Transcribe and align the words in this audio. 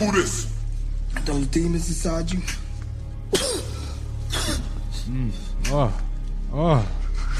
Who 0.00 0.10
this? 0.12 0.50
Those 1.26 1.46
demons 1.48 1.86
inside 1.88 2.32
you. 2.32 2.40
Oh, 5.68 5.92
oh. 6.54 6.88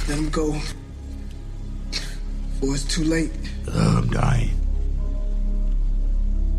Let 0.07 0.17
them 0.17 0.29
go. 0.29 0.53
Before 2.61 2.75
it's 2.75 2.85
too 2.85 3.05
late. 3.05 3.33
I'm 3.73 4.11
dying. 4.11 4.51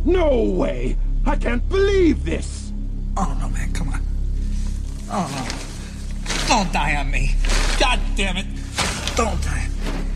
No 0.03 0.41
way! 0.41 0.97
I 1.27 1.35
can't 1.35 1.69
believe 1.69 2.25
this! 2.25 2.73
Oh 3.15 3.37
no, 3.39 3.49
man, 3.49 3.71
come 3.71 3.89
on. 3.89 4.01
Oh 5.11 5.29
no. 5.29 6.47
Don't 6.47 6.73
die 6.73 6.95
on 6.95 7.11
me. 7.11 7.35
God 7.79 7.99
damn 8.15 8.37
it. 8.37 8.47
Don't 9.15 9.39
die. 9.43 9.67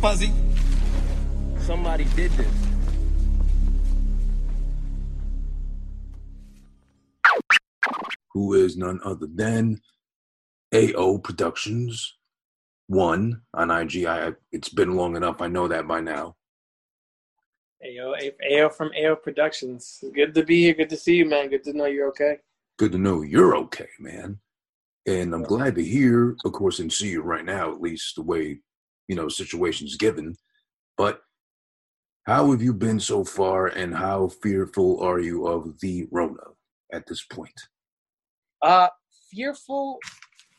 Fuzzy. 0.01 0.31
Somebody 1.59 2.05
did 2.15 2.31
this. 2.31 2.64
Who 8.35 8.53
is 8.53 8.77
none 8.77 8.99
other 9.03 9.27
than 9.33 9.81
AO 10.75 11.19
Productions. 11.19 12.17
One 12.87 13.41
on 13.53 13.71
IG. 13.71 14.05
I, 14.05 14.33
it's 14.51 14.69
been 14.69 14.95
long 14.95 15.15
enough. 15.15 15.41
I 15.41 15.47
know 15.47 15.67
that 15.67 15.87
by 15.87 16.01
now. 16.01 16.35
AO, 17.83 18.13
AO 18.51 18.69
from 18.69 18.91
AO 18.97 19.15
Productions. 19.15 20.03
Good 20.13 20.33
to 20.35 20.43
be 20.43 20.61
here. 20.61 20.73
Good 20.73 20.89
to 20.89 20.97
see 20.97 21.15
you, 21.15 21.25
man. 21.25 21.49
Good 21.49 21.63
to 21.63 21.73
know 21.73 21.85
you're 21.85 22.09
okay. 22.09 22.37
Good 22.77 22.91
to 22.91 22.97
know 22.97 23.21
you're 23.21 23.55
okay, 23.55 23.87
man. 23.99 24.39
And 25.07 25.33
I'm 25.33 25.43
glad 25.43 25.75
to 25.75 25.83
hear, 25.83 26.35
of 26.43 26.51
course, 26.51 26.79
and 26.79 26.91
see 26.91 27.09
you 27.09 27.21
right 27.21 27.45
now, 27.45 27.71
at 27.71 27.81
least 27.81 28.15
the 28.15 28.23
way, 28.23 28.59
you 29.07 29.15
know, 29.15 29.29
situation's 29.29 29.95
given. 29.95 30.35
But 30.97 31.21
how 32.25 32.51
have 32.51 32.61
you 32.61 32.73
been 32.73 32.99
so 32.99 33.23
far 33.23 33.67
and 33.67 33.95
how 33.95 34.27
fearful 34.27 34.99
are 35.01 35.19
you 35.19 35.47
of 35.47 35.79
the 35.79 36.07
Rona 36.11 36.41
at 36.91 37.07
this 37.07 37.23
point? 37.23 37.53
Uh, 38.61 38.87
fearful, 39.31 39.99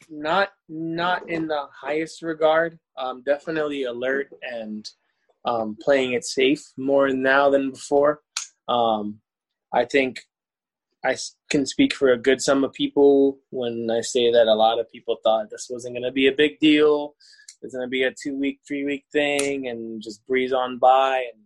not 0.08 0.50
not 0.68 1.28
in 1.28 1.46
the 1.48 1.66
highest 1.72 2.22
regard. 2.22 2.78
Um, 2.96 3.22
definitely 3.24 3.84
alert 3.84 4.32
and 4.42 4.88
um, 5.44 5.76
playing 5.80 6.12
it 6.12 6.24
safe 6.24 6.62
more 6.76 7.08
now 7.10 7.50
than 7.50 7.70
before. 7.70 8.20
Um, 8.68 9.20
I 9.72 9.84
think 9.84 10.20
I 11.04 11.16
can 11.50 11.66
speak 11.66 11.94
for 11.94 12.10
a 12.10 12.18
good 12.18 12.40
sum 12.40 12.64
of 12.64 12.72
people 12.72 13.38
when 13.50 13.88
I 13.90 14.00
say 14.00 14.32
that 14.32 14.48
a 14.48 14.54
lot 14.54 14.80
of 14.80 14.90
people 14.90 15.18
thought 15.22 15.50
this 15.50 15.68
wasn't 15.70 15.94
going 15.94 16.02
to 16.02 16.12
be 16.12 16.26
a 16.26 16.32
big 16.32 16.58
deal. 16.58 17.14
It's 17.62 17.74
going 17.74 17.86
to 17.86 17.90
be 17.90 18.02
a 18.02 18.12
two 18.12 18.38
week, 18.38 18.60
three 18.66 18.84
week 18.84 19.04
thing 19.12 19.68
and 19.68 20.02
just 20.02 20.26
breeze 20.26 20.52
on 20.52 20.78
by, 20.78 21.18
and 21.32 21.42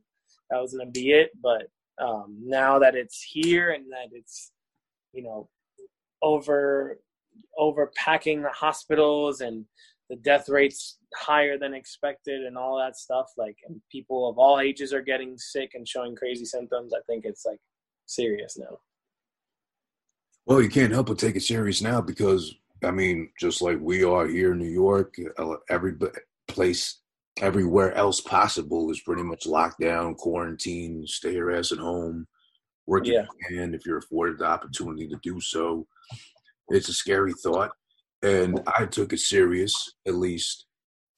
that 0.51 0.61
was 0.61 0.73
going 0.73 0.87
to 0.87 0.93
be 0.93 1.13
it. 1.13 1.31
But 1.41 1.69
um, 2.03 2.39
now 2.43 2.79
that 2.79 2.95
it's 2.95 3.23
here 3.23 3.71
and 3.71 3.85
that 3.93 4.09
it's, 4.13 4.51
you 5.13 5.23
know, 5.23 5.49
over 6.23 7.01
overpacking 7.59 8.43
the 8.43 8.51
hospitals 8.53 9.41
and 9.41 9.65
the 10.09 10.17
death 10.17 10.49
rates 10.49 10.99
higher 11.15 11.59
than 11.59 11.75
expected 11.75 12.43
and 12.43 12.57
all 12.57 12.79
that 12.79 12.97
stuff 12.97 13.27
like 13.37 13.57
and 13.67 13.81
people 13.91 14.29
of 14.29 14.39
all 14.39 14.61
ages 14.61 14.93
are 14.93 15.03
getting 15.03 15.37
sick 15.37 15.73
and 15.75 15.87
showing 15.87 16.15
crazy 16.15 16.45
symptoms 16.45 16.93
i 16.95 17.01
think 17.07 17.25
it's 17.25 17.45
like 17.45 17.59
serious 18.11 18.59
now. 18.59 18.79
Well, 20.47 20.61
you 20.61 20.69
can't 20.69 20.93
help 20.93 21.07
but 21.07 21.19
take 21.19 21.37
it 21.37 21.43
serious 21.43 21.81
now 21.81 22.01
because, 22.01 22.55
I 22.83 22.91
mean, 22.91 23.31
just 23.39 23.63
like 23.63 23.79
we 23.81 24.03
are 24.05 24.27
here 24.27 24.53
in 24.53 24.59
New 24.59 24.71
York, 24.71 25.15
uh, 25.39 25.55
every 25.69 25.95
place, 26.49 27.01
everywhere 27.41 27.95
else 27.95 28.21
possible 28.21 28.91
is 28.91 29.01
pretty 29.01 29.23
much 29.23 29.47
locked 29.47 29.81
down, 29.81 30.15
quarantine, 30.15 31.07
stay 31.07 31.35
your 31.35 31.53
ass 31.53 31.73
at 31.73 31.79
home, 31.79 32.27
work 32.91 33.07
Yeah. 33.07 33.23
if 33.23 33.29
you 33.51 33.57
can 33.59 33.75
if 33.75 33.87
you're 33.87 33.99
afforded 33.99 34.39
the 34.39 34.47
opportunity 34.47 35.07
to 35.09 35.17
do 35.23 35.41
so. 35.41 35.87
It's 36.69 36.89
a 36.89 36.93
scary 36.93 37.33
thought. 37.33 37.71
And 38.23 38.61
I 38.67 38.85
took 38.87 39.13
it 39.13 39.21
serious, 39.21 39.73
at 40.07 40.15
least. 40.15 40.67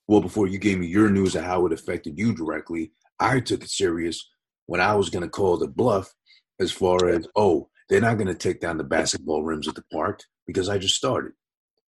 Well, 0.07 0.21
before 0.21 0.47
you 0.47 0.59
gave 0.59 0.79
me 0.79 0.87
your 0.87 1.11
news 1.11 1.35
of 1.35 1.45
how 1.45 1.67
it 1.67 1.73
affected 1.73 2.19
you 2.19 2.35
directly, 2.35 2.93
I 3.19 3.41
took 3.41 3.63
it 3.65 3.71
serious 3.71 4.29
when 4.67 4.81
I 4.81 4.95
was 4.95 5.11
going 5.11 5.23
to 5.25 5.29
call 5.29 5.57
the 5.57 5.67
bluff 5.67 6.13
as 6.61 6.71
far 6.71 7.09
as, 7.09 7.27
oh, 7.35 7.69
they're 7.89 8.01
not 8.01 8.19
going 8.19 8.29
to 8.29 8.35
take 8.35 8.61
down 8.61 8.79
the 8.79 8.85
basketball 8.85 9.43
rims 9.43 9.67
at 9.67 9.75
the 9.75 9.85
park 9.93 10.21
because 10.47 10.69
I 10.69 10.79
just 10.79 10.95
started. 10.95 11.33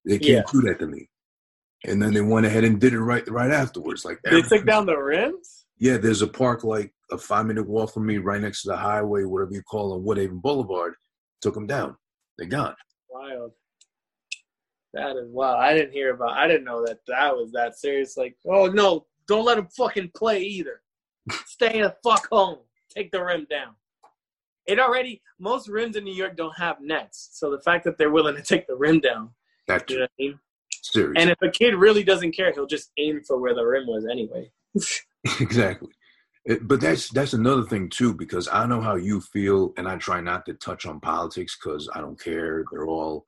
They 0.05 0.19
can't 0.19 0.47
do 0.51 0.63
that 0.63 0.79
to 0.81 0.87
me. 0.87 1.09
And 1.87 2.03
then 2.03 2.13
they 2.15 2.21
went 2.21 2.47
ahead 2.47 2.65
and 2.65 2.81
did 2.81 2.93
it 2.95 3.01
right 3.01 3.27
right 3.29 3.51
afterwards. 3.51 4.05
Like 4.05 4.19
they 4.25 4.43
took 4.43 4.67
down 4.67 4.87
the 4.87 4.97
rims 4.97 5.64
yeah, 5.79 5.97
there's 5.97 6.23
a 6.23 6.27
park 6.27 6.65
like 6.65 6.93
a 7.11 7.19
five 7.19 7.47
minute 7.47 7.69
walk 7.69 7.93
from 7.93 8.07
me, 8.07 8.19
right 8.19 8.41
next 8.41 8.63
to 8.63 8.69
the 8.69 8.77
highway, 8.77 9.25
whatever 9.25 9.53
you 9.53 9.63
call 9.63 9.95
it, 9.95 10.05
Woodhaven 10.05 10.41
Boulevard. 10.41 10.95
Took 11.41 11.55
them 11.55 11.67
down. 11.67 11.97
They're 12.39 12.49
gone. 12.49 12.75
wild 13.11 13.53
that 14.95 15.17
is 15.17 15.29
wild. 15.29 15.61
i 15.61 15.75
didn't 15.75 15.93
hear 15.93 16.15
about 16.15 16.31
i 16.31 16.47
didn't 16.47 16.65
know 16.65 16.85
that 16.87 16.99
that 17.09 17.35
was 17.35 17.51
that 17.51 17.77
serious 17.77 18.17
like 18.17 18.37
oh 18.49 18.67
no 18.67 19.05
don't 19.27 19.45
let 19.45 19.59
him 19.59 19.67
fucking 19.77 20.09
play 20.15 20.41
either 20.41 20.83
stay 21.47 21.83
the 21.83 21.95
fuck 22.05 22.29
home 22.31 22.59
take 22.89 23.11
the 23.11 23.21
rim 23.23 23.45
down 23.51 23.75
it 24.67 24.79
already 24.79 25.21
most 25.41 25.69
rims 25.69 25.97
in 25.97 26.05
new 26.05 26.15
york 26.15 26.37
don't 26.37 26.57
have 26.57 26.77
nets 26.81 27.31
so 27.33 27.51
the 27.51 27.61
fact 27.63 27.85
that 27.85 27.99
they're 27.99 28.13
willing 28.13 28.37
to 28.37 28.43
take 28.43 28.69
the 28.69 28.77
rim 28.77 29.01
down 29.01 29.31
That's 29.67 29.93
you 29.93 29.99
know 29.99 30.05
i 30.05 30.09
mean 30.17 30.39
serious. 30.85 31.15
And 31.17 31.31
if 31.31 31.39
a 31.43 31.51
kid 31.51 31.75
really 31.75 32.05
doesn't 32.05 32.33
care, 32.33 32.53
he'll 32.53 32.67
just 32.67 32.91
aim 32.99 33.23
for 33.27 33.39
where 33.39 33.55
the 33.55 33.65
rim 33.65 33.87
was 33.87 34.07
anyway. 34.11 34.51
exactly. 35.41 35.89
It- 36.45 36.69
but 36.69 36.81
that's 36.81 37.09
that's 37.09 37.33
another 37.33 37.63
thing 37.63 37.89
too, 37.89 38.13
because 38.15 38.49
I 38.53 38.67
know 38.67 38.81
how 38.81 38.97
you 38.97 39.21
feel, 39.21 39.73
and 39.77 39.89
I 39.89 39.97
try 39.97 40.21
not 40.21 40.45
to 40.47 40.55
touch 40.55 40.85
on 40.87 41.01
politics 41.01 41.57
because 41.57 41.89
I 41.95 42.01
don't 42.01 42.21
care. 42.23 42.65
They're 42.71 42.87
all. 42.87 43.25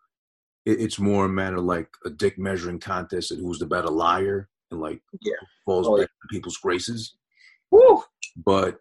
It, 0.66 0.80
it's 0.80 0.98
more 0.98 1.24
a 1.24 1.28
matter 1.28 1.60
like 1.60 1.88
a 2.04 2.10
dick 2.10 2.38
measuring 2.38 2.80
contest 2.80 3.30
and 3.30 3.40
who's 3.40 3.58
the 3.58 3.66
better 3.66 3.88
liar, 3.88 4.48
and 4.70 4.80
like 4.80 5.00
Yeah. 5.22 5.34
falls 5.64 5.86
Oh, 5.88 5.96
back 5.98 6.08
to 6.08 6.28
people's 6.30 6.58
graces. 6.58 7.14
Woo! 7.70 8.02
But 8.36 8.80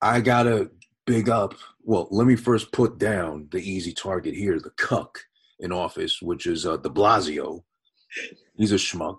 I 0.00 0.20
gotta 0.20 0.70
big 1.06 1.28
up. 1.28 1.54
Well, 1.84 2.08
let 2.10 2.26
me 2.26 2.36
first 2.36 2.72
put 2.72 2.98
down 2.98 3.48
the 3.52 3.58
easy 3.58 3.92
target 3.92 4.34
here, 4.34 4.58
the 4.58 4.70
cuck 4.70 5.18
in 5.60 5.70
office, 5.72 6.20
which 6.22 6.46
is 6.46 6.66
uh, 6.66 6.76
De 6.76 6.88
Blasio. 6.88 7.62
He's 8.56 8.72
a 8.72 8.76
schmuck. 8.76 9.18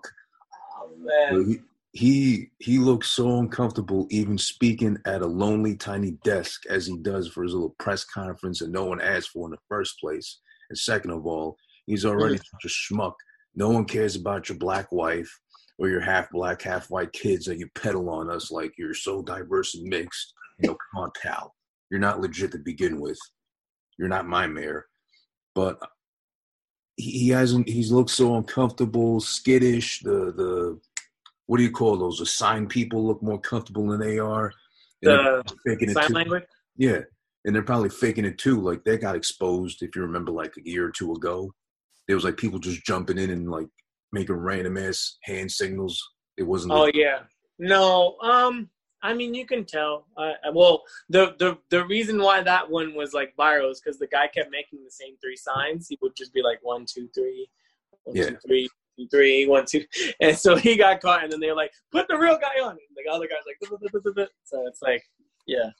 Oh, 0.78 0.90
man. 0.98 1.64
He, 1.94 2.50
he 2.58 2.78
looks 2.78 3.08
so 3.08 3.38
uncomfortable 3.38 4.08
even 4.10 4.36
speaking 4.36 4.98
at 5.06 5.22
a 5.22 5.26
lonely 5.26 5.76
tiny 5.76 6.18
desk 6.24 6.66
as 6.68 6.86
he 6.86 6.96
does 6.98 7.28
for 7.28 7.44
his 7.44 7.52
little 7.52 7.76
press 7.78 8.04
conference 8.04 8.58
that 8.58 8.70
no 8.70 8.84
one 8.84 9.00
asked 9.00 9.30
for 9.30 9.46
in 9.46 9.52
the 9.52 9.58
first 9.68 10.00
place. 10.00 10.40
And 10.70 10.76
second 10.76 11.12
of 11.12 11.24
all, 11.24 11.56
he's 11.86 12.04
already 12.04 12.36
such 12.36 12.64
a 12.64 12.68
schmuck. 12.68 13.14
No 13.54 13.70
one 13.70 13.84
cares 13.84 14.16
about 14.16 14.48
your 14.48 14.58
black 14.58 14.90
wife 14.90 15.30
or 15.78 15.88
your 15.88 16.00
half 16.00 16.30
black, 16.30 16.62
half 16.62 16.90
white 16.90 17.12
kids 17.12 17.46
that 17.46 17.58
you 17.58 17.68
peddle 17.74 18.10
on 18.10 18.28
us 18.28 18.50
like 18.50 18.72
you're 18.76 18.94
so 18.94 19.22
diverse 19.22 19.76
and 19.76 19.84
mixed. 19.88 20.32
You 20.58 20.70
know, 20.70 20.76
come 20.92 21.04
on, 21.04 21.10
pal. 21.20 21.54
You're 21.90 22.00
not 22.00 22.20
legit 22.20 22.52
to 22.52 22.58
begin 22.58 23.00
with. 23.00 23.18
You're 23.98 24.08
not 24.08 24.26
my 24.26 24.46
mayor. 24.46 24.86
But 25.54 25.78
he 26.96 27.10
he 27.10 27.28
hasn't 27.28 27.68
he's 27.68 27.90
looked 27.90 28.10
so 28.10 28.36
uncomfortable, 28.36 29.20
skittish, 29.20 30.00
the 30.00 30.32
the 30.36 30.80
what 31.46 31.58
do 31.58 31.62
you 31.62 31.70
call 31.70 31.96
those? 31.96 32.20
Assigned 32.20 32.70
people 32.70 33.06
look 33.06 33.22
more 33.22 33.40
comfortable 33.40 33.86
than 33.88 34.00
they 34.00 34.18
are. 34.18 34.52
The 35.02 35.42
faking 35.66 35.90
it 35.90 35.94
sign 35.94 36.08
too. 36.08 36.14
language? 36.14 36.44
Yeah. 36.76 37.00
And 37.44 37.54
they're 37.54 37.62
probably 37.62 37.90
faking 37.90 38.24
it 38.24 38.38
too. 38.38 38.60
Like 38.60 38.84
they 38.84 38.96
got 38.96 39.16
exposed, 39.16 39.82
if 39.82 39.94
you 39.94 40.02
remember, 40.02 40.32
like 40.32 40.54
a 40.56 40.66
year 40.68 40.86
or 40.86 40.90
two 40.90 41.12
ago. 41.12 41.52
There 42.08 42.16
was 42.16 42.24
like 42.24 42.36
people 42.38 42.58
just 42.58 42.84
jumping 42.86 43.18
in 43.18 43.30
and 43.30 43.50
like 43.50 43.68
making 44.12 44.36
random 44.36 44.78
ass 44.78 45.18
hand 45.24 45.50
signals. 45.50 46.02
It 46.38 46.44
wasn't. 46.44 46.72
Oh 46.72 46.90
yeah. 46.94 47.20
No. 47.58 48.16
Um. 48.22 48.70
I 49.02 49.12
mean, 49.12 49.34
you 49.34 49.44
can 49.44 49.66
tell. 49.66 50.06
Uh, 50.16 50.32
well, 50.54 50.82
the 51.10 51.34
the 51.38 51.58
the 51.68 51.84
reason 51.84 52.18
why 52.22 52.42
that 52.42 52.70
one 52.70 52.94
was 52.94 53.12
like 53.12 53.34
viral 53.38 53.70
is 53.70 53.78
because 53.84 53.98
the 53.98 54.06
guy 54.06 54.28
kept 54.28 54.50
making 54.50 54.82
the 54.82 54.90
same 54.90 55.16
three 55.22 55.36
signs. 55.36 55.86
He 55.88 55.98
would 56.00 56.16
just 56.16 56.32
be 56.32 56.40
like 56.42 56.58
one, 56.62 56.86
two, 56.88 57.08
three, 57.14 57.46
one, 58.04 58.16
Yeah. 58.16 58.30
two, 58.30 58.36
three, 58.46 58.68
two, 58.98 59.08
three, 59.08 59.46
one, 59.46 59.64
two, 59.68 59.84
and 60.20 60.36
so 60.36 60.56
he 60.56 60.76
got 60.76 61.00
caught. 61.00 61.22
And 61.22 61.32
then 61.32 61.40
they 61.40 61.48
were 61.48 61.56
like, 61.56 61.72
"Put 61.92 62.08
the 62.08 62.16
real 62.16 62.38
guy 62.38 62.62
on." 62.62 62.70
And 62.70 62.78
the 62.96 63.10
other 63.10 63.28
guy's 63.28 63.44
like. 63.46 64.28
"So 64.44 64.66
it's 64.66 64.82
like, 64.82 65.02
yeah." 65.46 65.70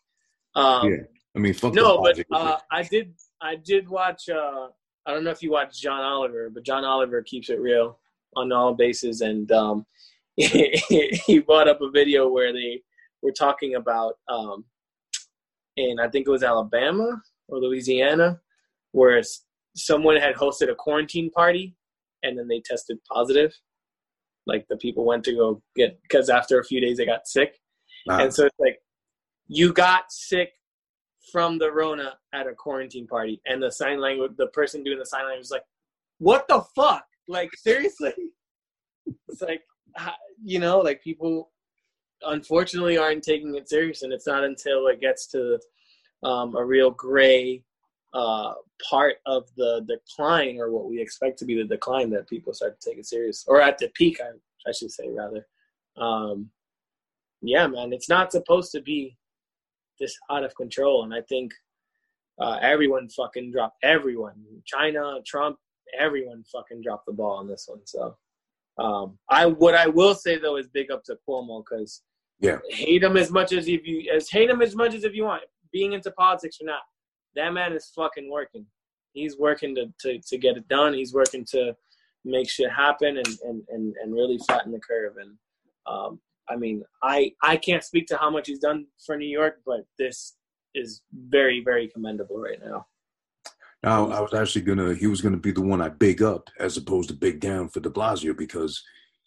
Um, 0.55 0.90
Yeah. 0.90 0.96
I 1.37 1.40
mean, 1.40 1.55
no, 1.64 2.00
but 2.00 2.25
uh. 2.31 2.58
I 2.70 2.82
did. 2.82 3.14
I 3.43 3.56
did 3.56 3.88
watch. 3.88 4.28
Uh, 4.28 4.69
I 5.06 5.12
don't 5.12 5.25
know 5.25 5.31
if 5.31 5.43
you 5.43 5.50
watched 5.50 5.82
John 5.82 6.00
Oliver, 6.00 6.49
but 6.49 6.64
John 6.64 6.84
Oliver 6.84 7.22
keeps 7.22 7.50
it 7.50 7.61
real 7.61 7.99
on 8.37 8.52
all 8.52 8.75
bases, 8.75 9.20
and 9.20 9.50
um, 9.50 9.84
he 10.37 11.43
brought 11.44 11.69
up 11.69 11.81
a 11.81 11.90
video 11.90 12.28
where 12.28 12.52
they 12.52 12.82
were 13.22 13.32
talking 13.32 13.75
about, 13.75 14.14
um, 14.28 14.64
and 15.76 16.00
I 16.00 16.08
think 16.08 16.26
it 16.26 16.31
was 16.31 16.44
Alabama 16.44 17.20
or 17.49 17.58
Louisiana, 17.58 18.40
where 18.93 19.20
someone 19.76 20.17
had 20.17 20.37
hosted 20.37 20.70
a 20.70 20.75
quarantine 20.75 21.31
party, 21.31 21.75
and 22.24 22.38
then 22.38 22.48
they 22.48 22.60
tested 22.60 22.98
positive. 23.10 23.52
Like 24.46 24.66
the 24.68 24.76
people 24.76 25.04
went 25.04 25.24
to 25.24 25.32
go 25.32 25.62
get 25.76 26.00
because 26.02 26.28
after 26.28 26.58
a 26.58 26.64
few 26.64 26.80
days 26.80 26.98
they 26.98 27.06
got 27.06 27.28
sick, 27.28 27.54
Nah, 28.06 28.18
and 28.18 28.34
so 28.34 28.46
it's 28.46 28.58
like 28.58 28.78
you 29.46 29.72
got 29.72 30.10
sick 30.10 30.52
from 31.32 31.58
the 31.58 31.70
Rona 31.70 32.14
at 32.32 32.46
a 32.46 32.54
quarantine 32.54 33.06
party, 33.06 33.40
and 33.46 33.62
the 33.62 33.70
sign 33.70 34.00
language, 34.00 34.32
the 34.36 34.48
person 34.48 34.82
doing 34.82 34.98
the 34.98 35.06
sign 35.06 35.24
language 35.24 35.40
was 35.40 35.50
like, 35.50 35.64
"What 36.18 36.46
the 36.48 36.62
fuck? 36.74 37.04
Like 37.28 37.50
seriously?" 37.56 38.12
It's 39.28 39.42
like, 39.42 39.60
you 40.42 40.58
know, 40.58 40.78
like 40.78 41.02
people 41.02 41.50
unfortunately 42.22 42.96
aren't 42.96 43.22
taking 43.22 43.54
it 43.54 43.68
serious, 43.68 44.02
and 44.02 44.12
it's 44.14 44.26
not 44.26 44.44
until 44.44 44.86
it 44.86 45.00
gets 45.00 45.26
to 45.28 45.58
um, 46.22 46.56
a 46.56 46.64
real 46.64 46.90
gray 46.90 47.62
uh, 48.14 48.55
part 48.88 49.16
of 49.26 49.49
the 49.56 49.84
decline, 49.88 50.58
or 50.58 50.70
what 50.70 50.88
we 50.88 51.00
expect 51.00 51.38
to 51.40 51.44
be 51.44 51.56
the 51.56 51.64
decline, 51.64 52.11
that 52.11 52.28
people 52.28 52.55
start 52.55 52.81
to 52.81 52.90
take 52.90 52.99
it 52.99 53.06
serious, 53.06 53.44
or 53.49 53.61
at 53.61 53.76
the 53.78 53.88
peak, 53.94 54.19
I, 54.20 54.31
I 54.69 54.72
should 54.72 54.93
say 54.93 55.08
rather. 55.11 55.46
Um, 55.96 56.50
yeah, 57.43 57.66
man, 57.66 57.93
it's 57.93 58.08
not 58.08 58.32
supposed 58.32 58.72
to 58.72 58.81
be 58.81 59.16
this 60.00 60.16
out 60.31 60.44
of 60.44 60.55
control, 60.55 61.05
and 61.05 61.12
I 61.12 61.20
think 61.28 61.52
uh, 62.40 62.58
everyone 62.62 63.08
fucking 63.08 63.50
dropped 63.52 63.78
everyone, 63.82 64.34
China, 64.64 65.19
Trump, 65.26 65.56
everyone 65.99 66.44
fucking 66.52 66.82
dropped 66.82 67.06
the 67.06 67.12
ball 67.12 67.37
on 67.38 67.49
this 67.49 67.67
one. 67.69 67.81
So, 67.84 68.17
um, 68.78 69.19
I 69.28 69.46
what 69.46 69.75
I 69.75 69.87
will 69.87 70.14
say 70.14 70.38
though 70.38 70.56
is 70.56 70.69
big 70.69 70.90
up 70.90 71.05
to 71.05 71.17
Cuomo 71.28 71.62
because 71.64 72.02
Yeah. 72.40 72.58
hate 72.70 73.02
him 73.02 73.17
as 73.17 73.31
much 73.31 73.52
as 73.52 73.69
if 73.69 73.87
you 73.87 74.10
as 74.12 74.28
hate 74.31 74.50
him 74.50 74.62
as 74.62 74.75
much 74.75 74.94
as 74.94 75.05
if 75.05 75.14
you 75.14 75.25
want, 75.25 75.43
being 75.72 75.93
into 75.93 76.10
politics 76.12 76.58
or 76.60 76.67
not. 76.67 76.82
That 77.36 77.52
man 77.52 77.72
is 77.72 77.90
fucking 77.94 78.31
working. 78.31 78.66
He's 79.12 79.38
working 79.38 79.75
to, 79.76 79.92
to, 80.00 80.19
to 80.19 80.38
get 80.38 80.56
it 80.56 80.66
done. 80.69 80.94
He's 80.94 81.14
working 81.14 81.44
to 81.50 81.75
make 82.25 82.48
shit 82.48 82.70
happen 82.70 83.19
and, 83.19 83.38
and, 83.44 83.62
and, 83.69 83.94
and 84.02 84.12
really 84.12 84.38
flatten 84.38 84.72
the 84.72 84.81
curve. 84.81 85.14
And 85.20 85.36
um, 85.86 86.20
I 86.48 86.56
mean, 86.56 86.82
I 87.02 87.32
I 87.42 87.56
can't 87.56 87.84
speak 87.84 88.06
to 88.08 88.16
how 88.16 88.31
much 88.31 88.48
he's 88.48 88.58
done 88.58 88.86
for 89.04 89.16
New 89.16 89.28
York, 89.28 89.60
but 89.64 89.86
this 89.98 90.36
is 90.75 91.02
very 91.12 91.62
very 91.64 91.88
commendable 91.88 92.38
right 92.40 92.58
now. 92.64 92.86
Now, 93.82 94.10
I 94.10 94.20
was 94.20 94.32
actually 94.32 94.62
gonna, 94.62 94.94
he 94.94 95.06
was 95.06 95.20
gonna 95.20 95.36
be 95.36 95.52
the 95.52 95.60
one 95.60 95.82
I 95.82 95.90
big 95.90 96.22
up 96.22 96.48
as 96.58 96.76
opposed 96.76 97.10
to 97.10 97.14
big 97.14 97.40
down 97.40 97.69
for 97.69 97.81
De 97.81 97.90
Blasio 97.90 98.36
because 98.36 98.82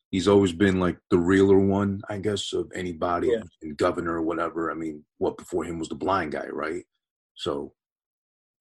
he's 0.10 0.28
always 0.28 0.52
been 0.52 0.80
like 0.80 0.98
the 1.12 1.20
realer 1.20 1.60
one, 1.60 2.02
I 2.10 2.18
guess, 2.18 2.54
of 2.54 2.72
anybody 2.74 3.28
Yeah. 3.30 3.72
governor 3.76 4.16
or 4.16 4.24
whatever. 4.24 4.72
I 4.72 4.74
mean, 4.74 5.06
what 5.20 5.38
before 5.38 5.64
him 5.64 5.78
was 5.78 5.90
the 5.90 5.96
blind 5.96 6.32
guy, 6.32 6.48
right? 6.48 6.84
So 7.36 7.74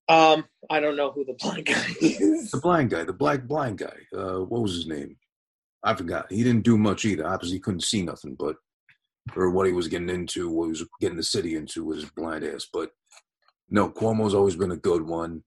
Um, 0.08 0.44
I 0.70 0.80
don't 0.80 0.96
know 0.96 1.10
who 1.10 1.24
the 1.24 1.34
blind 1.34 1.66
guy 1.66 1.86
is. 2.00 2.50
the 2.50 2.60
blind 2.60 2.90
guy, 2.90 3.04
the 3.04 3.12
black 3.12 3.44
blind 3.44 3.78
guy, 3.78 3.96
uh, 4.16 4.38
what 4.40 4.62
was 4.62 4.74
his 4.74 4.86
name? 4.86 5.16
I 5.82 5.94
forgot. 5.94 6.30
He 6.30 6.42
didn't 6.42 6.64
do 6.64 6.76
much 6.78 7.04
either. 7.04 7.26
Obviously, 7.26 7.56
he 7.56 7.60
couldn't 7.60 7.82
see 7.84 8.02
nothing, 8.02 8.36
but 8.38 8.56
or 9.34 9.50
what 9.50 9.66
he 9.66 9.72
was 9.72 9.88
getting 9.88 10.08
into, 10.08 10.48
what 10.48 10.64
he 10.66 10.70
was 10.70 10.84
getting 11.00 11.16
the 11.16 11.22
city 11.22 11.56
into 11.56 11.84
with 11.84 11.98
his 11.98 12.10
blind 12.10 12.44
ass. 12.44 12.66
But 12.72 12.90
no, 13.68 13.88
Cuomo's 13.90 14.34
always 14.34 14.56
been 14.56 14.70
a 14.72 14.76
good 14.76 15.02
one. 15.02 15.42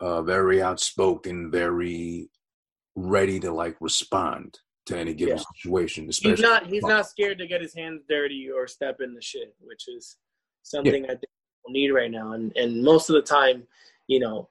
Uh, 0.00 0.22
very 0.22 0.62
outspoken, 0.62 1.50
very 1.50 2.28
ready 2.96 3.38
to 3.40 3.52
like 3.52 3.76
respond 3.80 4.58
to 4.86 4.98
any 4.98 5.14
given 5.14 5.36
Yeah. 5.36 5.44
situation. 5.56 6.04
He's 6.04 6.18
Especially 6.18 6.42
not 6.42 6.66
he's 6.66 6.82
not 6.82 7.06
scared 7.08 7.38
to 7.38 7.46
get 7.46 7.60
his 7.62 7.74
hands 7.74 8.02
dirty 8.08 8.48
or 8.54 8.66
step 8.66 9.00
in 9.00 9.14
the 9.14 9.22
shit, 9.22 9.54
which 9.60 9.88
is 9.88 10.16
something 10.62 11.04
I 11.04 11.08
think 11.08 11.20
people 11.20 11.33
need 11.68 11.90
right 11.90 12.10
now. 12.10 12.32
And 12.32 12.52
and 12.56 12.82
most 12.82 13.10
of 13.10 13.14
the 13.14 13.22
time, 13.22 13.64
you 14.06 14.20
know, 14.20 14.48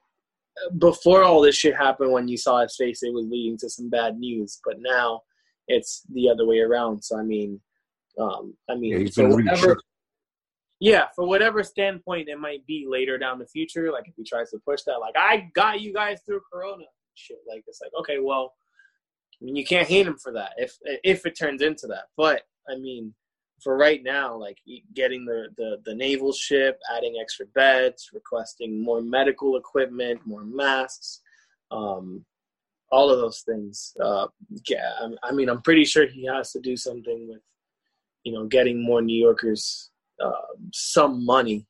before 0.78 1.22
all 1.22 1.40
this 1.40 1.56
shit 1.56 1.76
happened, 1.76 2.12
when 2.12 2.28
you 2.28 2.36
saw 2.36 2.60
his 2.60 2.76
face, 2.76 3.02
it 3.02 3.12
was 3.12 3.26
leading 3.26 3.58
to 3.58 3.68
some 3.68 3.90
bad 3.90 4.18
news. 4.18 4.60
But 4.64 4.76
now 4.80 5.22
it's 5.68 6.02
the 6.12 6.28
other 6.28 6.46
way 6.46 6.60
around. 6.60 7.02
So 7.02 7.18
I 7.18 7.22
mean, 7.22 7.60
um, 8.18 8.54
I 8.68 8.74
mean, 8.74 9.00
Yeah, 9.00 9.08
for 9.14 9.28
whatever, 9.28 9.80
yeah, 10.80 11.06
for 11.14 11.26
whatever 11.26 11.62
standpoint 11.62 12.28
it 12.28 12.38
might 12.38 12.66
be 12.66 12.86
later 12.88 13.18
down 13.18 13.38
the 13.38 13.46
future, 13.46 13.90
like 13.92 14.08
if 14.08 14.14
he 14.16 14.24
tries 14.24 14.50
to 14.50 14.58
push 14.66 14.82
that, 14.82 14.98
like 14.98 15.14
I 15.16 15.50
got 15.54 15.80
you 15.80 15.92
guys 15.92 16.20
through 16.26 16.42
Corona, 16.52 16.84
shit, 17.14 17.38
like 17.48 17.64
it's 17.66 17.80
like 17.80 17.92
okay, 18.00 18.18
well, 18.20 18.52
I 19.40 19.44
mean, 19.44 19.56
you 19.56 19.64
can't 19.64 19.88
hate 19.88 20.06
him 20.06 20.18
for 20.22 20.32
that 20.32 20.52
if 20.56 20.76
if 21.02 21.26
it 21.26 21.38
turns 21.38 21.62
into 21.62 21.86
that. 21.88 22.04
But 22.16 22.42
I 22.68 22.76
mean, 22.76 23.14
for 23.64 23.76
right 23.78 24.02
now, 24.04 24.36
like 24.36 24.58
getting 24.94 25.24
the 25.24 25.48
the 25.56 25.78
the 25.86 25.94
naval 25.94 26.32
ship, 26.32 26.78
adding 26.94 27.16
extra 27.20 27.46
beds, 27.46 28.10
requesting 28.12 28.84
more 28.84 29.00
medical 29.00 29.56
equipment, 29.56 30.20
more 30.26 30.44
masks, 30.44 31.22
um, 31.70 32.24
all 32.92 33.10
of 33.10 33.18
those 33.18 33.40
things. 33.40 33.94
Uh, 34.00 34.26
yeah, 34.68 34.90
I, 35.00 35.28
I 35.28 35.32
mean, 35.32 35.48
I'm 35.48 35.62
pretty 35.62 35.84
sure 35.84 36.06
he 36.06 36.26
has 36.26 36.52
to 36.52 36.60
do 36.60 36.76
something 36.76 37.26
with, 37.28 37.40
you 38.22 38.32
know, 38.32 38.44
getting 38.46 38.84
more 38.84 39.00
New 39.00 39.18
Yorkers 39.18 39.90
uh, 40.22 40.30
some 40.72 41.24
money 41.24 41.66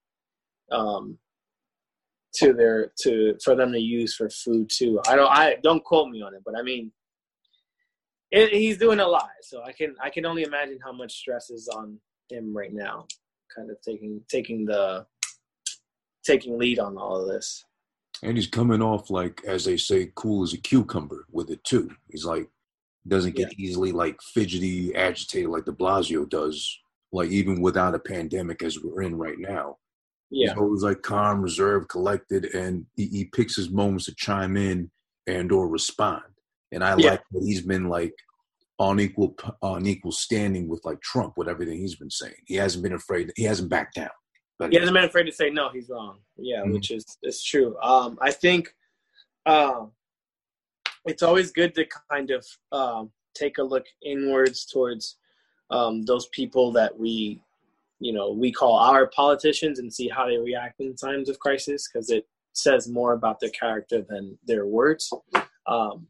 um, 0.72 1.16
to 2.34 2.52
their 2.52 2.92
to 3.02 3.36
for 3.42 3.54
them 3.54 3.72
to 3.72 3.78
use 3.78 4.16
for 4.16 4.28
food 4.28 4.68
too. 4.68 5.00
I 5.06 5.14
don't 5.14 5.30
I 5.30 5.56
don't 5.62 5.84
quote 5.84 6.10
me 6.10 6.22
on 6.22 6.34
it, 6.34 6.42
but 6.44 6.58
I 6.58 6.62
mean, 6.62 6.90
it, 8.34 8.52
he's 8.52 8.78
doing 8.78 9.00
a 9.00 9.06
lot. 9.06 9.30
So 9.42 9.62
I 9.62 9.72
can 9.72 9.94
I 10.02 10.10
can 10.10 10.26
only 10.26 10.42
imagine 10.42 10.78
how 10.84 10.92
much 10.92 11.12
stress 11.12 11.50
is 11.50 11.68
on 11.68 11.98
him 12.30 12.56
right 12.56 12.72
now, 12.72 13.06
kind 13.54 13.70
of 13.70 13.76
taking 13.82 14.20
taking 14.28 14.64
the 14.64 15.06
taking 16.24 16.58
lead 16.58 16.78
on 16.78 16.96
all 16.96 17.20
of 17.20 17.28
this. 17.28 17.64
and 18.22 18.36
he's 18.36 18.46
coming 18.46 18.80
off 18.80 19.10
like, 19.10 19.42
as 19.46 19.64
they 19.64 19.76
say, 19.76 20.10
cool 20.14 20.42
as 20.42 20.54
a 20.54 20.58
cucumber 20.58 21.26
with 21.30 21.50
it 21.50 21.62
too. 21.64 21.90
He's 22.10 22.24
like 22.24 22.48
doesn't 23.06 23.36
get 23.36 23.52
easily 23.58 23.92
like 23.92 24.16
fidgety, 24.22 24.94
agitated 24.94 25.50
like 25.50 25.66
De 25.66 25.72
Blasio 25.72 26.26
does. 26.28 26.78
Like 27.12 27.30
even 27.30 27.60
without 27.60 27.94
a 27.94 27.98
pandemic 27.98 28.62
as 28.62 28.78
we're 28.82 29.02
in 29.02 29.16
right 29.16 29.38
now, 29.38 29.76
Yeah, 30.30 30.50
He's 30.50 30.58
always 30.58 30.82
like 30.82 31.02
calm, 31.02 31.42
reserved, 31.42 31.88
collected, 31.90 32.46
and 32.54 32.86
he, 32.96 33.06
he 33.08 33.24
picks 33.26 33.54
his 33.56 33.70
moments 33.70 34.06
to 34.06 34.14
chime 34.16 34.56
in 34.56 34.90
and 35.26 35.52
or 35.52 35.68
respond. 35.68 36.24
And 36.74 36.84
I 36.84 36.96
Yeah. 36.96 37.10
like 37.12 37.22
that 37.32 37.42
he's 37.42 37.62
been 37.62 37.88
like 37.88 38.14
on 38.78 38.98
equal 39.00 39.36
on 39.62 39.86
equal 39.86 40.12
standing 40.12 40.68
with 40.68 40.84
like 40.84 41.00
Trump 41.00 41.34
with 41.36 41.48
everything 41.48 41.78
he's 41.78 41.94
been 41.96 42.10
saying. 42.10 42.34
He 42.46 42.56
hasn't 42.56 42.82
been 42.82 42.92
afraid. 42.92 43.32
He 43.36 43.44
hasn't 43.44 43.70
backed 43.70 43.94
down. 43.94 44.10
But 44.58 44.72
he 44.72 44.78
hasn't 44.78 44.94
been 44.94 45.04
afraid 45.04 45.24
to 45.24 45.32
say 45.32 45.50
no. 45.50 45.68
He's 45.70 45.88
wrong. 45.88 46.20
Yeah, 46.36 46.62
Mhm. 46.62 46.72
which 46.74 46.90
is 46.90 47.04
is 47.22 47.42
true. 47.42 47.76
Um, 47.80 48.18
I 48.20 48.32
think 48.32 48.74
um, 49.46 49.92
it's 51.04 51.22
always 51.22 51.52
good 51.52 51.74
to 51.74 51.86
kind 52.10 52.30
of 52.30 52.46
um, 52.72 53.12
take 53.34 53.58
a 53.58 53.62
look 53.62 53.86
inwards 54.02 54.64
towards 54.64 55.18
um, 55.70 56.02
those 56.04 56.28
people 56.28 56.72
that 56.72 56.96
we, 56.98 57.42
you 58.00 58.12
know, 58.12 58.30
we 58.32 58.50
call 58.52 58.74
our 58.76 59.06
politicians 59.08 59.78
and 59.78 59.92
see 59.92 60.08
how 60.08 60.26
they 60.26 60.38
react 60.38 60.80
in 60.80 60.94
times 60.96 61.28
of 61.28 61.38
crisis 61.38 61.88
because 61.88 62.10
it 62.10 62.26
says 62.54 62.88
more 62.88 63.12
about 63.12 63.38
their 63.40 63.50
character 63.50 64.02
than 64.08 64.38
their 64.46 64.66
words. 64.66 65.12
Um, 65.66 66.06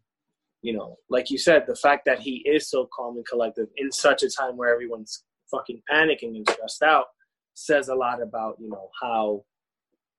you 0.65 0.73
know, 0.73 0.97
like 1.11 1.31
you 1.31 1.37
said, 1.37 1.65
the 1.67 1.77
fact 1.77 2.07
that 2.07 2.21
he 2.21 2.37
is 2.47 2.71
so 2.71 2.89
calm 2.97 3.17
and 3.17 3.29
collective 3.29 3.69
in 3.77 3.93
such 3.93 4.23
a 4.23 4.31
time 4.31 4.57
where 4.57 4.73
everyone's 4.73 5.23
fucking 5.51 5.83
panicking 5.93 6.37
and 6.37 6.49
stressed 6.49 6.83
out 6.83 7.05
says 7.53 7.89
a 7.89 7.95
lot 7.95 8.23
about 8.23 8.57
you 8.59 8.71
know 8.71 8.89
how 9.01 9.45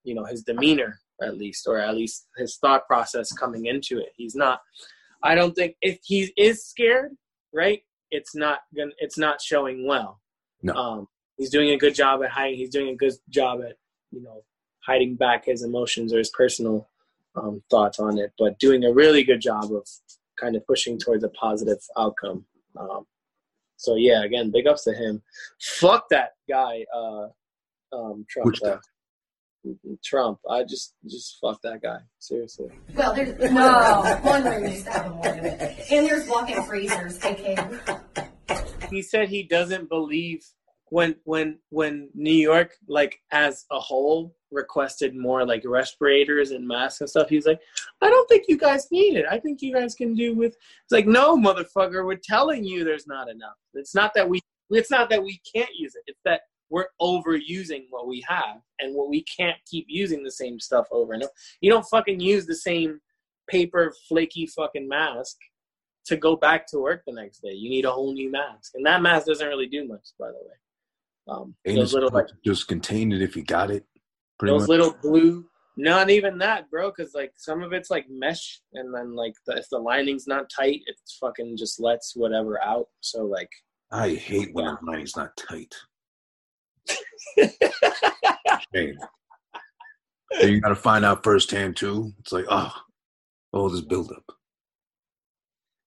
you 0.04 0.14
know 0.14 0.24
his 0.24 0.44
demeanor 0.44 1.00
at 1.22 1.36
least 1.36 1.66
or 1.68 1.80
at 1.80 1.96
least 1.96 2.28
his 2.38 2.58
thought 2.58 2.86
process 2.88 3.32
coming 3.34 3.66
into 3.66 3.98
it 4.00 4.10
he's 4.16 4.36
not 4.36 4.62
i 5.24 5.36
don't 5.36 5.54
think 5.56 5.76
if 5.82 6.00
he 6.04 6.32
is 6.38 6.64
scared 6.66 7.12
right 7.54 7.82
it's 8.12 8.36
not 8.36 8.60
gonna 8.78 8.92
it's 9.00 9.18
not 9.18 9.42
showing 9.42 9.86
well 9.86 10.22
No. 10.62 10.74
um 10.76 11.08
he's 11.38 11.50
doing 11.50 11.72
a 11.72 11.78
good 11.78 11.96
job 11.96 12.24
at 12.24 12.30
hiding 12.30 12.58
he's 12.58 12.70
doing 12.70 12.90
a 12.90 12.96
good 12.96 13.14
job 13.30 13.60
at 13.68 13.76
you 14.12 14.22
know 14.22 14.44
hiding 14.86 15.16
back 15.16 15.46
his 15.46 15.64
emotions 15.64 16.14
or 16.14 16.20
his 16.20 16.30
personal 16.30 16.88
um, 17.36 17.62
thoughts 17.70 18.00
on 18.00 18.18
it 18.18 18.32
but 18.40 18.60
doing 18.60 18.86
a 18.86 18.94
really 18.94 19.24
good 19.24 19.42
job 19.42 19.66
of 19.74 19.86
kind 20.40 20.56
of 20.56 20.66
pushing 20.68 20.98
towards 20.98 21.24
a 21.24 21.30
positive 21.30 21.80
outcome 21.98 22.46
um, 22.78 23.06
so 23.78 23.96
yeah, 23.96 24.24
again, 24.24 24.52
big 24.52 24.68
ups 24.68 24.84
to 24.86 24.94
him. 24.94 25.22
Fuck 25.62 26.10
that 26.10 26.32
guy, 26.50 26.86
uh, 26.96 27.28
um, 27.94 28.26
Trump. 28.30 28.48
Which 28.48 28.62
guy? 28.62 28.70
uh, 28.70 29.72
Trump. 30.04 30.40
I 30.50 30.64
just, 30.64 30.94
just 31.08 31.38
fuck 31.42 31.62
that 31.64 31.82
guy. 31.82 31.98
Seriously. 32.20 32.70
Well, 32.96 33.14
there's 33.14 33.52
no 33.52 34.20
one 34.22 34.44
room 34.44 34.64
used 34.72 34.86
to 34.86 34.92
have 34.92 35.12
a 35.12 35.16
walk-in, 35.16 35.46
and 35.46 36.08
there's 36.08 36.28
walk-in 36.28 36.64
freezers. 36.64 37.18
They 37.18 37.36
can. 37.36 37.80
He 38.90 39.02
said 39.02 39.30
he 39.30 39.44
doesn't 39.44 39.90
believe 39.90 40.46
when, 40.96 41.14
when, 41.26 41.60
when 41.72 42.10
New 42.14 42.32
York, 42.32 42.72
like 42.88 43.20
as 43.32 43.66
a 43.70 43.78
whole, 43.78 44.34
requested 44.50 45.14
more 45.14 45.46
like 45.46 45.62
respirators 45.66 46.52
and 46.52 46.66
masks 46.66 47.02
and 47.02 47.10
stuff. 47.10 47.28
He's 47.28 47.46
like, 47.46 47.60
I 48.02 48.10
don't 48.10 48.30
think 48.30 48.46
you 48.48 48.58
guys 48.58 48.88
need 48.94 49.18
it. 49.18 49.26
I 49.30 49.38
think 49.38 49.62
you 49.62 49.74
guys 49.74 49.94
can 49.94 50.16
do 50.16 50.34
with. 50.36 50.54
It's 50.54 50.92
like, 50.92 51.06
no, 51.06 51.36
motherfucker. 51.36 52.06
We're 52.06 52.22
telling 52.24 52.64
you 52.64 52.86
there's 52.86 53.08
not 53.08 53.30
enough. 53.30 53.58
It's 53.74 53.94
not 53.94 54.14
that 54.16 54.30
we. 54.30 54.40
It's 54.70 54.90
not 54.90 55.10
that 55.10 55.22
we 55.22 55.42
can't 55.54 55.76
use 55.78 55.96
it. 55.96 56.04
It's 56.08 56.22
that 56.24 56.44
we're 56.70 56.88
overusing 57.02 57.88
what 57.90 58.08
we 58.08 58.24
have 58.26 58.62
and 58.80 58.96
what 58.96 59.10
we 59.10 59.24
can't 59.24 59.58
keep 59.70 59.88
using 59.90 60.24
the 60.24 60.32
same 60.32 60.62
stuff 60.62 60.88
over 60.92 61.12
and 61.12 61.24
over. 61.24 61.32
You 61.60 61.72
don't 61.72 61.90
fucking 61.92 62.22
use 62.22 62.46
the 62.46 62.56
same 62.56 63.02
paper 63.50 63.94
flaky 64.08 64.48
fucking 64.48 64.88
mask 64.88 65.36
to 66.06 66.16
go 66.16 66.38
back 66.38 66.66
to 66.68 66.80
work 66.80 67.02
the 67.06 67.12
next 67.12 67.40
day. 67.40 67.52
You 67.52 67.70
need 67.70 67.84
a 67.84 67.92
whole 67.92 68.14
new 68.14 68.32
mask, 68.32 68.72
and 68.76 68.86
that 68.86 69.02
mask 69.02 69.26
doesn't 69.26 69.46
really 69.46 69.68
do 69.68 69.86
much, 69.86 70.08
by 70.18 70.28
the 70.28 70.36
way. 70.36 70.56
Um, 71.28 71.56
those 71.66 71.94
little 71.94 72.12
like 72.12 72.28
just 72.46 72.68
contain 72.68 73.12
it 73.12 73.22
if 73.22 73.36
you 73.36 73.44
got 73.44 73.72
it. 73.72 73.86
Pretty 74.38 74.54
those 74.54 74.62
much. 74.64 74.70
little 74.70 74.96
blue. 75.02 75.46
Not 75.78 76.10
even 76.10 76.38
that, 76.38 76.70
bro. 76.70 76.92
Because 76.92 77.14
like 77.14 77.34
some 77.36 77.62
of 77.64 77.74
it's 77.74 77.90
like 77.90 78.06
mesh, 78.10 78.62
and 78.74 78.94
then 78.94 79.16
like 79.16 79.34
the, 79.46 79.58
if 79.58 79.70
the 79.70 79.80
lining's 79.80 80.28
not 80.28 80.50
tight, 80.56 80.82
it 80.86 80.96
fucking 81.20 81.58
just 81.58 81.80
lets 81.80 82.16
whatever 82.16 82.62
out. 82.64 82.88
So 83.02 83.26
like, 83.26 83.50
I 83.92 84.10
hate 84.10 84.54
when 84.54 84.66
the 84.66 84.78
lining's 84.84 85.16
not 85.16 85.36
tight. 85.36 85.74
Shame. 88.74 88.98
You 90.42 90.60
got 90.60 90.70
to 90.70 90.76
find 90.76 91.06
out 91.06 91.24
firsthand 91.24 91.78
too. 91.78 92.14
It's 92.20 92.32
like, 92.32 92.46
oh, 92.50 92.74
all 93.54 93.70
this 93.70 93.82
buildup. 93.82 94.24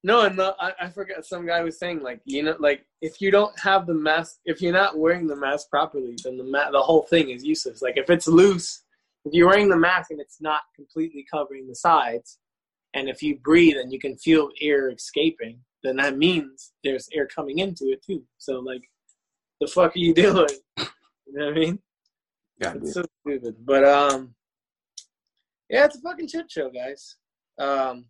No, 0.04 0.22
and 0.22 0.38
the, 0.38 0.54
I, 0.60 0.72
I 0.80 0.88
forget. 0.88 1.24
Some 1.26 1.46
guy 1.46 1.62
was 1.62 1.78
saying 1.78 2.02
like 2.02 2.20
you 2.24 2.42
know 2.42 2.56
like 2.60 2.86
if 3.02 3.20
you 3.20 3.30
don't 3.30 3.58
have 3.58 3.86
the 3.86 3.94
mask, 3.94 4.36
if 4.44 4.62
you're 4.62 4.72
not 4.72 4.96
wearing 4.96 5.26
the 5.26 5.36
mask 5.36 5.68
properly, 5.70 6.16
then 6.22 6.36
the 6.36 6.44
ma- 6.44 6.70
the 6.70 6.80
whole 6.80 7.02
thing 7.02 7.30
is 7.30 7.44
useless. 7.44 7.82
Like 7.82 7.96
if 7.96 8.08
it's 8.08 8.28
loose, 8.28 8.84
if 9.24 9.34
you're 9.34 9.48
wearing 9.48 9.68
the 9.68 9.76
mask 9.76 10.10
and 10.10 10.20
it's 10.20 10.40
not 10.40 10.62
completely 10.76 11.26
covering 11.30 11.66
the 11.66 11.74
sides, 11.74 12.38
and 12.94 13.08
if 13.08 13.22
you 13.22 13.38
breathe 13.38 13.76
and 13.76 13.92
you 13.92 13.98
can 13.98 14.16
feel 14.16 14.50
air 14.60 14.90
escaping, 14.90 15.58
then 15.82 15.96
that 15.96 16.16
means 16.16 16.72
there's 16.84 17.08
air 17.12 17.26
coming 17.26 17.58
into 17.58 17.86
it 17.86 18.02
too. 18.04 18.22
So 18.38 18.60
like, 18.60 18.82
the 19.60 19.66
fuck 19.66 19.96
are 19.96 19.98
you 19.98 20.14
doing? 20.26 20.48
You 20.76 20.84
know 21.32 21.46
what 21.46 21.54
I 21.56 21.58
mean? 21.58 21.78
Yeah, 22.60 22.74
It's 22.76 22.94
so 22.94 23.04
stupid. 23.22 23.56
But 23.64 23.84
um, 23.84 24.34
yeah, 25.68 25.84
it's 25.84 25.96
a 25.96 26.00
fucking 26.00 26.28
shit 26.28 26.50
show, 26.50 26.70
guys. 26.70 27.16
Um, 27.58 28.06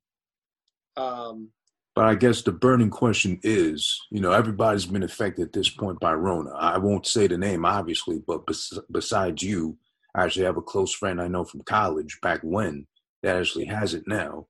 um, 0.97 1.51
But 1.99 2.07
I 2.07 2.15
guess 2.15 2.43
the 2.43 2.53
burning 2.53 2.91
question 2.91 3.41
is, 3.43 4.01
you 4.13 4.21
know, 4.21 4.31
everybody's 4.31 4.87
been 4.87 5.03
affected 5.03 5.47
at 5.47 5.53
this 5.53 5.69
point 5.69 5.99
by 5.99 6.15
Rona. 6.15 6.51
I 6.51 6.79
won't 6.79 7.09
say 7.09 7.27
the 7.27 7.37
name, 7.37 7.65
obviously, 7.65 8.23
but 8.25 8.47
bes- 8.47 8.79
besides 8.89 9.43
you, 9.43 9.77
I 10.15 10.23
actually 10.23 10.45
have 10.45 10.59
a 10.59 10.63
close 10.63 10.95
friend 10.95 11.21
I 11.21 11.27
know 11.27 11.43
from 11.43 11.63
college 11.63 12.21
back 12.23 12.39
when 12.45 12.87
that 13.25 13.35
actually 13.35 13.65
has 13.65 13.95
it 13.95 14.05
now 14.07 14.47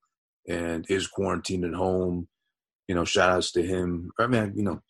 and 0.46 0.84
is 0.90 1.06
quarantined 1.06 1.64
at 1.64 1.72
home. 1.72 2.28
You 2.86 2.94
know, 2.94 3.06
shout 3.06 3.30
outs 3.30 3.50
to 3.52 3.62
him. 3.62 4.10
I 4.18 4.26
mean, 4.26 4.52
you 4.54 4.62
know, 4.62 4.82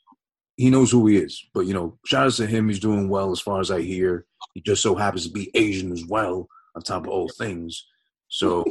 he 0.56 0.68
knows 0.68 0.90
who 0.90 1.06
he 1.06 1.16
is, 1.16 1.40
but, 1.54 1.60
you 1.60 1.74
know, 1.74 1.96
shout 2.06 2.26
outs 2.26 2.38
to 2.38 2.46
him. 2.48 2.68
He's 2.68 2.80
doing 2.80 3.08
well 3.08 3.30
as 3.30 3.38
far 3.38 3.60
as 3.60 3.70
I 3.70 3.82
hear. 3.82 4.26
He 4.54 4.62
just 4.62 4.82
so 4.82 4.96
happens 4.96 5.28
to 5.28 5.32
be 5.32 5.52
Asian 5.54 5.92
as 5.92 6.04
well, 6.06 6.48
on 6.74 6.82
top 6.82 7.04
of 7.04 7.10
all 7.10 7.28
things. 7.28 7.86
So 8.26 8.64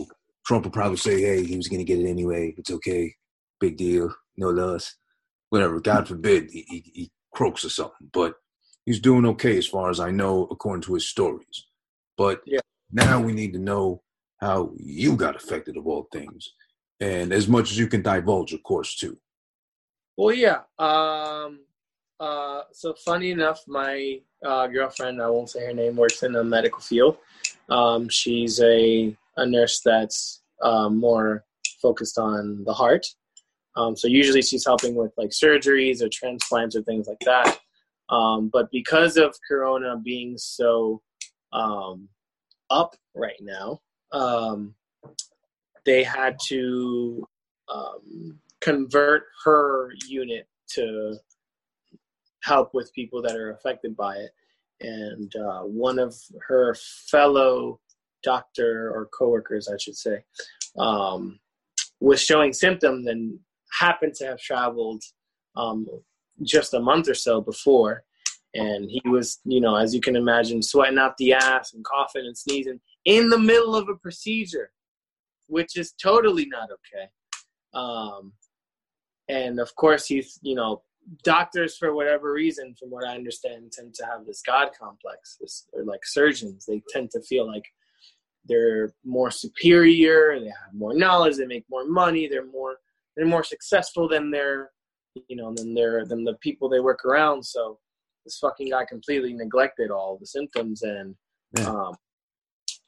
Trump 0.46 0.66
will 0.66 0.72
probably 0.72 0.98
say, 0.98 1.22
hey, 1.22 1.46
he 1.46 1.56
was 1.56 1.70
going 1.70 1.80
to 1.80 1.86
get 1.86 2.00
it 2.00 2.10
anyway. 2.10 2.54
It's 2.58 2.70
okay 2.70 3.16
big 3.60 3.78
deal, 3.78 4.14
no 4.38 4.50
loss, 4.50 4.96
whatever. 5.50 5.80
God 5.80 6.08
forbid 6.08 6.50
he, 6.52 6.66
he, 6.68 6.92
he 6.94 7.12
croaks 7.34 7.64
or 7.66 7.70
something, 7.70 8.10
but 8.12 8.36
he's 8.86 9.00
doing 9.00 9.26
okay 9.26 9.58
as 9.58 9.68
far 9.68 9.90
as 9.90 10.00
I 10.00 10.12
know, 10.12 10.48
according 10.52 10.84
to 10.84 10.94
his 10.94 11.08
stories. 11.08 11.66
But 12.18 12.42
Yeah. 12.46 12.60
now 12.92 13.20
we 13.22 13.34
need 13.34 13.54
to 13.54 13.60
know 13.60 14.02
how 14.42 14.74
you 14.78 15.16
got 15.16 15.36
affected 15.36 15.78
of 15.78 15.88
all 15.88 16.08
things, 16.12 16.54
and 17.00 17.32
as 17.34 17.48
much 17.48 17.72
as 17.72 17.78
you 17.78 17.88
can 17.88 18.02
divulge, 18.02 18.54
of 18.54 18.64
course, 18.64 18.96
too. 18.96 19.18
Well, 20.16 20.34
yeah. 20.34 20.62
Um, 20.80 21.60
uh, 22.20 22.62
so 22.72 22.94
funny 23.06 23.32
enough, 23.32 23.64
my 23.68 24.20
uh, 24.44 24.68
girlfriend, 24.68 25.22
I 25.22 25.30
won't 25.30 25.50
say 25.50 25.66
her 25.66 25.74
name, 25.74 25.96
works 25.96 26.24
in 26.24 26.34
the 26.34 26.44
medical 26.44 26.80
field. 26.80 27.18
Um, 27.70 28.10
she's 28.10 28.60
a, 28.62 29.16
a 29.38 29.46
nurse 29.46 29.82
that's 29.84 30.42
um, 30.64 30.98
more 30.98 31.46
focused 31.82 32.18
on 32.18 32.64
the 32.64 32.74
heart. 32.74 33.06
Um, 33.78 33.96
so 33.96 34.08
usually 34.08 34.42
she's 34.42 34.66
helping 34.66 34.96
with 34.96 35.14
like 35.18 35.30
surgeries 35.30 36.02
or 36.02 36.10
transplants 36.12 36.76
or 36.76 36.82
things 36.82 37.08
like 37.08 37.20
that. 37.26 37.60
Um, 38.10 38.50
but 38.52 38.72
because 38.72 39.18
of 39.18 39.36
Corona 39.48 39.98
being 40.04 40.38
so 40.38 41.02
um, 41.54 42.10
up 42.72 42.96
right 43.16 43.40
now, 43.40 43.82
um, 44.12 44.74
they 45.86 46.04
had 46.04 46.38
to 46.48 47.28
um, 47.74 48.40
convert 48.62 49.24
her 49.46 49.92
unit 50.08 50.48
to 50.74 51.18
help 52.44 52.74
with 52.74 52.94
people 52.94 53.22
that 53.22 53.36
are 53.36 53.52
affected 53.52 53.96
by 53.96 54.16
it. 54.16 54.32
And 54.82 55.34
uh, 55.36 55.62
one 55.62 56.00
of 56.00 56.16
her 56.48 56.76
fellow 57.10 57.80
doctor 58.24 58.92
or 58.94 59.08
coworkers, 59.18 59.68
I 59.68 59.78
should 59.78 59.96
say, 59.96 60.24
um, 60.78 61.40
was 62.00 62.22
showing 62.22 62.54
symptoms 62.54 63.08
and 63.08 63.40
happened 63.72 64.14
to 64.16 64.26
have 64.26 64.40
traveled 64.40 65.04
um, 65.56 65.88
just 66.44 66.74
a 66.74 66.80
month 66.80 67.10
or 67.10 67.14
so 67.14 67.42
before. 67.42 68.04
And 68.54 68.90
he 68.90 69.02
was, 69.08 69.40
you 69.44 69.62
know, 69.62 69.76
as 69.76 69.94
you 69.94 70.02
can 70.02 70.16
imagine, 70.16 70.62
sweating 70.62 70.98
out 70.98 71.18
the 71.18 71.34
ass 71.34 71.74
and 71.74 71.84
coughing 71.84 72.26
and 72.26 72.38
sneezing 72.38 72.80
in 73.06 73.30
the 73.30 73.38
middle 73.38 73.76
of 73.76 73.90
a 73.90 73.96
procedure, 73.96 74.72
which 75.48 75.78
is 75.78 75.92
totally 75.92 76.46
not 76.46 76.70
okay. 76.72 77.10
Um, 77.74 78.34
and 79.28 79.60
of 79.60 79.76
course, 79.76 80.08
he's, 80.08 80.40
you 80.42 80.56
know, 80.56 80.82
doctors 81.24 81.78
for 81.78 81.94
whatever 81.94 82.32
reason, 82.32 82.76
from 82.80 82.90
what 82.90 83.06
I 83.06 83.16
understand, 83.16 83.72
tend 83.72 83.94
to 83.96 84.06
have 84.06 84.26
this 84.26 84.42
God 84.42 84.70
complex. 84.80 85.38
Or 85.74 85.84
like 85.84 86.06
surgeons, 86.06 86.66
they 86.66 86.82
tend 86.90 87.12
to 87.12 87.22
feel 87.22 87.46
like 87.46 87.66
they're 88.46 88.94
more 89.04 89.32
superior, 89.32 90.40
they 90.40 90.48
have 90.48 90.74
more 90.74 90.94
knowledge, 90.94 91.38
they 91.38 91.46
make 91.46 91.66
more 91.70 91.86
money, 91.86 92.28
they're 92.28 92.46
more 92.46 92.78
they're 93.18 93.26
more 93.26 93.44
successful 93.44 94.08
than 94.08 94.32
their 94.32 94.70
you 95.28 95.36
know 95.36 95.52
than 95.56 95.74
their 95.74 96.06
than 96.06 96.24
the 96.24 96.36
people 96.36 96.70
they 96.70 96.80
work 96.80 97.04
around. 97.04 97.44
So 97.44 97.80
this 98.24 98.38
fucking 98.38 98.70
guy 98.70 98.86
completely 98.86 99.34
neglected 99.34 99.90
all 99.92 100.18
the 100.18 100.28
symptoms. 100.28 100.84
And 100.84 101.16
Yeah. 101.58 101.70
um, 101.70 101.96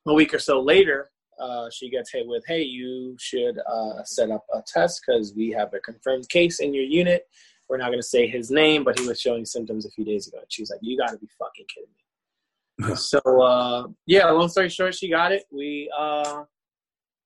a 0.07 0.13
week 0.13 0.33
or 0.33 0.39
so 0.39 0.62
later 0.62 1.09
uh, 1.41 1.69
she 1.71 1.89
gets 1.89 2.12
hit 2.12 2.27
with 2.27 2.43
hey 2.48 2.62
you 2.62 3.15
should 3.19 3.57
uh, 3.67 4.03
set 4.03 4.29
up 4.29 4.45
a 4.53 4.62
test 4.67 5.01
because 5.05 5.33
we 5.36 5.50
have 5.51 5.74
a 5.74 5.79
confirmed 5.79 6.27
case 6.29 6.59
in 6.59 6.74
your 6.74 6.83
unit. 6.83 7.24
We're 7.67 7.77
not 7.77 7.88
going 7.88 8.00
to 8.00 8.03
say 8.15 8.27
his 8.27 8.51
name 8.51 8.83
but 8.83 9.00
he 9.00 9.07
was 9.07 9.19
showing 9.19 9.45
symptoms 9.45 9.86
a 9.86 9.91
few 9.91 10.05
days 10.05 10.27
ago. 10.27 10.39
She's 10.50 10.69
like 10.69 10.79
you 10.83 10.98
got 10.98 11.09
to 11.12 11.17
be 11.17 11.27
fucking 11.39 11.65
kidding 11.74 11.89
me. 11.98 12.95
So 12.95 13.19
uh, 13.41 13.88
yeah 14.05 14.29
long 14.29 14.50
story 14.50 14.69
short 14.69 14.93
she 14.93 15.09
got 15.09 15.31
it. 15.31 15.43
We 15.51 15.91
uh, 15.98 16.43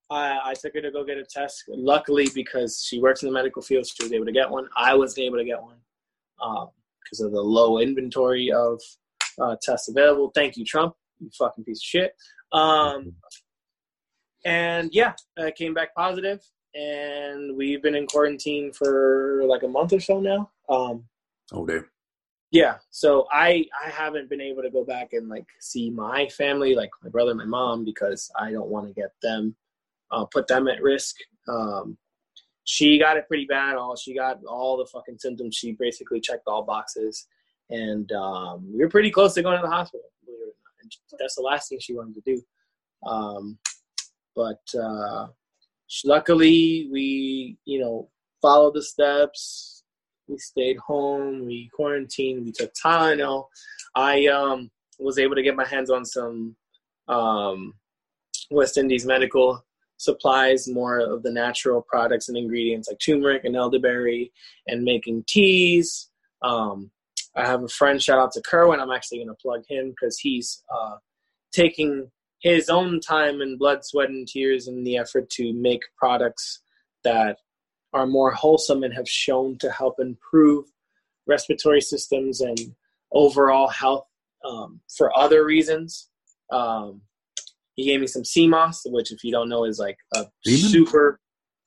I, 0.10 0.40
I 0.46 0.54
took 0.54 0.74
her 0.76 0.82
to 0.82 0.92
go 0.92 1.04
get 1.04 1.18
a 1.18 1.24
test. 1.24 1.64
Luckily 1.68 2.28
because 2.34 2.84
she 2.88 3.00
works 3.00 3.24
in 3.24 3.30
the 3.30 3.34
medical 3.34 3.62
field 3.62 3.86
she 3.88 4.04
was 4.04 4.14
able 4.14 4.26
to 4.26 4.32
get 4.32 4.50
one. 4.50 4.68
I 4.78 4.94
wasn't 4.96 5.26
able 5.26 5.38
to 5.38 5.46
get 5.46 5.62
one 5.62 5.78
because 7.04 7.22
of 7.22 7.32
the 7.32 7.42
low 7.42 7.80
inventory 7.80 8.52
of 8.52 8.80
uh, 9.42 9.56
tests 9.62 9.90
available. 9.90 10.32
Thank 10.36 10.58
you 10.58 10.66
trump. 10.66 10.94
You 11.20 11.30
fucking 11.38 11.64
piece 11.64 11.80
of 11.80 11.84
shit. 11.84 12.16
Um, 12.52 13.14
and 14.46 14.90
yeah 14.94 15.14
i 15.40 15.50
came 15.52 15.74
back 15.74 15.96
positive 15.96 16.42
and 16.76 17.56
we've 17.56 17.82
been 17.82 17.96
in 17.96 18.06
quarantine 18.08 18.74
for 18.74 19.44
like 19.46 19.64
a 19.64 19.68
month 19.68 19.94
or 19.94 20.00
so 20.00 20.20
now. 20.20 20.50
Um, 20.70 21.06
Oh, 21.52 21.66
there. 21.66 21.90
yeah 22.52 22.78
so 22.90 23.28
i 23.32 23.64
i 23.86 23.90
haven't 23.90 24.30
been 24.30 24.42
able 24.42 24.64
to 24.64 24.70
go 24.72 24.84
back 24.84 25.10
and 25.14 25.30
like 25.30 25.46
see 25.60 25.90
my 25.92 26.28
family 26.30 26.74
like 26.76 26.90
my 27.04 27.10
brother 27.10 27.34
my 27.36 27.46
mom 27.46 27.86
because 27.86 28.30
i 28.40 28.52
don't 28.52 28.70
want 28.70 28.88
to 28.88 28.94
get 28.94 29.12
them 29.22 29.56
uh, 30.14 30.26
put 30.26 30.48
them 30.48 30.68
at 30.68 30.82
risk. 30.82 31.16
Um 31.48 31.98
she 32.66 32.98
got 32.98 33.18
it 33.18 33.28
pretty 33.28 33.46
bad. 33.46 33.76
All 33.76 33.96
she 33.96 34.16
got 34.16 34.40
all 34.48 34.78
the 34.78 34.86
fucking 34.86 35.18
symptoms. 35.20 35.56
She 35.56 35.74
basically 35.74 36.22
checked 36.22 36.48
all 36.48 36.64
boxes. 36.64 37.28
And 37.70 38.12
um 38.14 38.72
we 38.72 38.80
were 38.84 38.90
pretty 38.90 39.12
close 39.12 39.34
to 39.34 39.42
going 39.42 39.58
to 39.58 39.68
the 39.68 39.74
hospital 39.74 40.02
that's 41.20 41.36
the 41.36 41.42
last 41.42 41.70
thing 41.70 41.80
she 41.80 41.94
wanted 41.94 42.16
to 42.16 42.36
do. 42.36 42.42
Um 43.10 43.58
but 44.36 44.62
uh 44.80 45.28
luckily 46.06 46.90
we 46.92 47.58
you 47.66 47.80
know 47.80 48.10
followed 48.42 48.76
the 48.76 48.84
steps. 48.84 49.84
We 50.28 50.38
stayed 50.38 50.78
home. 50.78 51.46
We 51.46 51.70
quarantined. 51.74 52.46
We 52.46 52.52
took 52.52 52.72
tylenol. 52.74 53.46
I 53.96 54.28
um 54.28 54.72
was 55.00 55.20
able 55.20 55.36
to 55.36 55.44
get 55.44 55.56
my 55.56 55.66
hands 55.66 55.90
on 55.90 56.06
some 56.06 56.56
um 57.08 57.74
west 58.52 58.78
indies 58.78 59.06
medical 59.06 59.64
supplies 60.04 60.68
more 60.68 61.00
of 61.00 61.24
the 61.24 61.32
natural 61.32 61.82
products 61.82 62.30
and 62.30 62.38
ingredients 62.38 62.88
like 62.90 63.00
turmeric 63.00 63.44
and 63.46 63.56
elderberry 63.56 64.32
and 64.68 64.84
making 64.84 65.24
teas 65.28 66.10
um 66.42 66.92
i 67.36 67.46
have 67.46 67.64
a 67.64 67.68
friend 67.68 68.02
shout 68.02 68.20
out 68.20 68.32
to 68.32 68.42
kerwin 68.42 68.80
i'm 68.80 68.92
actually 68.92 69.18
going 69.18 69.28
to 69.28 69.42
plug 69.42 69.64
him 69.68 69.90
because 69.90 70.18
he's 70.20 70.64
uh 70.74 70.96
taking 71.54 72.12
his 72.44 72.70
own 72.70 73.00
time 73.00 73.40
and 73.42 73.58
blood, 73.58 73.86
sweat, 73.86 74.10
and 74.10 74.28
tears 74.28 74.68
in 74.68 74.84
the 74.84 74.98
effort 74.98 75.30
to 75.30 75.54
make 75.54 75.82
products 75.98 76.60
that 77.04 77.38
are 77.94 78.06
more 78.06 78.32
wholesome 78.32 78.84
and 78.84 78.94
have 78.94 79.08
shown 79.08 79.58
to 79.60 79.72
help 79.72 79.96
improve 80.00 80.66
respiratory 81.26 81.80
systems 81.80 82.42
and 82.42 82.76
overall 83.14 83.70
health 83.70 84.06
um, 84.44 84.82
for 84.98 85.18
other 85.18 85.46
reasons. 85.46 86.10
Um, 86.52 87.02
he 87.76 87.86
gave 87.86 88.00
me 88.00 88.08
some 88.08 88.24
sea 88.26 88.48
moss, 88.48 88.82
which, 88.86 89.12
if 89.12 89.24
you 89.24 89.32
don't 89.32 89.50
know, 89.50 89.66
is 89.66 89.80
like 89.80 89.98
a 90.16 90.26
Semen? 90.46 90.72
super 90.72 91.20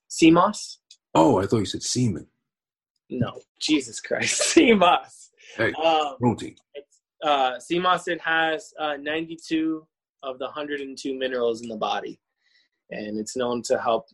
sea 0.08 0.30
moss. 0.30 0.78
Oh, 1.14 1.38
I 1.38 1.46
thought 1.46 1.58
you 1.58 1.66
said 1.66 1.82
semen. 1.82 2.26
No, 3.10 3.40
Jesus 3.60 4.00
Christ, 4.00 4.42
sea 4.52 4.74
moss. 4.74 5.30
Hey, 5.56 5.72
Um, 5.72 6.16
protein. 6.20 6.56
uh, 7.22 7.58
sea 7.58 7.78
moss 7.78 8.08
it 8.08 8.20
has 8.20 8.72
uh, 8.78 8.96
92 9.00 9.86
of 10.22 10.38
the 10.38 10.44
102 10.46 11.14
minerals 11.18 11.62
in 11.62 11.68
the 11.68 11.76
body, 11.76 12.20
and 12.90 13.18
it's 13.18 13.36
known 13.36 13.62
to 13.62 13.78
help 13.78 14.06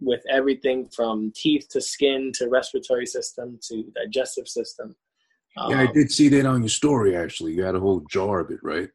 with 0.00 0.22
everything 0.30 0.88
from 0.94 1.32
teeth 1.34 1.66
to 1.70 1.80
skin 1.80 2.30
to 2.34 2.48
respiratory 2.48 3.04
system 3.06 3.58
to 3.68 3.84
digestive 3.96 4.46
system. 4.48 4.94
Yeah, 5.68 5.80
I 5.80 5.86
Um, 5.86 5.92
did 5.92 6.10
see 6.12 6.28
that 6.28 6.46
on 6.46 6.62
your 6.62 6.68
story. 6.68 7.16
Actually, 7.16 7.52
you 7.54 7.64
had 7.64 7.74
a 7.74 7.80
whole 7.80 8.00
jar 8.08 8.38
of 8.40 8.50
it, 8.50 8.60
right? 8.62 8.88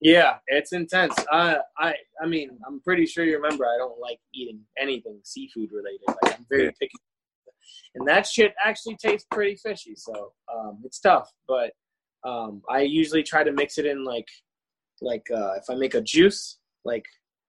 Yeah, 0.00 0.36
it's 0.46 0.72
intense. 0.72 1.14
I, 1.30 1.56
I, 1.76 1.94
I 2.22 2.26
mean, 2.26 2.50
I'm 2.66 2.80
pretty 2.80 3.04
sure 3.06 3.24
you 3.24 3.36
remember. 3.36 3.66
I 3.66 3.76
don't 3.78 3.98
like 3.98 4.18
eating 4.32 4.60
anything 4.78 5.18
seafood 5.24 5.70
related. 5.72 6.02
Like 6.22 6.38
I'm 6.38 6.46
very 6.48 6.64
Yeah. 6.66 6.70
picky, 6.78 6.94
and 7.96 8.06
that 8.06 8.26
shit 8.26 8.54
actually 8.64 8.96
tastes 8.96 9.26
pretty 9.30 9.56
fishy. 9.56 9.94
So 9.96 10.32
um, 10.54 10.78
it's 10.84 11.00
tough. 11.00 11.30
But 11.48 11.72
um, 12.24 12.62
I 12.70 12.82
usually 12.82 13.22
try 13.24 13.42
to 13.42 13.50
mix 13.52 13.78
it 13.78 13.86
in 13.86 14.04
like, 14.04 14.28
like 15.00 15.26
uh, 15.34 15.54
if 15.54 15.64
I 15.68 15.74
make 15.74 15.94
a 15.94 16.00
juice, 16.00 16.58
like 16.84 17.04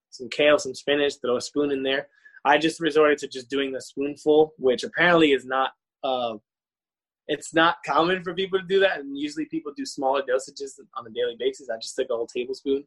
some 0.10 0.30
kale, 0.30 0.58
some 0.58 0.74
spinach, 0.74 1.14
throw 1.22 1.38
a 1.38 1.42
spoon 1.42 1.72
in 1.72 1.84
there. 1.84 2.08
I 2.46 2.58
just 2.58 2.80
resorted 2.80 3.20
to 3.20 3.28
just 3.28 3.50
doing 3.50 3.72
the 3.72 3.82
spoonful, 3.82 4.54
which 4.58 4.84
apparently 4.84 5.34
is 5.34 5.46
not. 5.46 5.72
Uh, 6.04 6.38
it's 7.30 7.54
not 7.54 7.78
common 7.86 8.24
for 8.24 8.34
people 8.34 8.60
to 8.60 8.66
do 8.66 8.80
that, 8.80 9.00
and 9.00 9.16
usually 9.18 9.46
people 9.46 9.72
do 9.78 9.86
smaller 9.86 10.22
dosages 10.24 10.72
on 10.98 11.06
a 11.06 11.12
daily 11.12 11.36
basis. 11.38 11.70
I 11.70 11.78
just 11.78 11.96
took 11.96 12.10
a 12.10 12.16
whole 12.16 12.28
tablespoon, 12.28 12.84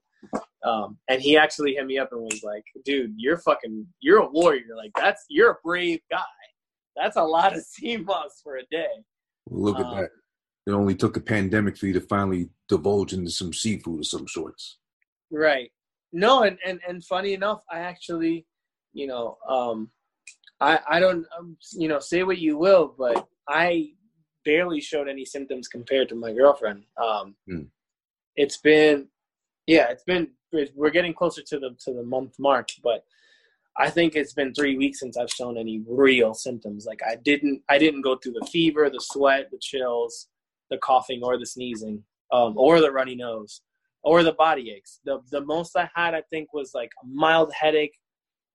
um, 0.65 0.99
and 1.09 1.23
he 1.23 1.37
actually 1.37 1.75
hit 1.75 1.87
me 1.87 1.97
up 1.97 2.11
and 2.13 2.23
was 2.23 2.43
like, 2.43 2.65
"Dude, 2.85 3.15
you're 3.17 3.39
fucking, 3.39 3.87
you're 4.01 4.19
a 4.19 4.29
warrior. 4.29 4.75
Like 4.77 4.91
that's 4.97 5.25
you're 5.29 5.53
a 5.53 5.57
brave 5.65 6.01
guy. 6.11 6.25
That's 6.97 7.17
a 7.17 7.23
lot 7.23 7.57
of 7.57 7.63
sea 7.73 7.97
moss 7.99 8.41
for 8.43 8.57
a 8.57 8.67
day." 8.71 8.89
Well, 9.49 9.63
look 9.63 9.79
Um, 9.79 9.87
at 9.95 10.01
that. 10.03 10.11
It 10.67 10.73
only 10.73 10.95
took 10.97 11.17
a 11.17 11.21
pandemic 11.21 11.77
for 11.77 11.87
you 11.87 11.93
to 11.95 12.01
finally 12.01 12.51
divulge 12.69 13.13
into 13.13 13.31
some 13.31 13.53
seafood 13.53 14.01
of 14.01 14.07
some 14.07 14.27
sorts. 14.29 14.79
Right. 15.31 15.71
No, 16.13 16.43
and 16.43 16.59
and 16.67 16.81
and 16.89 17.05
funny 17.05 17.33
enough, 17.33 17.63
I 17.71 17.79
actually, 17.79 18.45
you 18.93 19.07
know, 19.07 19.39
um, 19.49 19.91
I 20.61 20.81
I 20.89 21.01
don't, 21.01 21.25
um, 21.39 21.57
you 21.73 21.87
know, 21.89 22.01
say 22.01 22.25
what 22.25 22.39
you 22.39 22.59
will, 22.59 22.95
but 22.99 23.27
I 23.49 23.93
barely 24.45 24.81
showed 24.81 25.09
any 25.09 25.25
symptoms 25.25 25.69
compared 25.69 26.09
to 26.09 26.15
my 26.15 26.33
girlfriend. 26.33 26.85
Um, 26.97 27.37
Hmm. 27.49 27.63
It's 28.37 28.57
been, 28.57 29.09
yeah, 29.67 29.89
it's 29.91 30.05
been. 30.05 30.29
We're 30.75 30.91
getting 30.91 31.15
closer 31.15 31.43
to 31.43 31.59
the 31.59 31.77
to 31.85 31.93
the 31.93 32.03
month 32.03 32.35
mark, 32.39 32.69
but 32.83 33.05
I 33.79 33.91
think 33.91 34.17
it's 34.17 34.35
been 34.35 34.55
three 34.55 34.77
weeks 34.77 35.01
since 35.01 35.17
I've 35.17 35.31
shown 35.31 35.57
any 35.59 35.83
real 35.87 36.35
symptoms. 36.35 36.87
Like 36.87 37.01
I 37.07 37.17
didn't, 37.17 37.63
I 37.69 37.79
didn't 37.79 38.03
go 38.03 38.17
through 38.17 38.35
the 38.39 38.47
fever, 38.47 38.89
the 38.91 39.01
sweat, 39.01 39.51
the 39.51 39.59
chills, 39.59 40.29
the 40.71 40.79
coughing, 40.79 41.23
or 41.23 41.39
the 41.39 41.47
sneezing, 41.47 42.05
um, 42.33 42.57
or 42.57 42.81
the 42.81 42.93
runny 42.93 43.15
nose 43.15 43.63
or 44.03 44.23
the 44.23 44.33
body 44.33 44.73
aches. 44.77 45.01
The 45.05 45.21
the 45.31 45.41
most 45.41 45.77
I 45.77 45.89
had, 45.95 46.15
I 46.15 46.23
think, 46.31 46.53
was 46.53 46.73
like 46.75 46.91
a 47.03 47.07
mild 47.07 47.53
headache 47.59 47.97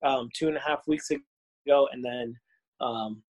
um, 0.03 0.29
two 0.35 0.47
and 0.47 0.57
a 0.57 0.61
half 0.61 0.87
weeks 0.87 1.09
ago, 1.11 1.87
and 1.91 2.03
then 2.03 2.35
um, 2.81 3.23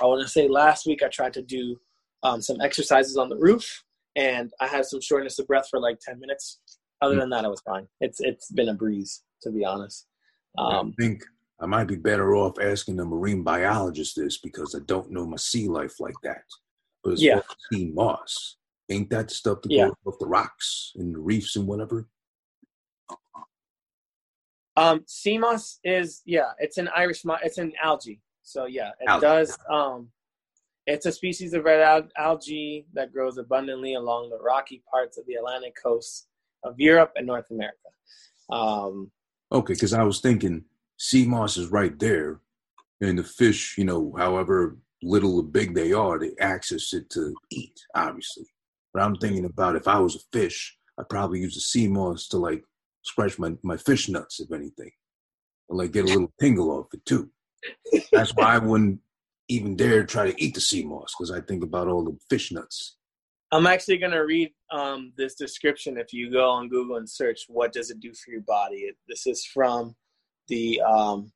I 0.00 0.04
want 0.04 0.22
to 0.22 0.28
say 0.28 0.48
last 0.48 0.86
week 0.86 1.02
I 1.02 1.08
tried 1.08 1.32
to 1.34 1.42
do 1.42 1.78
um, 2.22 2.40
some 2.40 2.60
exercises 2.60 3.16
on 3.16 3.28
the 3.28 3.36
roof, 3.36 3.82
and 4.16 4.52
I 4.60 4.66
had 4.66 4.84
some 4.84 5.00
shortness 5.00 5.38
of 5.38 5.46
breath 5.46 5.68
for 5.70 5.80
like 5.80 5.98
ten 6.00 6.20
minutes. 6.20 6.60
Other 7.02 7.16
than 7.16 7.30
that, 7.30 7.44
I 7.44 7.48
was 7.48 7.62
fine. 7.62 7.86
It's 8.00 8.20
it's 8.20 8.50
been 8.50 8.68
a 8.68 8.74
breeze, 8.74 9.22
to 9.42 9.50
be 9.50 9.64
honest. 9.64 10.06
Um, 10.58 10.94
I 10.98 11.02
think 11.02 11.24
I 11.60 11.66
might 11.66 11.84
be 11.88 11.96
better 11.96 12.34
off 12.36 12.58
asking 12.60 13.00
a 13.00 13.04
marine 13.04 13.42
biologist 13.42 14.16
this 14.16 14.38
because 14.38 14.74
I 14.74 14.80
don't 14.86 15.10
know 15.10 15.26
my 15.26 15.36
sea 15.36 15.68
life 15.68 15.98
like 16.00 16.16
that. 16.22 16.42
But 17.02 17.14
as 17.14 17.22
Yeah. 17.22 17.40
sea 17.72 17.86
moss, 17.86 18.56
ain't 18.90 19.08
that 19.10 19.28
the 19.28 19.34
stuff 19.34 19.62
that 19.62 19.70
Yeah. 19.72 19.86
goes 19.86 19.94
off 20.04 20.18
the 20.18 20.26
rocks 20.26 20.92
and 20.96 21.14
the 21.14 21.18
reefs 21.18 21.56
and 21.56 21.66
whatever? 21.66 22.06
Um, 24.76 25.02
sea 25.06 25.38
moss 25.38 25.78
is 25.84 26.22
yeah, 26.24 26.52
it's 26.58 26.78
an 26.78 26.88
Irish 26.94 27.24
mo- 27.24 27.38
it's 27.42 27.58
an 27.58 27.72
algae. 27.82 28.20
So 28.50 28.66
yeah, 28.66 28.90
it 29.00 29.08
Algae. 29.08 29.20
does. 29.20 29.58
Um, 29.70 30.08
it's 30.86 31.06
a 31.06 31.12
species 31.12 31.54
of 31.54 31.64
red 31.64 31.80
al- 31.80 32.08
algae 32.16 32.86
that 32.94 33.12
grows 33.12 33.38
abundantly 33.38 33.94
along 33.94 34.30
the 34.30 34.38
rocky 34.38 34.82
parts 34.90 35.18
of 35.18 35.26
the 35.26 35.34
Atlantic 35.34 35.74
coast 35.80 36.26
of 36.64 36.74
Europe 36.78 37.12
and 37.14 37.26
North 37.26 37.50
America. 37.50 37.76
Um, 38.50 39.10
Okay, 39.52 39.72
because 39.72 39.92
I 39.92 40.04
was 40.04 40.20
thinking 40.20 40.64
sea 40.96 41.26
moss 41.26 41.56
is 41.56 41.72
right 41.72 41.98
there, 41.98 42.40
and 43.00 43.18
the 43.18 43.24
fish, 43.24 43.76
you 43.76 43.84
know, 43.84 44.14
however 44.16 44.78
little 45.02 45.36
or 45.38 45.42
big 45.42 45.74
they 45.74 45.92
are, 45.92 46.18
they 46.18 46.32
access 46.40 46.92
it 46.92 47.10
to 47.10 47.34
eat, 47.50 47.80
obviously. 47.94 48.46
But 48.92 49.02
I'm 49.02 49.16
thinking 49.16 49.44
about 49.44 49.76
if 49.76 49.88
I 49.88 49.98
was 49.98 50.14
a 50.14 50.20
fish, 50.32 50.76
I'd 50.98 51.08
probably 51.08 51.40
use 51.40 51.54
the 51.54 51.60
sea 51.60 51.88
moss 51.88 52.28
to 52.28 52.38
like 52.38 52.64
scratch 53.02 53.38
my, 53.38 53.56
my 53.62 53.76
fish 53.76 54.08
nuts, 54.08 54.40
if 54.40 54.52
anything, 54.52 54.90
or 55.68 55.78
like 55.78 55.92
get 55.92 56.04
a 56.04 56.08
little 56.08 56.32
tingle 56.40 56.70
off 56.70 56.86
it 56.92 57.04
too. 57.04 57.30
That's 58.12 58.34
why 58.34 58.54
I 58.54 58.58
wouldn't 58.58 59.00
even 59.48 59.76
dare 59.76 60.04
try 60.04 60.30
to 60.30 60.42
eat 60.42 60.54
the 60.54 60.60
sea 60.60 60.84
moss 60.84 61.12
because 61.16 61.30
I 61.30 61.40
think 61.40 61.64
about 61.64 61.88
all 61.88 62.04
the 62.04 62.16
fish 62.28 62.52
nuts. 62.52 62.96
I'm 63.52 63.66
actually 63.66 63.98
gonna 63.98 64.24
read 64.24 64.52
um, 64.70 65.12
this 65.16 65.34
description. 65.34 65.98
If 65.98 66.12
you 66.12 66.30
go 66.30 66.48
on 66.48 66.68
Google 66.68 66.96
and 66.96 67.10
search, 67.10 67.40
"What 67.48 67.72
does 67.72 67.90
it 67.90 68.00
do 68.00 68.12
for 68.14 68.30
your 68.30 68.42
body?" 68.42 68.76
It, 68.76 68.96
this 69.08 69.26
is 69.26 69.44
from 69.44 69.96
the 70.48 70.80
um, 70.82 71.32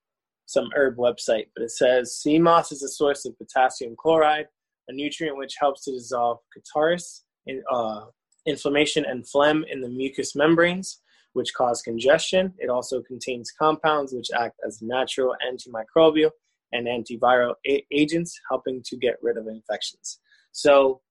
some 0.46 0.68
herb 0.76 0.96
website, 0.96 1.46
but 1.56 1.64
it 1.64 1.72
says 1.72 2.16
sea 2.16 2.38
moss 2.38 2.70
is 2.70 2.82
a 2.82 2.88
source 2.88 3.24
of 3.24 3.37
potassium 3.37 3.96
chloride, 3.98 4.46
a 4.88 4.92
nutrient 4.92 5.37
which 5.37 5.56
helps 5.58 5.84
to 5.84 5.92
dissolve 5.92 6.38
catarrhs, 6.56 7.22
in, 7.46 7.62
uh, 7.72 8.02
inflammation, 8.46 9.04
and 9.04 9.28
phlegm 9.28 9.64
in 9.68 9.80
the 9.80 9.88
mucous 9.88 10.37
membranes, 10.37 11.00
which 11.35 11.53
cause 11.55 11.83
congestion. 11.83 12.53
It 12.59 12.70
also 12.70 13.03
contains 13.03 13.53
compounds 13.53 14.12
which 14.12 14.31
act 14.37 14.57
as 14.66 14.81
natural 14.83 15.35
antimicrobial 15.47 16.31
and 16.73 16.87
antiviral 16.87 17.55
a- 17.66 17.87
agents, 17.92 18.38
helping 18.51 18.83
to 18.87 18.97
get 18.97 19.16
rid 19.23 19.37
of 19.37 19.47
infections. 19.47 20.18
So 20.53 21.03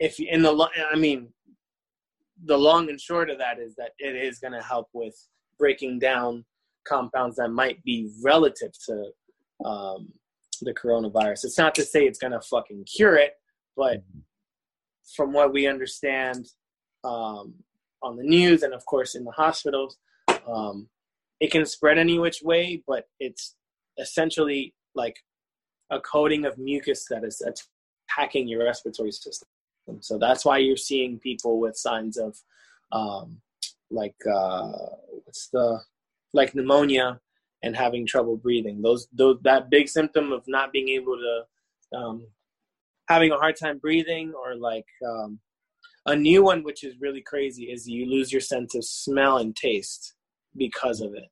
if 0.00 0.18
in 0.18 0.42
the 0.42 0.50
lo- 0.50 0.68
i 0.90 0.96
mean 0.96 1.28
the 2.46 2.56
long 2.56 2.88
and 2.88 3.00
short 3.00 3.30
of 3.30 3.38
that 3.38 3.60
is 3.60 3.74
that 3.76 3.90
it 3.98 4.16
is 4.16 4.38
going 4.38 4.52
to 4.52 4.62
help 4.62 4.88
with 4.94 5.14
breaking 5.58 5.98
down 5.98 6.44
compounds 6.88 7.36
that 7.36 7.50
might 7.50 7.82
be 7.84 8.10
relative 8.24 8.72
to 8.86 9.10
um, 9.68 10.08
the 10.62 10.72
coronavirus 10.72 11.44
it's 11.44 11.58
not 11.58 11.74
to 11.74 11.84
say 11.84 12.04
it's 12.04 12.18
going 12.18 12.32
to 12.32 12.40
fucking 12.40 12.84
cure 12.84 13.16
it 13.16 13.34
but 13.76 14.02
from 15.14 15.32
what 15.32 15.52
we 15.52 15.66
understand 15.66 16.48
um, 17.04 17.54
on 18.02 18.16
the 18.16 18.22
news 18.22 18.62
and 18.62 18.74
of 18.74 18.84
course 18.86 19.14
in 19.14 19.24
the 19.24 19.30
hospitals 19.32 19.96
um, 20.46 20.88
it 21.40 21.50
can 21.50 21.64
spread 21.66 21.98
any 21.98 22.18
which 22.18 22.42
way 22.42 22.82
but 22.86 23.06
it's 23.18 23.56
essentially 23.98 24.74
like 24.94 25.16
a 25.90 26.00
coating 26.00 26.44
of 26.44 26.56
mucus 26.58 27.06
that 27.10 27.24
is 27.24 27.42
attacking 28.10 28.48
your 28.48 28.64
respiratory 28.64 29.12
system 29.12 29.48
so 30.00 30.18
that's 30.18 30.44
why 30.44 30.58
you're 30.58 30.76
seeing 30.76 31.18
people 31.18 31.58
with 31.58 31.76
signs 31.76 32.16
of 32.16 32.36
um, 32.92 33.40
like 33.90 34.14
uh, 34.32 34.72
what's 35.24 35.48
the 35.48 35.80
like 36.32 36.54
pneumonia 36.54 37.20
and 37.62 37.76
having 37.76 38.06
trouble 38.06 38.36
breathing. 38.36 38.82
Those 38.82 39.08
those 39.12 39.38
that 39.42 39.70
big 39.70 39.88
symptom 39.88 40.32
of 40.32 40.44
not 40.46 40.72
being 40.72 40.88
able 40.90 41.16
to 41.16 41.96
um, 41.98 42.26
having 43.08 43.32
a 43.32 43.36
hard 43.36 43.56
time 43.56 43.78
breathing 43.78 44.32
or 44.32 44.54
like 44.54 44.86
um, 45.06 45.38
a 46.06 46.16
new 46.16 46.42
one 46.42 46.62
which 46.62 46.82
is 46.84 46.94
really 47.00 47.20
crazy 47.20 47.64
is 47.64 47.88
you 47.88 48.06
lose 48.06 48.32
your 48.32 48.40
sense 48.40 48.74
of 48.74 48.84
smell 48.84 49.38
and 49.38 49.54
taste 49.54 50.14
because 50.56 51.00
of 51.00 51.14
it. 51.14 51.28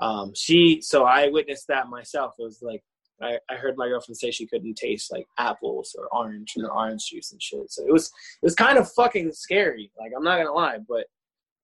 Um, 0.00 0.32
she 0.34 0.80
so 0.80 1.04
I 1.04 1.28
witnessed 1.28 1.68
that 1.68 1.88
myself. 1.88 2.34
It 2.38 2.42
was 2.42 2.60
like 2.62 2.82
I, 3.20 3.38
I 3.48 3.54
heard 3.54 3.76
my 3.76 3.86
girlfriend 3.88 4.16
say 4.16 4.30
she 4.30 4.46
couldn't 4.46 4.74
taste 4.74 5.12
like 5.12 5.26
apples 5.38 5.94
or 5.98 6.08
orange 6.12 6.54
or 6.56 6.70
orange 6.72 7.06
juice 7.10 7.30
and 7.32 7.40
shit. 7.42 7.70
So 7.70 7.84
it 7.86 7.92
was 7.92 8.06
it 8.06 8.44
was 8.44 8.54
kind 8.54 8.78
of 8.78 8.90
fucking 8.92 9.32
scary. 9.32 9.90
Like 9.98 10.12
I'm 10.16 10.24
not 10.24 10.38
gonna 10.38 10.52
lie, 10.52 10.78
but 10.88 11.06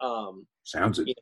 um, 0.07 0.47
Sounds 0.65 0.99
it. 1.01 1.19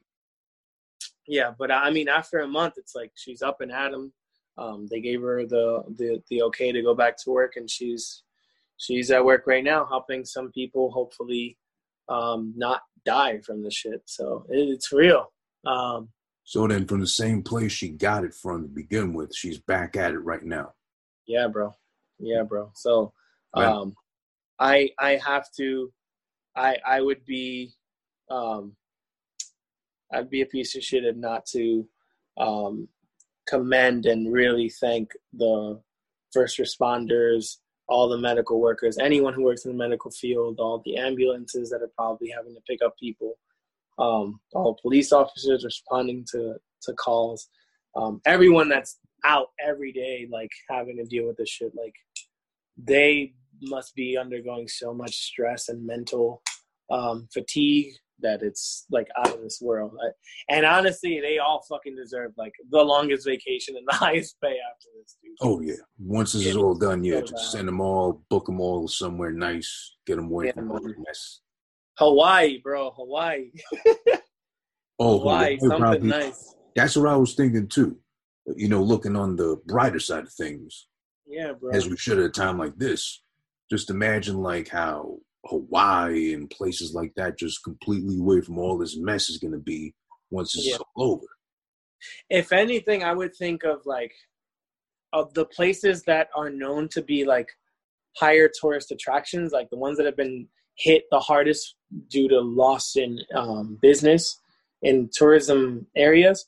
yeah. 1.26 1.52
But 1.58 1.70
I 1.70 1.90
mean, 1.90 2.08
after 2.08 2.40
a 2.40 2.48
month, 2.48 2.74
it's 2.76 2.94
like 2.94 3.12
she's 3.16 3.42
up 3.42 3.60
and 3.60 3.72
at 3.72 3.92
'em. 3.94 4.12
Um, 4.58 4.86
they 4.90 5.00
gave 5.00 5.20
her 5.22 5.46
the, 5.46 5.82
the 5.96 6.22
the 6.30 6.42
okay 6.44 6.72
to 6.72 6.82
go 6.82 6.94
back 6.94 7.16
to 7.18 7.30
work, 7.30 7.56
and 7.56 7.70
she's 7.70 8.22
she's 8.76 9.10
at 9.10 9.24
work 9.24 9.46
right 9.46 9.64
now, 9.64 9.86
helping 9.86 10.24
some 10.24 10.50
people 10.52 10.90
hopefully 10.90 11.56
um, 12.08 12.52
not 12.56 12.82
die 13.04 13.38
from 13.40 13.62
the 13.62 13.70
shit. 13.70 14.02
So 14.06 14.46
it, 14.48 14.58
it's 14.68 14.92
real. 14.92 15.32
Um, 15.66 16.10
So 16.44 16.66
then, 16.68 16.86
from 16.86 17.00
the 17.00 17.06
same 17.08 17.42
place 17.42 17.72
she 17.72 17.88
got 17.88 18.24
it 18.24 18.34
from 18.34 18.62
to 18.62 18.68
begin 18.68 19.12
with, 19.14 19.34
she's 19.34 19.58
back 19.58 19.96
at 19.96 20.12
it 20.12 20.18
right 20.20 20.44
now. 20.44 20.74
Yeah, 21.26 21.48
bro. 21.48 21.74
Yeah, 22.18 22.42
bro. 22.44 22.70
So, 22.74 23.12
Right. 23.54 23.66
um, 23.66 23.94
I 24.58 24.90
I 24.98 25.16
have 25.16 25.46
to, 25.58 25.92
I 26.54 26.76
I 26.86 27.00
would 27.00 27.24
be, 27.24 27.72
um, 28.30 28.76
I'd 30.12 30.30
be 30.30 30.42
a 30.42 30.46
piece 30.46 30.76
of 30.76 30.82
shit 30.84 31.04
and 31.04 31.20
not 31.20 31.46
to, 31.46 31.88
um, 32.38 32.88
commend 33.46 34.06
and 34.06 34.32
really 34.32 34.68
thank 34.68 35.12
the 35.32 35.80
first 36.32 36.58
responders, 36.58 37.56
all 37.88 38.08
the 38.08 38.18
medical 38.18 38.60
workers, 38.60 38.98
anyone 38.98 39.32
who 39.32 39.44
works 39.44 39.64
in 39.64 39.72
the 39.72 39.76
medical 39.76 40.10
field, 40.10 40.58
all 40.58 40.82
the 40.84 40.96
ambulances 40.96 41.70
that 41.70 41.82
are 41.82 41.90
probably 41.96 42.28
having 42.28 42.54
to 42.54 42.60
pick 42.68 42.80
up 42.84 42.96
people. 42.98 43.38
Um, 43.98 44.40
all 44.52 44.78
police 44.82 45.12
officers 45.12 45.64
responding 45.64 46.26
to 46.32 46.56
to 46.82 46.92
calls. 46.94 47.48
Um, 47.96 48.20
everyone 48.26 48.68
that's 48.68 48.98
out 49.24 49.48
every 49.64 49.92
day, 49.92 50.28
like 50.30 50.50
having 50.68 50.96
to 50.98 51.04
deal 51.04 51.26
with 51.26 51.36
this 51.36 51.48
shit, 51.48 51.72
like 51.74 51.94
they 52.76 53.32
must 53.62 53.94
be 53.94 54.18
undergoing 54.18 54.68
so 54.68 54.92
much 54.92 55.14
stress 55.14 55.68
and 55.68 55.86
mental 55.86 56.42
um, 56.90 57.26
fatigue 57.32 57.94
that 58.20 58.42
it's 58.42 58.86
like 58.90 59.08
out 59.18 59.34
of 59.34 59.42
this 59.42 59.58
world. 59.60 59.92
I, 60.02 60.54
and 60.54 60.64
honestly, 60.64 61.20
they 61.20 61.38
all 61.38 61.62
fucking 61.68 61.96
deserve 61.96 62.32
like 62.38 62.52
the 62.70 62.82
longest 62.82 63.26
vacation 63.26 63.76
and 63.76 63.86
the 63.90 63.94
highest 63.94 64.36
pay 64.42 64.48
after 64.72 64.88
this, 64.98 65.16
dude. 65.22 65.32
Oh 65.42 65.60
yeah. 65.60 65.74
Once 65.98 66.32
this 66.32 66.46
is 66.46 66.56
all 66.56 66.74
done, 66.74 67.04
yeah, 67.04 67.20
So 67.20 67.26
just 67.26 67.52
send 67.52 67.68
them 67.68 67.80
all, 67.80 68.22
book 68.30 68.46
them 68.46 68.60
all 68.60 68.88
somewhere 68.88 69.32
nice, 69.32 69.96
get 70.06 70.16
them 70.16 70.26
away 70.26 70.52
from 70.52 70.70
all 70.70 70.80
the 70.80 70.94
mess. 71.06 71.40
Hawaii, 71.98 72.58
bro, 72.62 72.90
Hawaii, 72.90 73.50
Oh, 74.98 75.18
Hawaii, 75.18 75.56
Hawaii 75.56 75.58
something 75.58 75.78
probably- 75.78 76.08
nice. 76.08 76.54
That's 76.74 76.96
what 76.96 77.08
I 77.08 77.16
was 77.16 77.34
thinking 77.34 77.68
too. 77.68 77.98
You 78.54 78.68
know, 78.68 78.82
looking 78.82 79.16
on 79.16 79.34
the 79.36 79.60
brighter 79.66 79.98
side 79.98 80.24
of 80.24 80.32
things, 80.32 80.88
Yeah, 81.26 81.52
bro. 81.58 81.70
as 81.72 81.88
we 81.88 81.96
should 81.96 82.18
at 82.18 82.24
a 82.26 82.30
time 82.30 82.58
like 82.58 82.76
this. 82.76 83.22
Just 83.70 83.90
imagine 83.90 84.36
like 84.42 84.68
how 84.68 85.16
Hawaii 85.48 86.32
and 86.34 86.48
places 86.50 86.92
like 86.94 87.12
that, 87.16 87.38
just 87.38 87.62
completely 87.64 88.18
away 88.18 88.40
from 88.40 88.58
all 88.58 88.76
this 88.78 88.96
mess, 88.96 89.28
is 89.30 89.38
going 89.38 89.52
to 89.52 89.58
be 89.58 89.94
once 90.30 90.54
it's 90.56 90.66
Yeah. 90.66 90.76
all 90.96 91.12
over. 91.14 91.26
if 92.30 92.52
anything, 92.52 93.02
I 93.02 93.12
would 93.14 93.34
think 93.34 93.64
of 93.64 93.84
like 93.86 94.12
of 95.12 95.32
the 95.34 95.46
places 95.46 96.02
that 96.02 96.28
are 96.36 96.50
known 96.50 96.88
to 96.90 97.02
be 97.02 97.24
like 97.24 97.48
higher 98.16 98.50
tourist 98.60 98.90
attractions, 98.92 99.52
like 99.52 99.70
the 99.70 99.78
ones 99.78 99.96
that 99.96 100.06
have 100.06 100.16
been 100.16 100.46
hit 100.76 101.04
the 101.10 101.20
hardest 101.20 101.74
due 102.08 102.28
to 102.28 102.38
loss 102.40 102.96
in 102.96 103.18
um, 103.34 103.78
business 103.80 104.40
in 104.82 105.08
tourism 105.12 105.86
areas, 105.96 106.46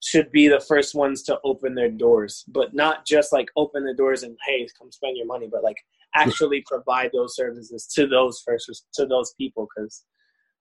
should 0.00 0.30
be 0.30 0.46
the 0.48 0.60
first 0.60 0.94
ones 0.94 1.22
to 1.22 1.38
open 1.44 1.74
their 1.74 1.90
doors. 1.90 2.44
But 2.48 2.74
not 2.74 3.06
just 3.06 3.32
like 3.32 3.48
open 3.56 3.84
the 3.84 3.94
doors 3.94 4.22
and 4.24 4.36
hey, 4.46 4.68
come 4.78 4.92
spend 4.92 5.16
your 5.16 5.26
money, 5.26 5.48
but 5.50 5.62
like 5.64 5.78
actually 6.14 6.64
provide 6.66 7.10
those 7.12 7.36
services 7.36 7.86
to 7.94 8.06
those 8.06 8.42
first 8.44 8.86
to 8.94 9.06
those 9.06 9.34
people. 9.38 9.68
Because, 9.74 10.04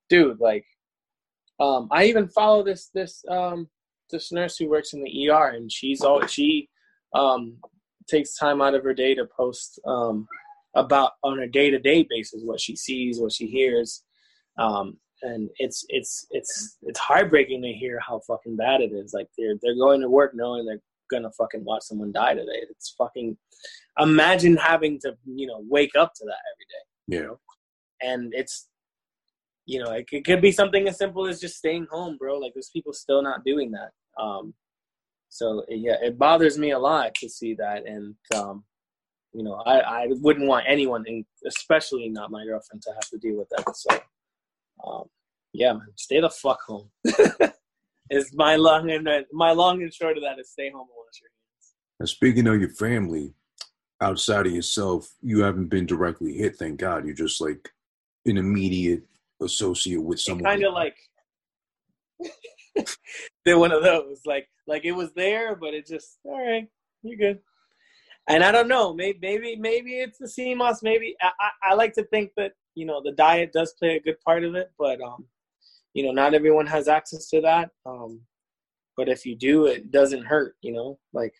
dude, 0.10 0.40
like, 0.40 0.66
um, 1.60 1.88
I 1.92 2.06
even 2.06 2.28
follow 2.28 2.64
this 2.64 2.90
this 2.94 3.24
um, 3.30 3.70
this 4.10 4.32
nurse 4.32 4.58
who 4.58 4.70
works 4.70 4.94
in 4.94 5.04
the 5.04 5.30
ER, 5.30 5.50
and 5.50 5.72
she's 5.72 6.02
all 6.02 6.26
she 6.28 6.70
um, 7.14 7.58
takes 8.10 8.36
time 8.36 8.62
out 8.62 8.76
of 8.76 8.84
her 8.84 8.94
day 8.94 9.16
to 9.16 9.26
post 9.26 9.80
um, 9.86 10.28
about 10.76 11.14
on 11.24 11.40
a 11.40 11.48
day 11.48 11.70
to 11.70 11.80
day 11.80 12.06
basis 12.10 12.42
what 12.44 12.60
she 12.60 12.76
sees, 12.76 13.20
what 13.20 13.32
she 13.32 13.48
hears, 13.48 14.04
um, 14.58 14.98
and 15.22 15.50
it's 15.58 15.86
it's 15.90 16.28
it's 16.32 16.78
it's 16.84 17.00
heartbreaking 17.00 17.62
to 17.62 17.72
hear 17.72 18.00
how 18.00 18.20
fucking 18.28 18.56
bad 18.56 18.82
it 18.82 18.92
is. 18.92 19.14
Like 19.14 19.28
they're 19.38 19.56
they're 19.62 19.76
going 19.76 20.02
to 20.02 20.10
work 20.10 20.34
knowing 20.34 20.66
they're 20.66 20.82
gonna 21.12 21.32
fucking 21.38 21.64
watch 21.64 21.84
someone 21.84 22.12
die 22.12 22.34
today. 22.34 22.66
It's 22.70 22.96
fucking 22.98 23.38
imagine 24.00 24.58
having 24.58 25.00
to 25.02 25.16
you 25.26 25.48
know 25.48 25.62
wake 25.70 25.96
up 25.98 26.14
to 26.16 26.26
that 26.26 26.42
every 26.52 26.66
day. 26.74 26.84
Yeah. 27.20 28.10
and 28.10 28.34
it's 28.34 28.68
you 29.66 29.84
know 29.84 29.92
it, 29.92 30.06
it 30.12 30.26
could 30.26 30.42
be 30.42 30.52
something 30.52 30.88
as 30.88 30.98
simple 30.98 31.28
as 31.28 31.40
just 31.42 31.58
staying 31.58 31.88
home 31.92 32.18
bro. 32.18 32.38
Like 32.38 32.54
there's 32.56 32.72
people 32.74 32.94
still 32.94 33.22
not 33.22 33.44
doing 33.46 33.72
that. 33.72 33.92
Um 34.22 34.54
so 35.30 35.64
yeah 35.70 35.98
it 36.02 36.18
bothers 36.18 36.58
me 36.58 36.72
a 36.72 36.80
lot 36.80 37.14
to 37.16 37.30
see 37.30 37.54
that. 37.56 37.86
And 37.86 38.16
um 38.36 38.64
you 39.34 39.44
know 39.44 39.62
i 39.66 39.80
i 39.80 40.08
wouldn't 40.10 40.48
want 40.48 40.66
anyone 40.68 41.06
especially 41.48 42.10
not 42.10 42.32
my 42.32 42.44
girlfriend 42.46 42.82
to 42.84 42.92
have 42.94 43.10
to 43.10 43.18
deal 43.18 43.38
with 43.38 43.50
that. 43.50 43.76
So 43.76 44.00
um 44.86 45.04
yeah 45.54 45.74
man 45.74 45.88
stay 45.96 46.20
the 46.22 46.30
fuck 46.30 46.60
home 46.68 46.90
is 48.12 48.32
my 48.36 48.56
long 48.58 48.92
and 48.92 49.08
my 49.32 49.52
long 49.52 49.82
and 49.82 49.94
short 49.94 50.18
of 50.18 50.24
that 50.24 50.38
is 50.38 50.52
stay 50.52 50.70
home 50.70 50.82
and 50.82 50.90
wash 50.90 51.22
your 51.22 51.32
hands 51.32 51.74
And 52.00 52.10
speaking 52.10 52.46
of 52.48 52.60
your 52.60 52.70
family, 52.70 53.34
outside 54.02 54.46
of 54.46 54.52
yourself, 54.52 55.10
you 55.22 55.42
haven't 55.42 55.68
been 55.68 55.86
directly 55.86 56.34
hit, 56.34 56.58
thank 56.58 56.80
God. 56.80 57.06
You're 57.06 57.16
just 57.16 57.40
like 57.40 57.70
an 58.26 58.38
immediate 58.38 59.04
associate 59.42 60.04
with 60.04 60.20
someone. 60.20 60.44
kind 60.44 60.64
of 60.64 60.74
like 60.74 60.96
they're 63.46 63.58
one 63.58 63.72
of 63.72 63.84
those 63.84 64.22
like 64.26 64.48
like 64.68 64.86
it 64.86 64.92
was 64.92 65.12
there 65.14 65.56
but 65.56 65.74
it 65.74 65.88
just 65.88 66.20
all 66.24 66.40
right 66.40 66.68
you're 67.02 67.18
good 67.18 67.40
and 68.30 68.44
i 68.44 68.52
don't 68.52 68.68
know 68.68 68.94
maybe 68.94 69.18
maybe 69.22 69.56
maybe 69.56 70.00
it's 70.00 70.20
the 70.20 70.28
sea 70.28 70.54
moss 70.54 70.84
maybe 70.84 71.16
I, 71.22 71.32
I, 71.40 71.72
I 71.72 71.74
like 71.74 71.94
to 71.94 72.04
think 72.04 72.32
that 72.38 72.54
you 72.76 72.86
know 72.86 73.02
the 73.04 73.12
diet 73.14 73.52
does 73.52 73.74
play 73.74 73.96
a 73.96 74.00
good 74.00 74.22
part 74.22 74.44
of 74.44 74.56
it 74.56 74.72
but 74.78 75.02
um 75.02 75.26
you 75.94 76.04
know 76.04 76.12
not 76.12 76.34
everyone 76.34 76.66
has 76.66 76.88
access 76.88 77.28
to 77.30 77.42
that 77.42 77.70
um 77.86 78.22
but 78.98 79.10
if 79.10 79.26
you 79.26 79.36
do 79.36 79.66
it 79.66 79.92
doesn't 79.92 80.24
hurt 80.26 80.56
you 80.62 80.72
know 80.72 80.98
like 81.14 81.34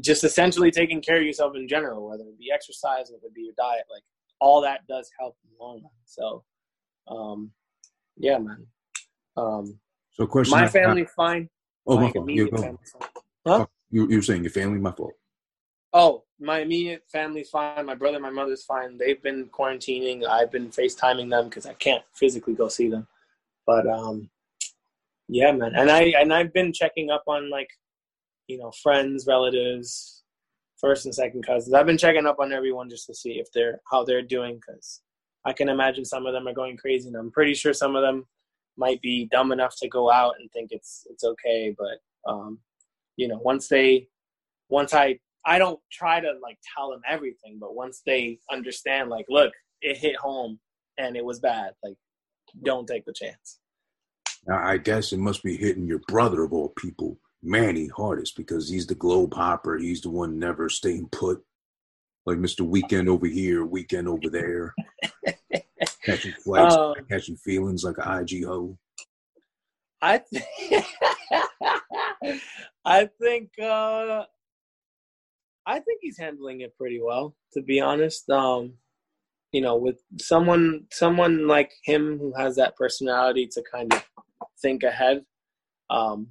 just 0.00 0.24
essentially 0.24 0.70
taking 0.70 1.00
care 1.00 1.16
of 1.18 1.22
yourself 1.22 1.54
in 1.56 1.68
general 1.68 2.08
whether 2.08 2.22
it 2.24 2.38
be 2.38 2.50
exercise 2.52 3.10
whether 3.10 3.26
it 3.26 3.34
be 3.34 3.42
your 3.42 3.54
diet 3.56 3.84
like 3.90 4.02
all 4.40 4.60
that 4.60 4.86
does 4.88 5.10
help 5.18 5.36
in 5.44 5.50
the 5.56 5.64
long 5.64 5.80
run 5.82 5.90
so 6.04 6.44
um 7.08 7.50
yeah 8.16 8.38
man 8.38 8.66
um 9.36 9.78
so, 10.12 10.26
question 10.26 10.58
my 10.58 10.64
I- 10.64 10.68
family's 10.68 11.10
fine 11.14 11.48
Oh, 11.86 11.96
my 11.96 12.02
my 12.02 12.12
fault. 12.12 12.28
Yeah, 12.28 12.34
immediate 12.34 12.54
go. 12.54 12.62
fine. 12.62 12.78
Huh? 13.46 13.66
You, 13.90 14.08
you 14.08 14.16
were 14.16 14.22
saying 14.22 14.42
your 14.42 14.50
family, 14.50 14.78
my 14.78 14.90
fault. 14.92 15.12
Oh, 15.92 16.24
my 16.40 16.60
immediate 16.60 17.04
family's 17.10 17.48
fine. 17.48 17.86
My 17.86 17.94
brother, 17.94 18.18
my 18.18 18.30
mother's 18.30 18.64
fine. 18.64 18.98
They've 18.98 19.22
been 19.22 19.46
quarantining. 19.46 20.26
I've 20.26 20.50
been 20.50 20.68
FaceTiming 20.68 21.30
them 21.30 21.44
because 21.48 21.64
I 21.64 21.74
can't 21.74 22.02
physically 22.12 22.54
go 22.54 22.68
see 22.68 22.88
them. 22.88 23.06
But 23.66 23.86
um, 23.88 24.30
yeah, 25.28 25.52
man. 25.52 25.72
And 25.74 25.90
I 25.90 26.12
and 26.18 26.32
I've 26.32 26.52
been 26.52 26.72
checking 26.72 27.10
up 27.10 27.24
on 27.26 27.50
like, 27.50 27.68
you 28.46 28.58
know, 28.58 28.70
friends, 28.82 29.26
relatives, 29.26 30.22
first 30.78 31.06
and 31.06 31.14
second 31.14 31.44
cousins. 31.44 31.74
I've 31.74 31.86
been 31.86 31.98
checking 31.98 32.26
up 32.26 32.38
on 32.38 32.52
everyone 32.52 32.88
just 32.88 33.06
to 33.06 33.14
see 33.14 33.32
if 33.32 33.50
they're 33.52 33.80
how 33.90 34.04
they're 34.04 34.22
doing 34.22 34.56
because 34.56 35.02
I 35.44 35.52
can 35.52 35.68
imagine 35.68 36.04
some 36.04 36.26
of 36.26 36.32
them 36.32 36.46
are 36.48 36.54
going 36.54 36.76
crazy, 36.76 37.08
and 37.08 37.16
I'm 37.16 37.30
pretty 37.30 37.54
sure 37.54 37.72
some 37.72 37.96
of 37.96 38.02
them 38.02 38.26
might 38.76 39.00
be 39.00 39.28
dumb 39.32 39.52
enough 39.52 39.74
to 39.78 39.88
go 39.88 40.10
out 40.10 40.34
and 40.38 40.50
think 40.52 40.70
it's 40.72 41.06
it's 41.10 41.24
okay. 41.24 41.74
But 41.76 42.30
um, 42.30 42.60
you 43.16 43.28
know, 43.28 43.38
once 43.38 43.68
they 43.68 44.08
once 44.68 44.94
I 44.94 45.18
I 45.44 45.58
don't 45.58 45.80
try 45.90 46.20
to 46.20 46.34
like 46.42 46.58
tell 46.74 46.90
them 46.90 47.02
everything, 47.08 47.58
but 47.60 47.74
once 47.74 48.02
they 48.04 48.38
understand, 48.50 49.10
like, 49.10 49.26
look, 49.28 49.52
it 49.80 49.96
hit 49.96 50.16
home 50.16 50.58
and 50.98 51.16
it 51.16 51.24
was 51.24 51.38
bad. 51.38 51.72
Like, 51.84 51.94
don't 52.62 52.86
take 52.86 53.04
the 53.04 53.12
chance. 53.12 53.58
Now, 54.46 54.62
I 54.64 54.78
guess 54.78 55.12
it 55.12 55.18
must 55.18 55.42
be 55.42 55.56
hitting 55.56 55.86
your 55.86 56.00
brother 56.06 56.44
of 56.44 56.52
all 56.52 56.68
people, 56.70 57.18
Manny, 57.42 57.88
hardest 57.88 58.36
because 58.36 58.68
he's 58.68 58.86
the 58.86 58.94
globe 58.94 59.34
hopper. 59.34 59.76
He's 59.78 60.00
the 60.02 60.10
one 60.10 60.38
never 60.38 60.68
staying 60.68 61.08
put. 61.10 61.42
Like 62.26 62.38
Mr. 62.38 62.60
Weekend 62.62 63.08
over 63.08 63.26
here, 63.26 63.64
Weekend 63.64 64.08
over 64.08 64.28
there. 64.30 64.74
catching 66.04 66.32
flights, 66.44 66.74
Um, 66.76 66.94
catching 67.10 67.36
feelings 67.36 67.84
like 67.84 67.96
an 67.98 68.20
IG 68.22 68.44
hoe. 68.44 68.76
I 70.02 70.18
th- 70.18 70.84
I 72.84 73.08
think 73.20 73.50
uh, 73.60 74.24
I 75.64 75.80
think 75.80 76.00
he's 76.02 76.18
handling 76.18 76.60
it 76.60 76.76
pretty 76.76 77.00
well, 77.02 77.34
to 77.54 77.62
be 77.62 77.80
honest. 77.80 78.28
Um, 78.30 78.74
you 79.56 79.62
know, 79.62 79.76
with 79.76 80.02
someone 80.20 80.84
someone 80.92 81.48
like 81.48 81.72
him 81.82 82.18
who 82.18 82.30
has 82.36 82.56
that 82.56 82.76
personality 82.76 83.48
to 83.52 83.62
kind 83.72 83.90
of 83.94 84.04
think 84.60 84.82
ahead, 84.82 85.24
um, 85.88 86.28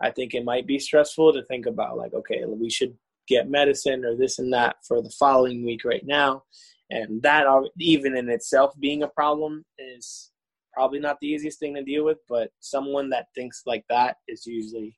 I 0.00 0.12
think 0.12 0.34
it 0.34 0.44
might 0.44 0.68
be 0.68 0.78
stressful 0.78 1.32
to 1.32 1.42
think 1.46 1.66
about 1.66 1.96
like, 1.96 2.14
okay, 2.14 2.44
we 2.46 2.70
should 2.70 2.96
get 3.26 3.50
medicine 3.50 4.04
or 4.04 4.14
this 4.14 4.38
and 4.38 4.52
that 4.52 4.76
for 4.86 5.02
the 5.02 5.10
following 5.18 5.66
week 5.66 5.84
right 5.84 6.06
now, 6.06 6.44
and 6.90 7.20
that 7.22 7.44
even 7.80 8.16
in 8.16 8.28
itself 8.28 8.70
being 8.78 9.02
a 9.02 9.08
problem 9.08 9.64
is 9.76 10.30
probably 10.72 11.00
not 11.00 11.18
the 11.20 11.26
easiest 11.26 11.58
thing 11.58 11.74
to 11.74 11.82
deal 11.82 12.04
with, 12.04 12.18
but 12.28 12.52
someone 12.60 13.10
that 13.10 13.26
thinks 13.34 13.62
like 13.66 13.84
that 13.88 14.18
is 14.28 14.46
usually 14.46 14.96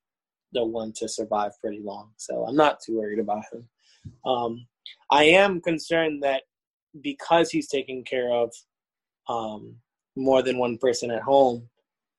the 0.53 0.63
one 0.63 0.93
to 0.97 1.09
survive 1.09 1.53
pretty 1.59 1.81
long. 1.83 2.11
So 2.19 2.45
I'm 2.47 2.57
not 2.57 2.81
too 2.85 2.99
worried 2.99 3.19
about 3.19 3.45
him. 3.51 3.67
Um, 4.27 4.67
I 5.11 5.25
am 5.25 5.63
concerned 5.63 6.23
that 6.23 6.43
because 7.01 7.51
he's 7.51 7.69
taking 7.69 8.05
care 8.05 8.31
of 8.31 8.53
um, 9.29 9.77
more 10.17 10.43
than 10.43 10.59
one 10.59 10.79
person 10.79 11.11
at 11.11 11.23
home, 11.23 11.69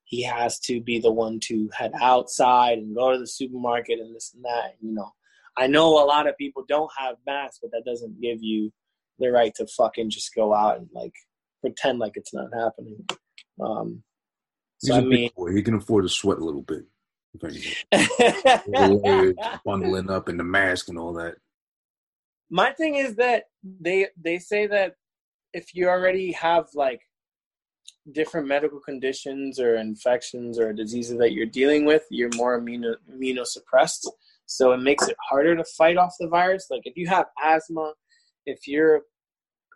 he 0.05 0.23
has 0.23 0.59
to 0.59 0.81
be 0.81 0.99
the 0.99 1.11
one 1.11 1.39
to 1.41 1.69
head 1.73 1.91
outside 2.01 2.77
and 2.77 2.95
go 2.95 3.11
to 3.11 3.19
the 3.19 3.27
supermarket 3.27 3.99
and 3.99 4.15
this 4.15 4.33
and 4.33 4.43
that. 4.43 4.75
You 4.81 4.93
know, 4.93 5.11
I 5.57 5.67
know 5.67 6.03
a 6.03 6.05
lot 6.05 6.27
of 6.27 6.37
people 6.37 6.65
don't 6.67 6.91
have 6.97 7.15
masks, 7.25 7.59
but 7.61 7.71
that 7.71 7.85
doesn't 7.85 8.21
give 8.21 8.41
you 8.41 8.71
the 9.19 9.31
right 9.31 9.53
to 9.55 9.67
fucking 9.67 10.09
just 10.09 10.33
go 10.33 10.53
out 10.53 10.77
and 10.77 10.89
like 10.93 11.13
pretend 11.61 11.99
like 11.99 12.13
it's 12.15 12.33
not 12.33 12.49
happening. 12.53 13.05
Um, 13.61 14.03
He's 14.81 14.89
so 14.89 14.95
a 14.95 14.97
I 14.97 15.01
big 15.01 15.09
mean, 15.09 15.29
boy. 15.35 15.53
He 15.53 15.61
can 15.61 15.75
afford 15.75 16.03
to 16.03 16.09
sweat 16.09 16.39
a 16.39 16.43
little 16.45 16.61
bit. 16.61 16.83
If 17.33 17.43
anything. 17.43 17.73
The 18.67 19.01
layers, 19.03 19.35
bundling 19.65 20.09
up 20.09 20.29
in 20.29 20.37
the 20.37 20.43
mask 20.43 20.89
and 20.89 20.99
all 20.99 21.13
that. 21.13 21.35
My 22.53 22.71
thing 22.71 22.95
is 22.95 23.15
that 23.15 23.45
they 23.63 24.07
they 24.15 24.37
say 24.37 24.67
that 24.67 24.93
if 25.53 25.73
you 25.73 25.89
already 25.89 26.31
have 26.33 26.67
like 26.75 27.01
different 28.11 28.47
medical 28.47 28.79
conditions 28.79 29.59
or 29.59 29.77
infections 29.77 30.59
or 30.59 30.71
diseases 30.71 31.17
that 31.17 31.33
you're 31.33 31.47
dealing 31.47 31.83
with, 31.83 32.03
you're 32.11 32.29
more 32.35 32.61
immuno, 32.61 32.93
immunosuppressed. 33.11 34.07
So 34.45 34.71
it 34.71 34.81
makes 34.81 35.07
it 35.07 35.17
harder 35.27 35.55
to 35.55 35.63
fight 35.63 35.97
off 35.97 36.13
the 36.19 36.27
virus. 36.27 36.67
Like 36.69 36.83
if 36.85 36.95
you 36.95 37.07
have 37.07 37.25
asthma, 37.43 37.93
if 38.45 38.67
you're 38.67 39.01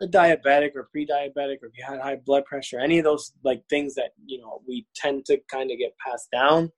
a 0.00 0.06
diabetic 0.06 0.76
or 0.76 0.88
pre-diabetic, 0.92 1.56
or 1.60 1.66
if 1.66 1.76
you 1.76 1.84
had 1.84 2.00
high 2.00 2.20
blood 2.24 2.44
pressure, 2.44 2.78
any 2.78 2.98
of 2.98 3.04
those 3.04 3.32
like 3.42 3.60
things 3.68 3.96
that 3.96 4.10
you 4.24 4.38
know 4.40 4.62
we 4.68 4.86
tend 4.94 5.24
to 5.26 5.40
kind 5.50 5.72
of 5.72 5.78
get 5.78 5.96
passed 6.06 6.28
down 6.30 6.70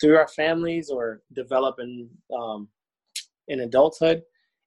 through 0.00 0.16
our 0.16 0.28
families 0.28 0.88
or 0.88 1.20
develop 1.34 1.76
in 1.80 2.08
um, 2.34 2.68
in 3.48 3.60
adulthood, 3.60 4.22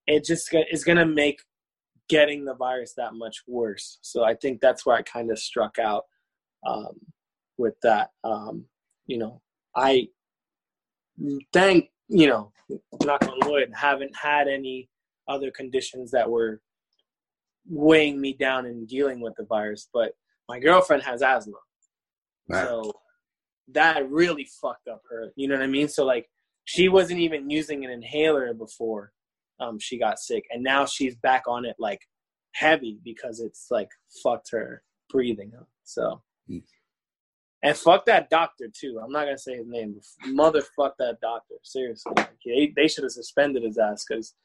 it 0.08 0.26
just 0.26 0.54
is 0.72 0.84
going 0.84 0.98
to 0.98 1.06
make 1.06 1.42
getting 2.10 2.46
the 2.46 2.56
virus 2.56 2.94
that 2.96 3.14
much 3.14 3.44
worse. 3.48 4.00
So 4.02 4.24
I 4.24 4.34
think 4.34 4.62
that's 4.62 4.86
where 4.86 4.96
I 4.96 5.02
kind 5.02 5.30
of 5.30 5.38
struck 5.38 5.78
out 5.78 6.06
um, 6.66 7.00
with 7.58 7.76
that. 7.84 8.12
Um, 8.24 8.66
you 9.06 9.18
know, 9.18 9.42
I 9.76 10.08
thank 11.54 11.90
you 12.10 12.28
know, 12.28 12.52
knock 13.04 13.28
on 13.28 13.50
wood, 13.50 13.72
haven't 13.74 14.16
had 14.16 14.48
any 14.48 14.90
other 15.28 15.52
conditions 15.52 16.12
that 16.12 16.30
were 16.30 16.62
weighing 17.70 18.20
me 18.20 18.34
down 18.34 18.66
and 18.66 18.88
dealing 18.88 19.20
with 19.20 19.34
the 19.38 19.46
virus. 19.46 19.90
But 19.94 20.14
my 20.48 20.60
girlfriend 20.60 21.04
has 21.04 21.22
asthma, 21.22 21.58
so 22.52 22.94
that 23.74 24.10
really 24.10 24.48
fucked 24.62 24.88
up 24.88 25.02
her. 25.10 25.32
You 25.36 25.50
know 25.50 25.56
what 25.56 25.64
I 25.64 25.68
mean? 25.68 25.90
So 25.90 26.06
like, 26.06 26.30
she 26.64 26.88
wasn't 26.88 27.20
even 27.20 27.50
using 27.50 27.84
an 27.84 27.92
inhaler 27.92 28.54
before 28.54 29.12
um, 29.60 29.80
she 29.80 29.98
got 29.98 30.20
sick, 30.20 30.44
and 30.52 30.64
now 30.64 30.86
she's 30.86 31.16
back 31.16 31.44
on 31.48 31.66
it 31.66 31.76
like 31.80 32.02
heavy 32.54 33.00
because 33.04 33.40
it's 33.40 33.68
like 33.70 33.90
fucked 34.24 34.50
her 34.52 34.84
breathing 35.10 35.52
up. 35.58 35.68
So. 35.84 36.22
And 37.64 37.76
fuck 37.76 38.06
that 38.06 38.30
doctor 38.30 38.68
too. 38.72 39.00
I'm 39.04 39.12
not 39.12 39.26
gonna 39.26 39.38
say 39.38 39.58
his 39.58 39.68
name. 39.68 40.00
Motherfuck 40.28 40.92
that 41.00 41.18
doctor. 41.22 41.56
Seriously, 41.64 42.14
like, 42.16 42.38
they, 42.46 42.72
they 42.76 42.88
should 42.88 43.04
have 43.04 43.12
suspended 43.12 43.64
his 43.64 43.78
ass 43.78 44.06
because 44.08 44.36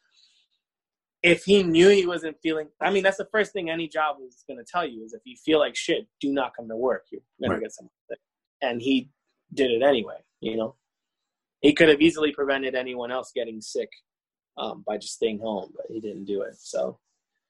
if 1.22 1.44
he 1.44 1.62
knew 1.62 1.88
he 1.90 2.06
wasn't 2.06 2.36
feeling, 2.42 2.68
I 2.80 2.90
mean, 2.90 3.02
that's 3.02 3.18
the 3.18 3.28
first 3.30 3.52
thing 3.52 3.70
any 3.70 3.86
job 3.86 4.16
is 4.26 4.44
gonna 4.48 4.64
tell 4.66 4.86
you 4.86 5.04
is 5.04 5.12
if 5.12 5.20
you 5.24 5.36
feel 5.36 5.58
like 5.58 5.76
shit, 5.76 6.06
do 6.20 6.32
not 6.32 6.56
come 6.56 6.68
to 6.68 6.76
work. 6.76 7.04
You're 7.12 7.20
gonna 7.40 7.54
right. 7.54 7.62
get 7.62 7.72
something. 7.72 7.92
And 8.62 8.80
he 8.80 9.10
did 9.52 9.70
it 9.70 9.82
anyway. 9.82 10.16
You 10.40 10.56
know, 10.56 10.76
he 11.60 11.74
could 11.74 11.90
have 11.90 12.00
easily 12.00 12.32
prevented 12.32 12.74
anyone 12.74 13.12
else 13.12 13.30
getting 13.34 13.60
sick 13.60 13.90
um, 14.56 14.84
by 14.86 14.98
just 14.98 15.14
staying 15.14 15.40
home, 15.40 15.72
but 15.76 15.86
he 15.88 16.00
didn't 16.00 16.24
do 16.24 16.42
it. 16.42 16.54
So 16.58 16.98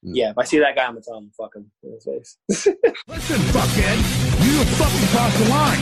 Mm. 0.05 0.13
Yeah, 0.15 0.31
if 0.31 0.39
I 0.39 0.43
see 0.43 0.59
that 0.59 0.75
guy, 0.75 0.85
I'm 0.85 0.93
gonna 0.93 1.03
tell 1.03 1.19
him 1.19 1.31
fuck 1.37 1.55
him 1.55 1.71
in 1.85 1.93
his 1.93 2.05
face. 2.05 2.37
Listen, 2.49 3.39
fuckhead, 3.55 3.97
you 4.45 4.65
fucking 4.75 5.09
crossed 5.09 5.39
the 5.39 5.49
line. 5.49 5.79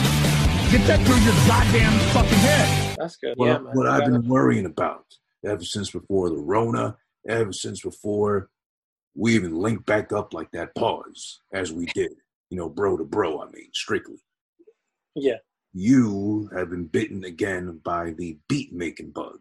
Get 0.71 0.87
that 0.87 1.01
through 1.07 1.21
your 1.21 1.35
goddamn 1.49 1.99
fucking 2.13 2.39
head. 2.39 2.97
That's 2.99 3.17
good. 3.17 3.35
Well, 3.39 3.49
yeah, 3.49 3.59
man. 3.59 3.73
What 3.75 3.87
I've 3.87 4.05
been 4.05 4.29
worrying 4.29 4.67
about 4.67 5.07
ever 5.45 5.65
since 5.65 5.91
before 5.91 6.29
the 6.29 6.37
Rona, 6.37 6.97
ever 7.27 7.53
since 7.53 7.81
before 7.81 8.51
we 9.17 9.35
even 9.35 9.57
linked 9.57 9.87
back 9.87 10.13
up 10.13 10.35
like 10.35 10.51
that 10.53 10.75
pause 10.75 11.41
as 11.53 11.73
we 11.73 11.87
did, 11.87 12.13
you 12.51 12.59
know, 12.59 12.69
bro 12.69 12.99
to 12.99 13.05
bro, 13.05 13.41
I 13.41 13.47
mean, 13.47 13.71
strictly. 13.73 14.23
Yeah. 15.17 15.39
You 15.73 16.51
have 16.55 16.71
been 16.71 16.85
bitten 16.85 17.25
again 17.25 17.81
by 17.83 18.13
the 18.13 18.39
beat 18.49 18.73
making 18.73 19.13
bug 19.13 19.41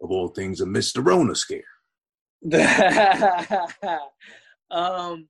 of 0.00 0.10
all 0.10 0.28
things, 0.28 0.60
a 0.60 0.64
Mr. 0.64 1.04
Rona 1.04 1.34
scare. 1.34 1.62
um, 4.70 5.28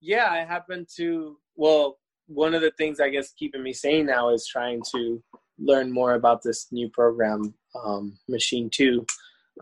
yeah, 0.00 0.28
I 0.30 0.44
happen 0.44 0.86
to. 0.96 1.38
Well, 1.54 1.98
one 2.26 2.54
of 2.54 2.62
the 2.62 2.72
things 2.72 3.00
I 3.00 3.08
guess 3.08 3.32
keeping 3.32 3.62
me 3.62 3.72
sane 3.72 4.06
now 4.06 4.30
is 4.30 4.46
trying 4.46 4.82
to 4.92 5.22
learn 5.58 5.92
more 5.92 6.14
about 6.14 6.42
this 6.42 6.68
new 6.72 6.88
program, 6.88 7.54
um, 7.82 8.18
Maschine 8.30 8.70
Two, 8.70 9.06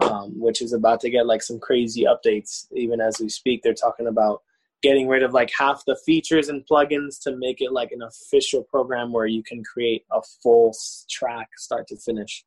um, 0.01 0.39
which 0.39 0.63
is 0.63 0.73
about 0.73 1.01
to 1.01 1.11
get 1.11 1.27
like 1.27 1.43
some 1.43 1.59
crazy 1.59 2.05
updates. 2.05 2.67
Even 2.75 3.01
as 3.01 3.21
we 3.21 3.29
speak, 3.29 3.63
they're 3.63 3.75
talking 3.75 4.07
about 4.07 4.43
getting 4.83 5.09
rid 5.09 5.23
of 5.23 5.35
like 5.35 5.51
half 5.57 5.85
the 5.87 5.97
features 6.07 6.49
and 6.49 6.67
plugins 6.67 7.23
to 7.23 7.37
make 7.37 7.61
it 7.61 7.73
like 7.73 7.93
an 7.93 8.03
official 8.03 8.63
program 8.63 9.13
where 9.13 9.27
you 9.27 9.43
can 9.43 9.63
create 9.63 10.05
a 10.11 10.21
full 10.43 10.75
track 11.09 11.49
start 11.59 11.87
to 11.87 11.97
finish. 11.97 12.45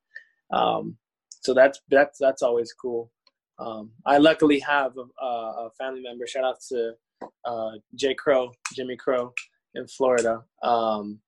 Um, 0.51 0.97
so 1.43 1.53
that's 1.53 1.81
that's 1.89 2.17
that's 2.19 2.41
always 2.41 2.73
cool. 2.73 3.11
Um, 3.59 3.91
I 4.05 4.17
luckily 4.17 4.59
have 4.59 4.93
a, 4.97 5.25
a, 5.25 5.69
family 5.77 6.01
member. 6.01 6.25
Shout 6.25 6.43
out 6.43 6.59
to 6.69 6.93
uh, 7.45 7.71
Jay 7.95 8.15
Crow, 8.15 8.51
Jimmy 8.73 8.95
Crow, 8.95 9.31
in 9.75 9.87
Florida. 9.87 10.43
Um, 10.63 11.19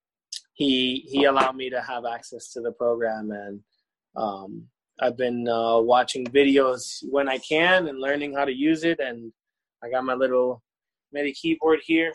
he 0.53 1.05
he 1.09 1.25
allowed 1.25 1.55
me 1.55 1.69
to 1.69 1.81
have 1.81 2.05
access 2.05 2.51
to 2.53 2.61
the 2.61 2.71
program, 2.71 3.31
and 3.31 3.59
um, 4.15 4.63
I've 5.01 5.17
been 5.17 5.47
uh, 5.47 5.79
watching 5.79 6.25
videos 6.25 7.03
when 7.09 7.27
I 7.27 7.37
can 7.37 7.87
and 7.87 7.99
learning 7.99 8.33
how 8.35 8.45
to 8.45 8.53
use 8.53 8.83
it. 8.83 8.99
And 8.99 9.31
I 9.83 9.89
got 9.89 10.05
my 10.05 10.13
little 10.13 10.63
MIDI 11.11 11.33
keyboard 11.33 11.79
here. 11.83 12.13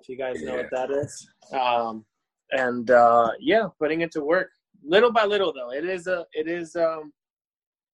If 0.00 0.08
you 0.08 0.16
guys 0.16 0.42
know 0.42 0.56
what 0.56 0.70
that 0.72 0.90
is, 0.90 1.28
um, 1.52 2.04
and 2.50 2.90
uh, 2.90 3.30
yeah, 3.40 3.68
putting 3.78 4.00
it 4.00 4.12
to 4.12 4.24
work 4.24 4.50
little 4.84 5.12
by 5.12 5.24
little. 5.24 5.52
Though 5.52 5.70
it 5.70 5.84
is 5.84 6.06
a 6.06 6.26
it 6.32 6.48
is 6.48 6.76
um, 6.76 7.12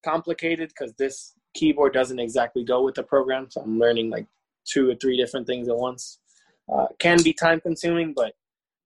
complicated 0.03 0.69
because 0.69 0.93
this 0.93 1.33
keyboard 1.53 1.93
doesn't 1.93 2.19
exactly 2.19 2.63
go 2.63 2.83
with 2.83 2.95
the 2.95 3.03
program. 3.03 3.47
So 3.49 3.61
I'm 3.61 3.79
learning 3.79 4.09
like 4.09 4.27
two 4.65 4.89
or 4.89 4.95
three 4.95 5.17
different 5.17 5.47
things 5.47 5.67
at 5.67 5.75
once. 5.75 6.19
Uh, 6.71 6.87
can 6.99 7.21
be 7.23 7.33
time 7.33 7.61
consuming, 7.61 8.13
but 8.13 8.33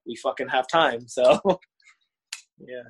we 0.05 0.15
fucking 0.15 0.49
have 0.49 0.67
time. 0.67 1.07
So 1.07 1.39
yeah. 2.59 2.83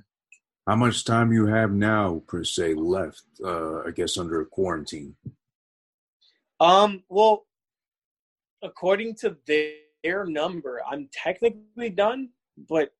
How 0.67 0.75
much 0.75 1.03
time 1.03 1.31
you 1.31 1.47
have 1.47 1.71
now 1.71 2.21
per 2.27 2.43
se 2.43 2.75
left? 2.75 3.23
Uh, 3.43 3.79
I 3.81 3.91
guess 3.91 4.17
under 4.17 4.43
quarantine. 4.45 5.15
Um. 6.59 7.03
Well, 7.09 7.45
according 8.61 9.15
to 9.15 9.37
their 9.47 10.25
number, 10.25 10.81
I'm 10.89 11.09
technically 11.11 11.89
done, 11.89 12.29
but 12.67 12.91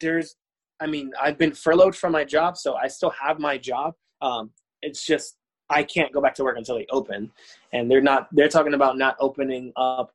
there's 0.00 0.36
I 0.80 0.86
mean, 0.86 1.12
I've 1.20 1.38
been 1.38 1.52
furloughed 1.52 1.96
from 1.96 2.12
my 2.12 2.24
job, 2.24 2.56
so 2.56 2.74
I 2.74 2.88
still 2.88 3.10
have 3.10 3.38
my 3.38 3.58
job. 3.58 3.94
Um, 4.20 4.50
it's 4.82 5.06
just 5.06 5.36
I 5.70 5.82
can't 5.82 6.12
go 6.12 6.20
back 6.20 6.34
to 6.36 6.44
work 6.44 6.58
until 6.58 6.76
they 6.76 6.86
open, 6.90 7.30
and 7.72 7.90
they're 7.90 8.02
not. 8.02 8.28
They're 8.32 8.48
talking 8.48 8.74
about 8.74 8.98
not 8.98 9.16
opening 9.20 9.72
up 9.76 10.12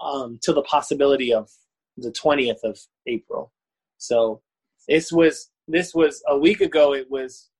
um, 0.00 0.38
till 0.42 0.54
the 0.54 0.62
possibility 0.62 1.32
of 1.32 1.50
the 1.96 2.10
twentieth 2.12 2.60
of 2.64 2.78
April. 3.06 3.52
So 3.98 4.40
this 4.88 5.12
was 5.12 5.50
this 5.68 5.94
was 5.94 6.22
a 6.28 6.36
week 6.36 6.60
ago. 6.60 6.94
It 6.94 7.10
was, 7.10 7.50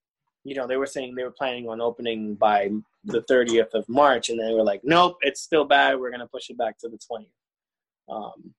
you 0.43 0.55
know, 0.55 0.67
they 0.67 0.77
were 0.77 0.87
saying 0.87 1.15
they 1.15 1.23
were 1.23 1.31
planning 1.31 1.69
on 1.69 1.79
opening 1.79 2.35
by 2.35 2.69
the 3.05 3.21
thirtieth 3.23 3.73
of 3.73 3.87
March, 3.87 4.29
and 4.29 4.39
they 4.39 4.53
were 4.53 4.63
like, 4.63 4.81
nope, 4.83 5.17
it's 5.21 5.41
still 5.41 5.65
bad. 5.65 5.99
We're 5.99 6.11
gonna 6.11 6.27
push 6.27 6.49
it 6.49 6.57
back 6.57 6.77
to 6.79 6.89
the 6.89 6.99
twentieth. 7.07 7.31
Um, 8.09 8.53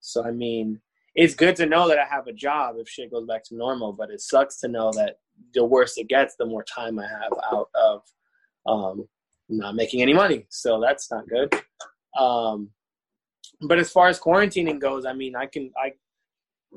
so 0.00 0.24
I 0.24 0.30
mean, 0.30 0.80
it's 1.14 1.34
good 1.34 1.56
to 1.56 1.66
know 1.66 1.88
that 1.88 1.98
I 1.98 2.04
have 2.04 2.26
a 2.26 2.32
job 2.32 2.76
if 2.78 2.88
shit 2.88 3.10
goes 3.10 3.26
back 3.26 3.44
to 3.44 3.56
normal, 3.56 3.92
but 3.92 4.10
it 4.10 4.20
sucks 4.20 4.58
to 4.58 4.68
know 4.68 4.92
that 4.92 5.18
the 5.54 5.64
worse 5.64 5.98
it 5.98 6.08
gets, 6.08 6.36
the 6.36 6.46
more 6.46 6.64
time 6.64 6.98
I 6.98 7.06
have 7.06 7.32
out 7.52 7.68
of 7.74 8.02
um, 8.66 9.08
not 9.48 9.74
making 9.74 10.02
any 10.02 10.14
money. 10.14 10.46
So 10.50 10.80
that's 10.80 11.10
not 11.10 11.28
good. 11.28 11.54
Um, 12.18 12.70
but 13.62 13.78
as 13.78 13.90
far 13.90 14.08
as 14.08 14.20
quarantining 14.20 14.78
goes, 14.78 15.04
I 15.04 15.12
mean, 15.12 15.34
I 15.34 15.46
can, 15.46 15.72
I, 15.82 15.92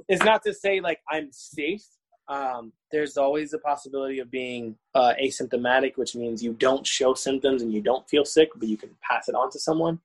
it's 0.08 0.24
not 0.24 0.44
to 0.44 0.54
say 0.54 0.82
like 0.82 1.00
I'm 1.10 1.30
safe. 1.32 1.86
Um, 2.28 2.72
there's 2.92 3.18
always 3.18 3.54
a 3.54 3.60
possibility 3.60 4.20
of 4.20 4.32
being 4.32 4.76
uh, 4.96 5.14
asymptomatic, 5.22 5.98
which 5.98 6.16
means 6.16 6.42
you 6.42 6.54
don't 6.54 6.88
show 6.88 7.14
symptoms 7.14 7.62
and 7.62 7.72
you 7.72 7.82
don't 7.82 8.08
feel 8.10 8.26
sick, 8.26 8.50
but 8.56 8.68
you 8.68 8.78
can 8.78 8.90
pass 9.08 9.28
it 9.28 9.36
on 9.36 9.52
to 9.52 9.60
someone, 9.60 10.00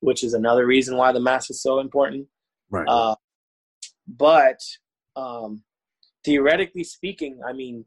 which 0.00 0.22
is 0.24 0.34
another 0.34 0.66
reason 0.66 0.96
why 0.96 1.12
the 1.12 1.20
mask 1.20 1.50
is 1.50 1.60
so 1.60 1.80
important. 1.80 2.28
Right. 2.70 2.86
Uh, 2.88 3.16
but 4.06 4.60
um, 5.16 5.62
theoretically 6.24 6.84
speaking, 6.84 7.40
I 7.46 7.52
mean, 7.52 7.84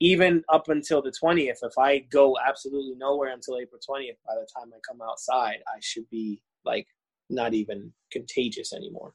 even 0.00 0.44
up 0.52 0.68
until 0.68 1.00
the 1.00 1.12
20th, 1.12 1.58
if 1.62 1.78
I 1.78 1.98
go 1.98 2.36
absolutely 2.46 2.94
nowhere 2.96 3.32
until 3.32 3.58
April 3.58 3.80
20th, 3.80 4.16
by 4.26 4.34
the 4.34 4.46
time 4.54 4.72
I 4.74 4.78
come 4.86 5.00
outside, 5.00 5.58
I 5.66 5.78
should 5.80 6.08
be 6.10 6.42
like 6.64 6.86
not 7.30 7.54
even 7.54 7.92
contagious 8.12 8.72
anymore. 8.72 9.14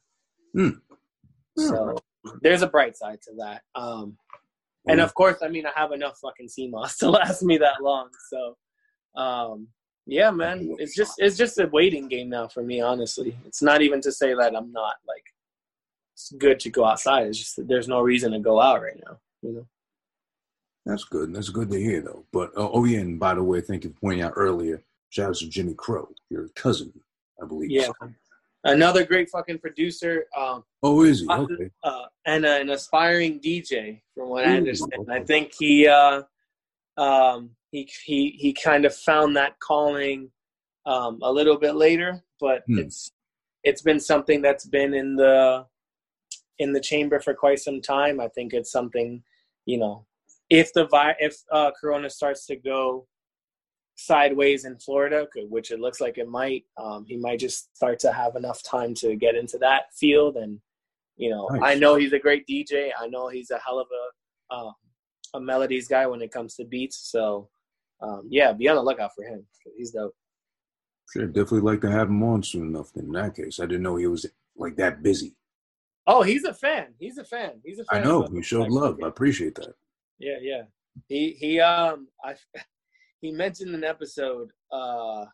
Mm. 0.56 0.80
So 1.56 1.96
there's 2.40 2.62
a 2.62 2.66
bright 2.66 2.96
side 2.96 3.20
to 3.22 3.32
that. 3.38 3.62
Um, 3.74 4.16
and 4.88 5.00
of 5.00 5.14
course, 5.14 5.38
I 5.42 5.48
mean, 5.48 5.66
I 5.66 5.70
have 5.76 5.92
enough 5.92 6.18
fucking 6.18 6.48
sea 6.48 6.68
moss 6.68 6.96
to 6.98 7.10
last 7.10 7.42
me 7.42 7.58
that 7.58 7.82
long. 7.82 8.08
So, 8.30 8.56
um, 9.20 9.68
yeah, 10.06 10.30
man, 10.32 10.74
it's 10.78 10.96
just 10.96 11.14
it's 11.18 11.36
just 11.36 11.60
a 11.60 11.68
waiting 11.68 12.08
game 12.08 12.28
now 12.28 12.48
for 12.48 12.62
me. 12.62 12.80
Honestly, 12.80 13.36
it's 13.46 13.62
not 13.62 13.82
even 13.82 14.00
to 14.00 14.10
say 14.10 14.34
that 14.34 14.56
I'm 14.56 14.72
not 14.72 14.96
like 15.06 15.24
it's 16.14 16.32
good 16.38 16.60
to 16.60 16.70
go 16.70 16.84
outside. 16.84 17.26
It's 17.26 17.38
just 17.38 17.66
there's 17.68 17.88
no 17.88 18.00
reason 18.00 18.32
to 18.32 18.38
go 18.38 18.60
out 18.60 18.82
right 18.82 19.00
now. 19.06 19.18
You 19.42 19.52
know. 19.52 19.66
That's 20.86 21.04
good. 21.04 21.34
That's 21.34 21.48
good 21.48 21.70
to 21.70 21.78
hear, 21.80 22.00
though. 22.00 22.24
But 22.32 22.50
uh, 22.56 22.68
oh 22.72 22.84
yeah, 22.84 23.00
and 23.00 23.18
by 23.20 23.34
the 23.34 23.42
way, 23.42 23.60
thank 23.60 23.84
you 23.84 23.90
for 23.90 24.00
pointing 24.00 24.22
out 24.22 24.32
earlier. 24.36 24.82
Shout 25.10 25.30
out 25.30 25.34
to 25.36 25.48
Jimmy 25.48 25.74
Crow, 25.74 26.08
your 26.30 26.48
cousin, 26.56 26.92
I 27.42 27.46
believe. 27.46 27.70
Yeah. 27.70 27.88
another 28.64 29.04
great 29.04 29.28
fucking 29.30 29.58
producer. 29.58 30.26
Um, 30.36 30.64
Oh, 30.82 31.02
is 31.02 31.20
he? 31.20 31.28
Uh, 31.28 31.42
Okay. 31.42 31.70
uh, 31.84 32.06
and 32.26 32.44
an 32.44 32.70
aspiring 32.70 33.38
DJ, 33.40 34.00
from 34.14 34.28
what 34.30 34.44
I 34.46 34.56
understand. 34.56 34.92
okay. 35.00 35.12
I 35.12 35.22
think 35.24 35.52
he 35.58 35.86
uh, 35.86 36.22
um, 36.96 37.50
he 37.70 37.88
he 38.04 38.30
he 38.38 38.52
kind 38.52 38.84
of 38.84 38.94
found 38.94 39.36
that 39.36 39.58
calling 39.60 40.30
um, 40.86 41.18
a 41.22 41.30
little 41.32 41.56
bit 41.58 41.74
later, 41.76 42.22
but 42.40 42.64
Hmm. 42.66 42.78
it's 42.80 43.12
it's 43.64 43.82
been 43.82 44.00
something 44.00 44.42
that's 44.42 44.66
been 44.66 44.92
in 44.94 45.14
the 45.14 45.64
in 46.58 46.72
the 46.72 46.80
chamber 46.80 47.20
for 47.20 47.34
quite 47.34 47.58
some 47.58 47.80
time. 47.80 48.20
I 48.20 48.28
think 48.28 48.52
it's 48.52 48.70
something, 48.70 49.22
you 49.66 49.78
know, 49.78 50.06
if 50.50 50.72
the 50.72 50.86
vi- 50.86 51.16
if 51.18 51.36
uh, 51.50 51.70
Corona 51.80 52.10
starts 52.10 52.46
to 52.46 52.56
go 52.56 53.06
sideways 53.96 54.64
in 54.64 54.78
Florida, 54.78 55.26
which 55.48 55.70
it 55.70 55.80
looks 55.80 56.00
like 56.00 56.18
it 56.18 56.28
might, 56.28 56.64
um, 56.76 57.04
he 57.06 57.16
might 57.16 57.38
just 57.38 57.74
start 57.76 57.98
to 58.00 58.12
have 58.12 58.36
enough 58.36 58.62
time 58.62 58.94
to 58.94 59.16
get 59.16 59.34
into 59.34 59.58
that 59.58 59.84
field. 59.94 60.36
And 60.36 60.60
you 61.16 61.30
know, 61.30 61.48
Nice. 61.52 61.76
I 61.76 61.78
know 61.78 61.94
he's 61.96 62.12
a 62.12 62.18
great 62.18 62.46
DJ. 62.46 62.90
I 62.98 63.06
know 63.06 63.28
he's 63.28 63.50
a 63.50 63.58
hell 63.58 63.78
of 63.78 63.86
a 63.90 64.54
uh, 64.54 64.72
a 65.34 65.40
melodies 65.40 65.88
guy 65.88 66.06
when 66.06 66.20
it 66.20 66.32
comes 66.32 66.54
to 66.56 66.64
beats. 66.64 67.10
So 67.10 67.48
um, 68.02 68.26
yeah, 68.28 68.52
be 68.52 68.68
on 68.68 68.76
the 68.76 68.82
lookout 68.82 69.12
for 69.14 69.24
him. 69.24 69.46
He's 69.76 69.92
dope. 69.92 70.14
Sure, 71.12 71.26
definitely 71.26 71.60
like 71.60 71.80
to 71.82 71.90
have 71.90 72.08
him 72.08 72.22
on 72.22 72.42
soon 72.42 72.68
enough. 72.68 72.90
In 72.96 73.10
that 73.12 73.36
case, 73.36 73.60
I 73.60 73.66
didn't 73.66 73.82
know 73.82 73.96
he 73.96 74.06
was 74.06 74.26
like 74.56 74.76
that 74.76 75.02
busy. 75.02 75.34
Oh, 76.06 76.22
he's 76.22 76.44
a 76.44 76.54
fan. 76.54 76.88
He's 76.98 77.18
a 77.18 77.24
fan. 77.24 77.60
He's 77.64 77.78
a 77.78 77.84
fan. 77.84 78.02
I 78.02 78.04
know 78.04 78.26
he 78.26 78.42
showed 78.42 78.70
love. 78.70 78.98
I 79.02 79.08
appreciate 79.08 79.54
that. 79.56 79.74
Yeah, 80.18 80.36
yeah. 80.40 80.62
He 81.08 81.30
he 81.38 81.60
um 81.60 82.08
I 82.24 82.34
he 83.20 83.30
mentioned 83.30 83.74
an 83.74 83.84
episode. 83.84 84.50
Uh, 84.70 85.24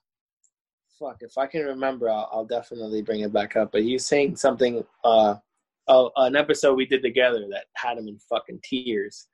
fuck, 0.98 1.16
if 1.20 1.38
I 1.38 1.46
can 1.46 1.62
remember, 1.64 2.11
I'll, 2.11 2.28
I'll 2.33 2.44
definitely 2.44 3.02
bring 3.02 3.20
it 3.20 3.33
back 3.33 3.57
up. 3.57 3.72
But 3.72 3.83
he 3.83 3.94
was 3.94 4.07
saying 4.07 4.37
something. 4.37 4.85
Uh, 5.04 5.37
uh, 5.88 6.09
an 6.16 6.37
episode 6.37 6.74
we 6.74 6.85
did 6.85 7.02
together 7.02 7.46
that 7.50 7.64
had 7.74 7.96
him 7.96 8.09
in 8.09 8.18
fucking 8.28 8.61
tears. 8.62 9.26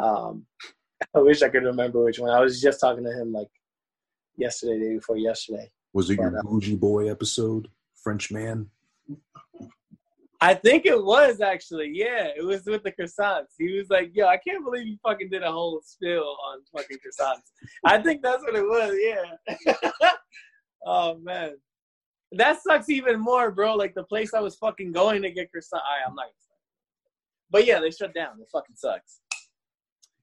Um, 0.00 0.44
I 1.14 1.20
wish 1.20 1.42
I 1.42 1.48
could 1.48 1.62
remember 1.62 2.04
which 2.04 2.18
one. 2.18 2.30
I 2.30 2.40
was 2.40 2.60
just 2.60 2.80
talking 2.80 3.04
to 3.04 3.10
him 3.10 3.32
like 3.32 3.48
yesterday, 4.36 4.80
day 4.80 4.94
before 4.96 5.16
yesterday. 5.16 5.70
Was 5.92 6.10
it 6.10 6.18
your 6.18 6.30
But, 6.30 6.38
uh, 6.38 6.42
bougie 6.42 6.76
boy 6.76 7.10
episode, 7.10 7.68
French 7.94 8.30
man? 8.30 8.68
I 10.42 10.54
think 10.54 10.86
it 10.86 11.04
was 11.04 11.40
actually, 11.40 11.90
yeah. 11.92 12.28
It 12.34 12.44
was 12.44 12.64
with 12.64 12.82
the 12.82 12.92
croissants. 12.92 13.54
He 13.58 13.76
was 13.76 13.90
like, 13.90 14.10
"Yo, 14.14 14.26
I 14.26 14.38
can't 14.38 14.64
believe 14.64 14.86
you 14.86 14.96
fucking 15.02 15.28
did 15.28 15.42
a 15.42 15.52
whole 15.52 15.80
spill 15.84 16.36
on 16.48 16.60
fucking 16.74 16.96
croissants." 16.96 17.50
I 17.84 18.00
think 18.00 18.22
that's 18.22 18.42
what 18.42 18.56
it 18.56 18.62
was. 18.62 18.94
Yeah. 18.98 20.10
oh 20.86 21.18
man, 21.18 21.56
that 22.32 22.62
sucks 22.62 22.88
even 22.88 23.20
more, 23.20 23.50
bro. 23.50 23.74
Like 23.74 23.94
the 23.94 24.04
place 24.04 24.32
I 24.32 24.40
was 24.40 24.56
fucking 24.56 24.92
going 24.92 25.22
to 25.22 25.30
get 25.30 25.50
croissant. 25.50 25.82
I, 25.82 26.08
I'm 26.08 26.14
not. 26.14 26.26
But 27.50 27.66
yeah, 27.66 27.80
they 27.80 27.90
shut 27.90 28.14
down. 28.14 28.40
It 28.40 28.48
fucking 28.52 28.76
sucks. 28.76 29.20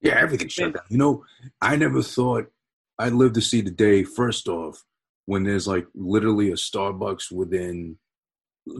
Yeah, 0.01 0.15
everything 0.17 0.47
shut 0.47 0.73
down. 0.73 0.83
You 0.89 0.97
know, 0.97 1.25
I 1.61 1.75
never 1.75 2.01
thought 2.01 2.51
I'd 2.97 3.13
live 3.13 3.33
to 3.33 3.41
see 3.41 3.61
the 3.61 3.71
day. 3.71 4.03
First 4.03 4.47
off, 4.47 4.83
when 5.25 5.43
there's 5.43 5.67
like 5.67 5.85
literally 5.93 6.49
a 6.49 6.53
Starbucks 6.53 7.31
within, 7.31 7.97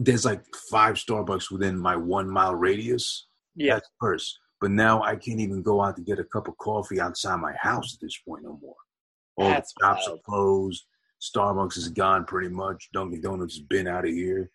there's 0.00 0.24
like 0.24 0.42
five 0.70 0.96
Starbucks 0.96 1.50
within 1.50 1.78
my 1.78 1.96
one 1.96 2.28
mile 2.28 2.54
radius. 2.54 3.26
Yeah. 3.56 3.74
That's 3.74 3.88
first. 4.00 4.38
But 4.60 4.70
now 4.72 5.02
I 5.02 5.14
can't 5.16 5.40
even 5.40 5.62
go 5.62 5.82
out 5.82 5.96
to 5.96 6.02
get 6.02 6.18
a 6.18 6.24
cup 6.24 6.48
of 6.48 6.56
coffee 6.58 7.00
outside 7.00 7.36
my 7.40 7.54
house 7.60 7.94
at 7.94 8.00
this 8.00 8.16
point 8.26 8.42
no 8.42 8.58
more. 8.60 8.74
All 9.36 9.48
That's 9.50 9.72
the 9.78 9.86
shops 9.86 10.06
wild. 10.06 10.18
are 10.18 10.22
closed. 10.22 10.84
Starbucks 11.20 11.76
is 11.76 11.88
gone 11.88 12.24
pretty 12.24 12.48
much. 12.48 12.88
Dunkin' 12.92 13.20
Donuts 13.20 13.54
has 13.56 13.64
been 13.64 13.86
out 13.86 14.04
of 14.04 14.10
here. 14.10 14.50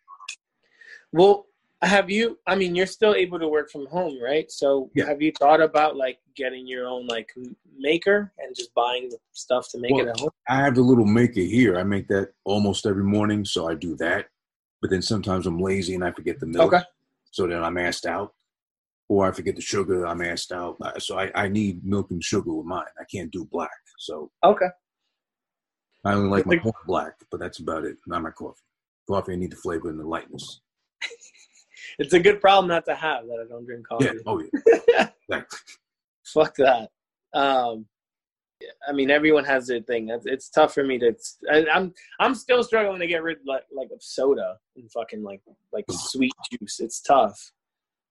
Well, 1.12 1.46
have 1.82 2.10
you? 2.10 2.38
I 2.48 2.56
mean, 2.56 2.76
you're 2.76 2.86
still 2.86 3.14
able 3.14 3.40
to 3.40 3.48
work 3.48 3.70
from 3.70 3.86
home, 3.88 4.18
right? 4.22 4.50
So, 4.50 4.90
Yeah. 4.96 5.06
have 5.06 5.22
you 5.22 5.32
thought 5.38 5.62
about 5.62 5.96
like 5.98 6.20
getting 6.36 6.66
your 6.66 6.88
own 6.88 7.08
like 7.08 7.30
maker 7.78 8.32
and 8.40 8.56
just 8.56 8.74
buying 8.74 9.10
the 9.10 9.18
stuff 9.34 9.70
to 9.72 9.80
make 9.80 9.92
it 9.98 10.08
at 10.08 10.20
home? 10.20 10.30
I 10.48 10.58
have 10.58 10.76
the 10.76 10.82
little 10.82 11.06
maker 11.06 11.42
here. 11.42 11.78
I 11.78 11.84
make 11.84 12.08
that 12.08 12.32
almost 12.46 12.86
every 12.86 13.04
morning, 13.04 13.44
so 13.46 13.68
I 13.68 13.76
do 13.76 13.96
that. 13.98 14.28
But 14.84 14.90
then 14.90 15.02
sometimes 15.02 15.48
I'm 15.48 15.62
lazy 15.62 15.96
and 15.96 16.04
I 16.04 16.12
forget 16.12 16.42
the 16.42 16.46
milk. 16.46 16.74
Okay. 16.74 16.84
So 17.32 17.48
then 17.48 17.64
I'm 17.64 17.78
asked 17.78 18.06
out. 18.06 18.34
Or 19.08 19.26
I 19.26 19.32
forget 19.32 19.56
the 19.56 19.62
sugar, 19.62 20.06
I'm 20.06 20.22
asked 20.22 20.52
out. 20.52 20.76
So 21.02 21.18
I, 21.18 21.32
I 21.36 21.48
need 21.48 21.86
milk 21.86 22.12
and 22.12 22.22
sugar 22.22 22.54
with 22.54 22.66
mine. 22.66 22.84
I 23.00 23.06
can't 23.10 23.32
do 23.32 23.46
black. 23.46 23.70
So 23.98 24.30
Okay. 24.44 24.66
I 26.04 26.14
only 26.14 26.30
like 26.30 26.46
my 26.46 26.60
black, 26.86 27.14
but 27.32 27.40
that's 27.40 27.60
about 27.60 27.86
it. 27.86 27.96
Not 28.08 28.24
my 28.24 28.32
coffee. 28.32 28.60
Coffee, 29.10 29.34
I 29.34 29.36
need 29.38 29.52
the 29.52 29.56
flavor 29.56 29.90
and 29.90 30.00
the 30.00 30.06
lightness. 30.06 30.62
It's 32.00 32.14
a 32.14 32.20
good 32.20 32.42
problem 32.42 32.70
not 32.70 32.86
to 32.86 32.96
have 32.96 33.26
that 33.26 33.46
I 33.46 33.48
don't 33.48 33.66
drink 33.66 33.88
coffee. 33.88 34.06
Yeah. 34.06 34.12
Oh, 34.26 34.42
yeah. 35.30 35.42
Fuck 36.26 36.56
that. 36.56 36.90
Um, 37.34 37.86
I 38.88 38.92
mean, 38.92 39.10
everyone 39.10 39.46
has 39.46 39.68
their 39.68 39.82
thing. 39.82 40.10
It's, 40.10 40.26
it's 40.26 40.50
tough 40.50 40.74
for 40.74 40.84
me 40.84 40.98
to. 41.00 41.16
I, 41.52 41.66
I'm 41.72 41.94
I'm 42.20 42.36
still 42.36 42.64
struggling 42.64 43.00
to 43.00 43.08
get 43.08 43.24
rid 43.24 43.38
like 43.46 43.64
like 43.72 43.90
of 43.92 44.02
soda 44.02 44.58
and 44.76 44.92
fucking 44.92 45.24
like 45.24 45.42
like 45.72 45.86
sweet 45.90 46.34
juice. 46.52 46.80
It's 46.80 47.02
tough, 47.02 47.52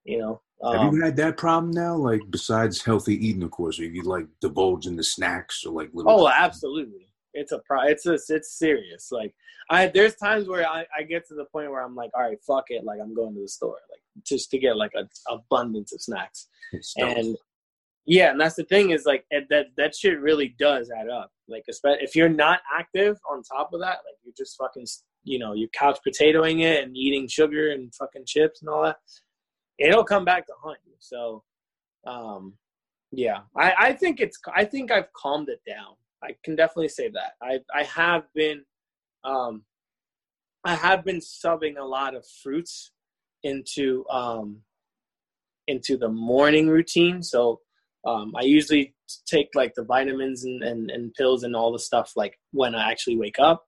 you 0.04 0.18
know. 0.18 0.40
Have 0.64 0.80
Um, 0.80 0.94
you 0.94 1.02
had 1.02 1.16
that 1.16 1.36
problem 1.36 1.72
now? 1.72 1.96
Like, 1.96 2.20
besides 2.30 2.84
healthy 2.84 3.14
eating, 3.14 3.42
of 3.42 3.50
course, 3.50 3.80
are 3.80 3.84
you 3.84 4.02
like 4.02 4.26
divulge 4.40 4.84
the 4.84 5.02
snacks 5.02 5.64
or 5.66 5.72
like 5.72 5.90
little. 5.92 6.12
Oh, 6.12 6.28
absolutely. 6.28 7.08
It's 7.34 7.50
a 7.50 7.60
pro. 7.66 7.82
It's 7.82 8.06
a, 8.06 8.14
it's 8.28 8.58
serious. 8.58 9.10
Like 9.10 9.34
I, 9.70 9.88
there's 9.88 10.14
times 10.16 10.48
where 10.48 10.68
I, 10.68 10.84
I 10.96 11.02
get 11.02 11.26
to 11.28 11.34
the 11.34 11.46
point 11.46 11.70
where 11.70 11.82
I'm 11.82 11.96
like, 11.96 12.10
all 12.14 12.22
right, 12.22 12.38
fuck 12.46 12.66
it. 12.68 12.84
Like 12.84 13.00
I'm 13.00 13.14
going 13.14 13.34
to 13.34 13.40
the 13.40 13.48
store, 13.48 13.78
like 13.90 14.02
just 14.24 14.50
to 14.50 14.58
get 14.58 14.76
like 14.76 14.92
a 14.94 15.08
abundance 15.32 15.92
of 15.92 16.00
snacks. 16.00 16.48
And 16.96 17.36
yeah, 18.04 18.30
and 18.30 18.40
that's 18.40 18.56
the 18.56 18.64
thing 18.64 18.90
is 18.90 19.04
like 19.06 19.24
that 19.30 19.66
that 19.76 19.94
shit 19.94 20.20
really 20.20 20.54
does 20.58 20.90
add 20.90 21.08
up. 21.08 21.30
Like 21.48 21.64
if 21.68 22.16
you're 22.16 22.28
not 22.28 22.60
active 22.76 23.18
on 23.30 23.42
top 23.42 23.72
of 23.72 23.80
that, 23.80 23.98
like 24.04 24.16
you're 24.24 24.34
just 24.36 24.56
fucking, 24.56 24.86
you 25.24 25.38
know, 25.38 25.52
you 25.52 25.68
couch 25.68 25.98
potatoing 26.06 26.62
it 26.62 26.82
and 26.82 26.96
eating 26.96 27.28
sugar 27.28 27.70
and 27.70 27.94
fucking 27.94 28.24
chips 28.26 28.60
and 28.60 28.68
all 28.68 28.82
that. 28.82 28.96
It'll 29.78 30.04
come 30.04 30.24
back 30.24 30.46
to 30.46 30.52
haunt 30.60 30.78
you. 30.84 30.94
So, 30.98 31.44
um, 32.06 32.54
yeah, 33.12 33.40
I, 33.56 33.74
I 33.78 33.92
think 33.92 34.20
it's 34.20 34.38
I 34.54 34.64
think 34.64 34.90
I've 34.90 35.12
calmed 35.12 35.48
it 35.48 35.60
down. 35.66 35.94
I 36.24 36.34
can 36.44 36.56
definitely 36.56 36.88
say 36.88 37.08
that. 37.10 37.32
I 37.40 37.60
I 37.72 37.84
have 37.84 38.24
been 38.34 38.64
um 39.22 39.62
I 40.64 40.74
have 40.74 41.04
been 41.04 41.18
subbing 41.18 41.78
a 41.78 41.84
lot 41.84 42.14
of 42.16 42.24
fruits 42.42 42.92
into 43.44 44.04
um 44.08 44.62
into 45.68 45.96
the 45.96 46.08
morning 46.08 46.68
routine. 46.68 47.22
So 47.22 47.60
um 48.04 48.32
I 48.36 48.42
usually 48.42 48.94
take 49.26 49.48
like 49.54 49.74
the 49.74 49.84
vitamins 49.84 50.44
and, 50.44 50.62
and, 50.62 50.90
and 50.90 51.14
pills 51.14 51.42
and 51.44 51.54
all 51.54 51.72
the 51.72 51.78
stuff 51.78 52.12
like 52.16 52.38
when 52.52 52.74
I 52.74 52.90
actually 52.90 53.16
wake 53.16 53.38
up 53.38 53.64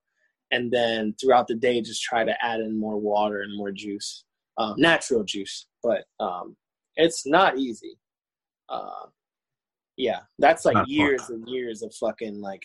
and 0.51 0.71
then 0.71 1.15
throughout 1.19 1.47
the 1.47 1.55
day 1.55 1.81
just 1.81 2.03
try 2.03 2.23
to 2.23 2.35
add 2.45 2.59
in 2.59 2.79
more 2.79 2.97
water 2.97 3.41
and 3.41 3.55
more 3.57 3.71
juice. 3.71 4.23
Um 4.57 4.75
natural 4.77 5.23
juice. 5.23 5.67
But 5.83 6.03
um 6.19 6.55
it's 6.95 7.25
not 7.25 7.57
easy. 7.57 7.97
Uh 8.69 9.07
yeah, 9.97 10.21
that's 10.39 10.65
like 10.65 10.75
Not 10.75 10.87
fun. 10.87 10.93
years 10.93 11.29
and 11.29 11.47
years 11.47 11.81
of 11.81 11.93
fucking 11.95 12.41
like 12.41 12.63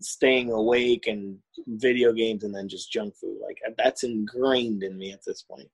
staying 0.00 0.52
awake 0.52 1.06
and 1.06 1.38
video 1.66 2.12
games 2.12 2.44
and 2.44 2.54
then 2.54 2.68
just 2.68 2.92
junk 2.92 3.14
food. 3.16 3.38
Like 3.42 3.58
that's 3.76 4.04
ingrained 4.04 4.82
in 4.82 4.98
me 4.98 5.12
at 5.12 5.24
this 5.26 5.42
point. 5.42 5.68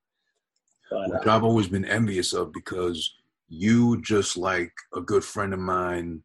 But 0.89 1.09
which 1.09 1.27
uh, 1.27 1.35
I've 1.35 1.43
always 1.43 1.67
been 1.67 1.85
envious 1.85 2.33
of 2.33 2.53
because 2.53 3.13
you 3.47 4.01
just 4.01 4.37
like 4.37 4.71
a 4.95 5.01
good 5.01 5.23
friend 5.23 5.53
of 5.53 5.59
mine, 5.59 6.23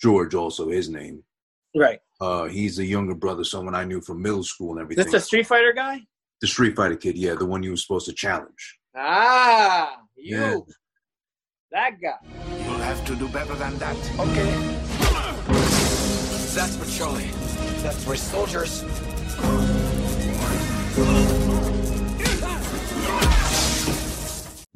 George, 0.00 0.34
also 0.34 0.68
his 0.68 0.88
name. 0.88 1.22
right, 1.74 2.00
Uh, 2.20 2.44
he's 2.46 2.78
a 2.78 2.84
younger 2.84 3.14
brother, 3.14 3.44
someone 3.44 3.74
I 3.74 3.84
knew 3.84 4.00
from 4.00 4.22
middle 4.22 4.42
school 4.44 4.72
and 4.72 4.80
everything. 4.80 5.04
That's 5.04 5.12
the 5.12 5.20
Street 5.20 5.46
Fighter 5.46 5.72
guy. 5.72 6.00
the 6.40 6.46
Street 6.46 6.74
Fighter 6.76 6.96
kid, 6.96 7.16
yeah, 7.16 7.34
the 7.34 7.46
one 7.46 7.62
you 7.62 7.70
were 7.70 7.76
supposed 7.76 8.06
to 8.06 8.12
challenge. 8.12 8.78
Ah, 8.96 10.00
you, 10.16 10.36
Yeah. 10.38 10.56
that 11.70 12.00
guy. 12.00 12.18
You'll 12.64 12.78
have 12.90 13.04
to 13.06 13.14
do 13.16 13.28
better 13.28 13.54
than 13.54 13.76
that. 13.78 13.96
Okay. 14.18 14.50
That's 16.56 16.76
patrolling. 16.76 17.30
That's 17.82 18.02
for 18.04 18.16
soldiers. 18.16 18.82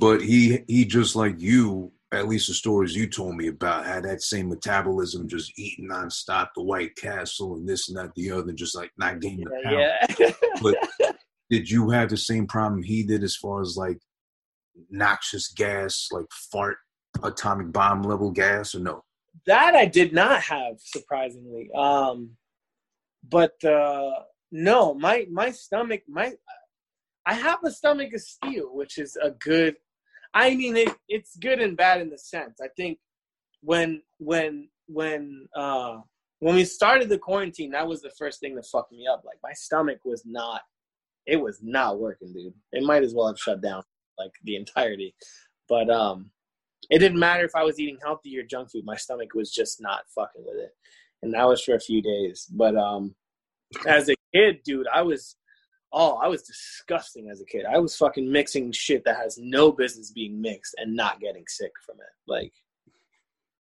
But 0.01 0.23
he 0.23 0.65
he 0.67 0.85
just 0.85 1.15
like 1.15 1.41
you, 1.41 1.93
at 2.11 2.27
least 2.27 2.49
the 2.49 2.55
stories 2.55 2.97
you 2.97 3.07
told 3.07 3.37
me 3.37 3.49
about, 3.49 3.87
had 3.87 4.05
that 4.05 4.23
same 4.23 4.49
metabolism, 4.49 5.29
just 5.29 5.53
eating 5.59 5.89
nonstop, 5.89 6.49
the 6.57 6.63
White 6.63 6.97
Castle 6.97 7.55
and 7.55 7.69
this 7.69 7.89
and 7.89 7.99
that, 7.99 8.15
the 8.15 8.33
other, 8.33 8.53
just 8.53 8.75
like 8.75 8.91
not 8.99 9.21
gaining 9.21 9.45
the 9.45 9.61
pound. 9.63 9.79
Yeah. 10.19 10.31
But 10.63 10.77
did 11.51 11.71
you 11.71 11.91
have 11.91 12.09
the 12.09 12.17
same 12.17 12.47
problem 12.47 12.83
he 12.83 13.03
did 13.03 13.23
as 13.23 13.37
far 13.37 13.61
as 13.61 13.77
like 13.77 13.99
noxious 14.89 15.53
gas, 15.53 16.09
like 16.11 16.27
fart, 16.51 16.79
atomic 17.23 17.71
bomb 17.71 18.03
level 18.03 18.31
gas, 18.31 18.75
or 18.75 18.81
no? 18.81 19.05
that 19.47 19.75
I 19.75 19.87
did 19.87 20.13
not 20.13 20.43
have 20.43 20.75
surprisingly. 20.79 21.71
Um, 21.75 22.37
but 23.29 23.63
uh, 23.65 24.11
no, 24.51 24.95
my 24.95 25.27
my 25.31 25.51
stomach, 25.51 26.03
my 26.09 26.35
I 27.27 27.35
have 27.35 27.63
a 27.65 27.71
stomach 27.71 28.13
of 28.15 28.21
steel, 28.21 28.75
which 28.75 28.99
is 28.99 29.17
a 29.17 29.31
good. 29.31 29.77
I 30.35 30.55
mean, 30.55 30.77
it, 30.77 30.95
it's 31.09 31.37
good 31.37 31.61
and 31.61 31.77
bad 31.77 32.01
in 32.01 32.11
the 32.11 32.19
sense. 32.19 32.61
I 32.63 32.69
think 32.77 32.99
when 33.63 34.03
when 34.19 34.69
when 34.87 35.47
uh 35.57 35.99
when 36.41 36.55
we 36.55 36.65
started 36.65 37.09
the 37.09 37.19
quarantine, 37.19 37.71
that 37.73 37.87
was 37.87 38.01
the 38.01 38.13
first 38.19 38.41
thing 38.41 38.55
that 38.57 38.67
fucked 38.67 38.93
me 38.93 39.07
up. 39.11 39.23
Like 39.25 39.39
my 39.43 39.53
stomach 39.53 39.99
was 40.05 40.23
not, 40.25 40.63
it 41.27 41.37
was 41.37 41.61
not 41.63 42.01
working, 42.01 42.33
dude. 42.33 42.55
It 42.73 42.83
might 42.83 43.03
as 43.03 43.15
well 43.15 43.27
have 43.27 43.39
shut 43.39 43.61
down 43.61 43.83
like 44.19 44.33
the 44.45 44.57
entirety. 44.57 45.15
But 45.69 45.91
um, 45.91 46.31
it 46.89 46.99
didn't 46.99 47.19
matter 47.19 47.45
if 47.45 47.55
I 47.55 47.63
was 47.63 47.79
eating 47.79 47.99
healthy 48.03 48.39
or 48.39 48.43
junk 48.43 48.71
food. 48.71 48.85
My 48.85 48.97
stomach 48.97 49.35
was 49.35 49.53
just 49.53 49.83
not 49.83 50.01
fucking 50.15 50.43
with 50.45 50.57
it, 50.57 50.73
and 51.23 51.35
that 51.35 51.47
was 51.47 51.63
for 51.63 51.75
a 51.75 51.81
few 51.81 52.01
days. 52.01 52.47
But 52.51 52.77
um, 52.77 53.15
as 53.87 54.09
a 54.09 54.15
kid, 54.35 54.61
dude, 54.65 54.87
I 54.93 55.03
was 55.03 55.37
oh, 55.93 56.17
I 56.23 56.29
was 56.29 56.43
disgusting 56.43 57.31
as 57.31 57.41
a 57.41 57.45
kid. 57.45 57.65
I 57.67 57.79
was 57.79 57.97
fucking 57.97 58.31
mixing 58.31 58.73
shit 58.73 59.05
that 59.05 59.17
has 59.17 59.39
no 59.39 59.73
business 59.73 60.13
being 60.13 60.41
mixed 60.41 60.75
and 60.79 60.95
not 60.95 61.21
getting 61.21 61.45
sick 61.49 61.73
from 61.85 61.97
it. 61.97 62.13
Like 62.31 62.53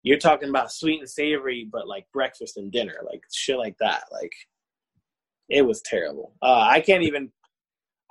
you're 0.02 0.18
talking 0.18 0.48
about 0.48 0.72
sweet 0.72 1.00
and 1.00 1.08
savory, 1.08 1.68
but 1.70 1.88
like 1.88 2.06
breakfast 2.12 2.56
and 2.56 2.70
dinner, 2.72 2.96
like 3.04 3.22
shit 3.32 3.58
like 3.58 3.76
that. 3.80 4.04
Like 4.12 4.32
it 5.48 5.62
was 5.62 5.80
terrible. 5.82 6.32
Uh, 6.42 6.66
I 6.68 6.80
can't 6.80 7.02
even. 7.02 7.30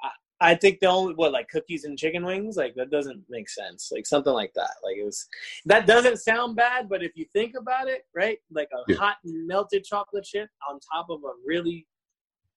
I, 0.03 0.51
I 0.51 0.55
think 0.55 0.80
the 0.80 0.88
only 0.88 1.14
what 1.16 1.32
like 1.32 1.49
cookies 1.49 1.84
and 1.86 1.97
chicken 1.97 2.26
wings, 2.26 2.55
like 2.57 2.76
that 2.76 2.91
doesn't 2.91 3.24
make 3.30 3.49
sense. 3.49 3.91
Like 3.93 4.05
something 4.05 4.34
like 4.34 4.53
that. 4.55 4.72
Like 4.84 4.97
it 4.97 5.05
was. 5.05 5.28
That 5.66 5.88
doesn't 5.88 6.18
sound 6.18 6.55
bad, 6.55 6.88
but 6.89 7.03
if 7.03 7.12
you 7.16 7.26
think 7.34 7.55
about 7.57 7.88
it, 7.88 8.03
right? 8.16 8.39
Like 8.51 8.70
a 8.74 8.91
Yeah. 8.91 8.97
hot 8.97 9.18
melted 9.24 9.84
chocolate 9.84 10.26
chip 10.26 10.49
on 10.70 10.80
top 10.93 11.07
of 11.09 11.24
a 11.24 11.32
really 11.45 11.88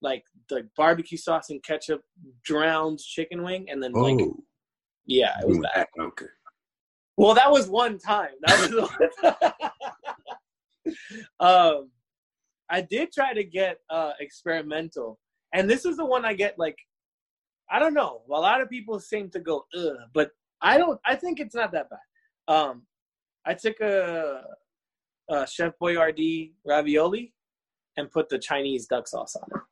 like 0.03 0.25
the 0.49 0.69
barbecue 0.77 1.19
sauce 1.19 1.51
and 1.51 1.63
ketchup 1.63 2.03
drowned 2.45 2.99
chicken 2.99 3.43
wing, 3.43 3.67
and 3.71 3.83
then 3.83 3.93
like 3.93 4.19
Oh, 4.21 4.37
yeah, 5.07 5.39
it 5.41 5.47
was 5.47 5.57
you 5.57 5.63
went 5.63 5.75
bad. 5.75 5.87
back. 5.97 6.07
Okay. 6.07 6.27
Well, 7.17 7.35
that 7.35 7.51
was 7.51 7.69
one 7.69 7.99
time. 7.99 8.31
That 8.43 8.61
was 8.61 8.91
one 9.23 9.35
um, 11.41 11.91
I 12.69 12.81
did 12.81 13.13
try 13.13 13.33
to 13.35 13.45
get 13.45 13.79
uh, 13.91 14.13
experimental, 14.21 15.19
and 15.53 15.69
this 15.69 15.85
is 15.85 15.97
the 15.97 16.05
one 16.05 16.25
I 16.25 16.35
get 16.35 16.59
like, 16.59 16.79
I 17.71 17.79
don't 17.79 17.95
know. 17.95 18.23
A 18.29 18.33
lot 18.33 18.61
of 18.61 18.69
people 18.69 18.99
seem 19.01 19.31
to 19.31 19.41
go 19.41 19.65
ugh, 19.77 19.97
but 20.13 20.31
I 20.61 20.79
don't. 20.79 21.01
I 21.05 21.15
think 21.15 21.41
it's 21.41 21.55
not 21.55 21.73
that 21.73 21.89
bad. 21.91 22.55
Um, 22.55 22.83
I 23.47 23.55
took 23.55 23.81
a, 23.81 24.43
a 25.31 25.47
Chef 25.47 25.73
Boyardee 25.81 26.53
ravioli 26.67 27.33
and 27.97 28.11
put 28.11 28.29
the 28.29 28.39
Chinese 28.39 28.87
duck 28.87 29.07
sauce 29.07 29.37
on 29.37 29.49
it. 29.55 29.63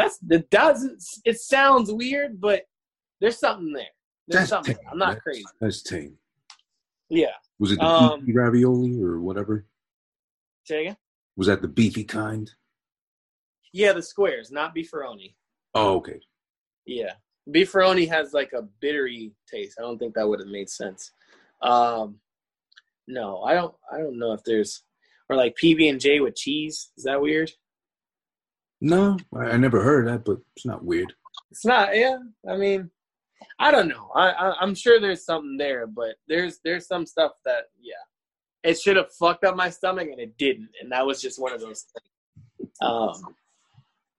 That's 0.00 0.18
it 0.30 0.48
doesn't. 0.48 1.02
It 1.26 1.38
sounds 1.38 1.92
weird, 1.92 2.40
but 2.40 2.62
there's 3.20 3.38
something 3.38 3.72
there. 3.74 3.84
There's 4.28 4.48
That's 4.48 4.50
something. 4.50 4.76
I'm 4.90 4.96
not 4.98 5.08
That's- 5.08 5.22
crazy. 5.22 5.44
That's 5.60 5.82
tame. 5.82 6.16
Yeah. 7.10 7.34
Was 7.58 7.72
it 7.72 7.78
the 7.80 7.84
Um, 7.84 8.20
beefy 8.20 8.32
ravioli 8.38 9.02
or 9.02 9.20
whatever? 9.20 9.66
Say 10.64 10.82
again. 10.82 10.96
Was 11.36 11.48
that 11.48 11.60
the 11.60 11.68
beefy 11.68 12.04
kind? 12.04 12.50
Yeah, 13.72 13.92
the 13.92 14.02
squares, 14.02 14.50
not 14.50 14.74
beefaroni. 14.74 15.34
Oh, 15.74 15.96
okay. 15.96 16.20
Yeah, 16.86 17.12
beefaroni 17.48 18.08
has 18.08 18.32
like 18.32 18.52
a 18.54 18.62
bittery 18.62 19.32
taste. 19.46 19.76
I 19.78 19.82
don't 19.82 19.98
think 19.98 20.14
that 20.14 20.26
would 20.26 20.40
have 20.40 20.48
made 20.48 20.70
sense. 20.70 21.12
Um, 21.60 22.20
no, 23.06 23.42
I 23.42 23.52
don't. 23.54 23.74
I 23.92 23.98
don't 23.98 24.18
know 24.18 24.32
if 24.32 24.42
there's 24.44 24.82
or 25.28 25.36
like 25.36 25.56
PB 25.62 25.90
and 25.90 26.00
J 26.00 26.20
with 26.20 26.36
cheese. 26.36 26.90
Is 26.96 27.04
that 27.04 27.20
weird? 27.20 27.50
No, 28.80 29.18
I, 29.34 29.50
I 29.50 29.56
never 29.56 29.82
heard 29.82 30.08
that, 30.08 30.24
but 30.24 30.38
it's 30.56 30.66
not 30.66 30.84
weird. 30.84 31.12
It's 31.50 31.64
not. 31.64 31.94
Yeah, 31.96 32.18
I 32.48 32.56
mean, 32.56 32.90
I 33.58 33.70
don't 33.70 33.88
know. 33.88 34.10
I, 34.14 34.30
I 34.30 34.54
I'm 34.60 34.74
sure 34.74 35.00
there's 35.00 35.24
something 35.24 35.56
there, 35.56 35.86
but 35.86 36.16
there's 36.28 36.60
there's 36.64 36.86
some 36.86 37.06
stuff 37.06 37.32
that 37.44 37.64
yeah, 37.80 37.94
it 38.62 38.78
should 38.80 38.96
have 38.96 39.12
fucked 39.12 39.44
up 39.44 39.56
my 39.56 39.70
stomach 39.70 40.08
and 40.10 40.20
it 40.20 40.36
didn't, 40.38 40.70
and 40.80 40.90
that 40.92 41.06
was 41.06 41.20
just 41.20 41.40
one 41.40 41.52
of 41.52 41.60
those 41.60 41.86
things. 41.92 42.70
Um, 42.82 43.34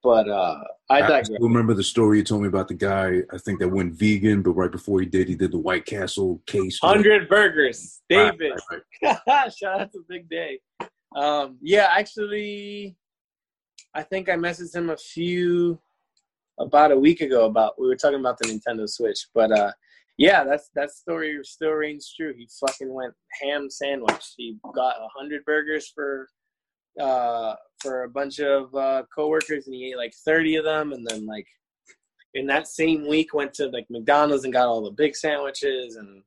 but 0.03 0.28
uh, 0.28 0.64
I 0.89 1.01
I 1.01 1.24
remember 1.39 1.74
the 1.74 1.84
story 1.84 2.18
you 2.18 2.24
told 2.24 2.41
me 2.41 2.47
about 2.47 2.68
the 2.68 2.74
guy. 2.74 3.20
I 3.32 3.38
think 3.38 3.59
that 3.59 3.70
went 3.70 3.93
vegan, 3.93 4.41
but 4.41 4.51
right 4.51 4.72
before 4.72 4.99
he 4.99 5.05
did, 5.05 5.28
he 5.28 5.36
did 5.36 5.51
the 5.51 5.59
White 5.59 5.86
Castle 5.86 6.41
case. 6.47 6.80
Hundred 6.82 7.30
burgers, 7.30 8.01
Right, 8.12 8.32
David. 8.38 8.59
right, 9.03 9.18
right. 9.28 9.53
Shout 9.57 9.82
out 9.82 9.91
to 9.93 10.03
Big 10.09 10.28
Day. 10.30 10.59
Um, 11.16 11.57
yeah, 11.62 11.89
actually, 11.95 12.95
I 13.94 14.04
think 14.04 14.30
I 14.30 14.34
messaged 14.34 14.76
him 14.76 14.89
a 14.89 14.98
few 14.98 15.80
about 16.60 16.92
a 16.92 17.00
week 17.00 17.22
ago 17.22 17.46
about 17.46 17.80
we 17.80 17.88
were 17.88 17.96
talking 17.96 18.20
about 18.20 18.38
the 18.38 18.48
Nintendo 18.48 18.88
Switch, 18.88 19.28
but 19.34 19.52
uh, 19.52 19.72
yeah, 20.18 20.44
that's 20.44 20.70
that 20.76 20.92
story 20.92 21.39
still 21.44 21.72
rings 21.72 22.14
true. 22.16 22.34
He 22.38 22.48
fucking 22.60 22.94
went 22.94 23.14
ham 23.42 23.70
sandwich. 23.70 24.34
He 24.38 24.58
got 24.76 24.98
a 24.98 25.08
hundred 25.18 25.44
burgers 25.46 25.92
for 25.94 26.28
uh 27.00 27.56
for 27.80 28.04
a 28.04 28.10
bunch 28.10 28.39
of 28.39 28.74
uh 28.76 29.04
coworkers 29.16 29.66
and 29.66 29.74
he 29.74 29.89
ate 29.89 29.98
like 29.98 30.14
30 30.26 30.58
of 30.58 30.66
them 30.66 30.92
and 30.92 31.08
then 31.08 31.26
like 31.26 31.48
in 32.34 32.46
that 32.48 32.68
same 32.68 33.08
week 33.08 33.34
went 33.34 33.54
to 33.54 33.68
like 33.68 33.86
McDonald's 33.89 34.44
and 34.44 34.52
got 34.52 34.68
all 34.68 34.84
the 34.84 34.92
big 34.92 35.16
sandwiches 35.16 35.96
and 35.96 36.22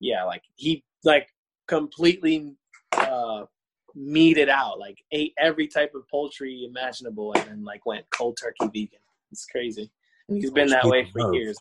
yeah 0.00 0.24
like 0.24 0.42
he 0.56 0.82
like 1.04 1.28
completely 1.68 2.52
uh 2.96 3.44
meated 3.94 4.48
out 4.48 4.78
like 4.78 5.02
ate 5.12 5.32
every 5.38 5.66
type 5.66 5.92
of 5.94 6.08
poultry 6.08 6.64
imaginable 6.64 7.32
and 7.34 7.44
then 7.44 7.64
like 7.64 7.84
went 7.86 8.04
cold 8.10 8.38
turkey 8.40 8.66
vegan 8.66 8.98
it's 9.30 9.46
crazy 9.46 9.90
he's 10.28 10.50
been 10.50 10.68
that 10.68 10.84
way 10.84 11.08
for 11.12 11.28
of, 11.28 11.34
years 11.34 11.56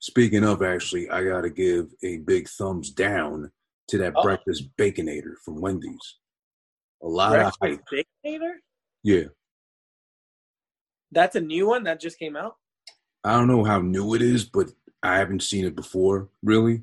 Speaking 0.00 0.44
of, 0.44 0.62
actually, 0.62 1.08
I 1.08 1.24
gotta 1.24 1.48
give 1.48 1.86
a 2.02 2.18
big 2.18 2.46
thumbs 2.46 2.90
down 2.90 3.50
to 3.88 3.96
that 3.96 4.12
Oh. 4.14 4.22
breakfast 4.22 4.68
baconator 4.76 5.38
from 5.42 5.62
Wendy's. 5.62 6.18
A 7.02 7.08
lot 7.08 7.38
of 7.38 7.54
hype. 7.62 7.80
Baconator? 7.90 8.56
Yeah, 9.02 9.28
that's 11.10 11.36
a 11.36 11.40
new 11.40 11.66
one 11.66 11.84
that 11.84 12.00
just 12.00 12.18
came 12.18 12.36
out 12.36 12.56
I 13.24 13.32
don't 13.38 13.48
know 13.48 13.64
how 13.64 13.80
new 13.80 14.14
it 14.14 14.20
is, 14.20 14.44
but 14.44 14.70
I 15.02 15.16
haven't 15.16 15.42
seen 15.42 15.64
it 15.64 15.74
before, 15.74 16.28
really. 16.42 16.82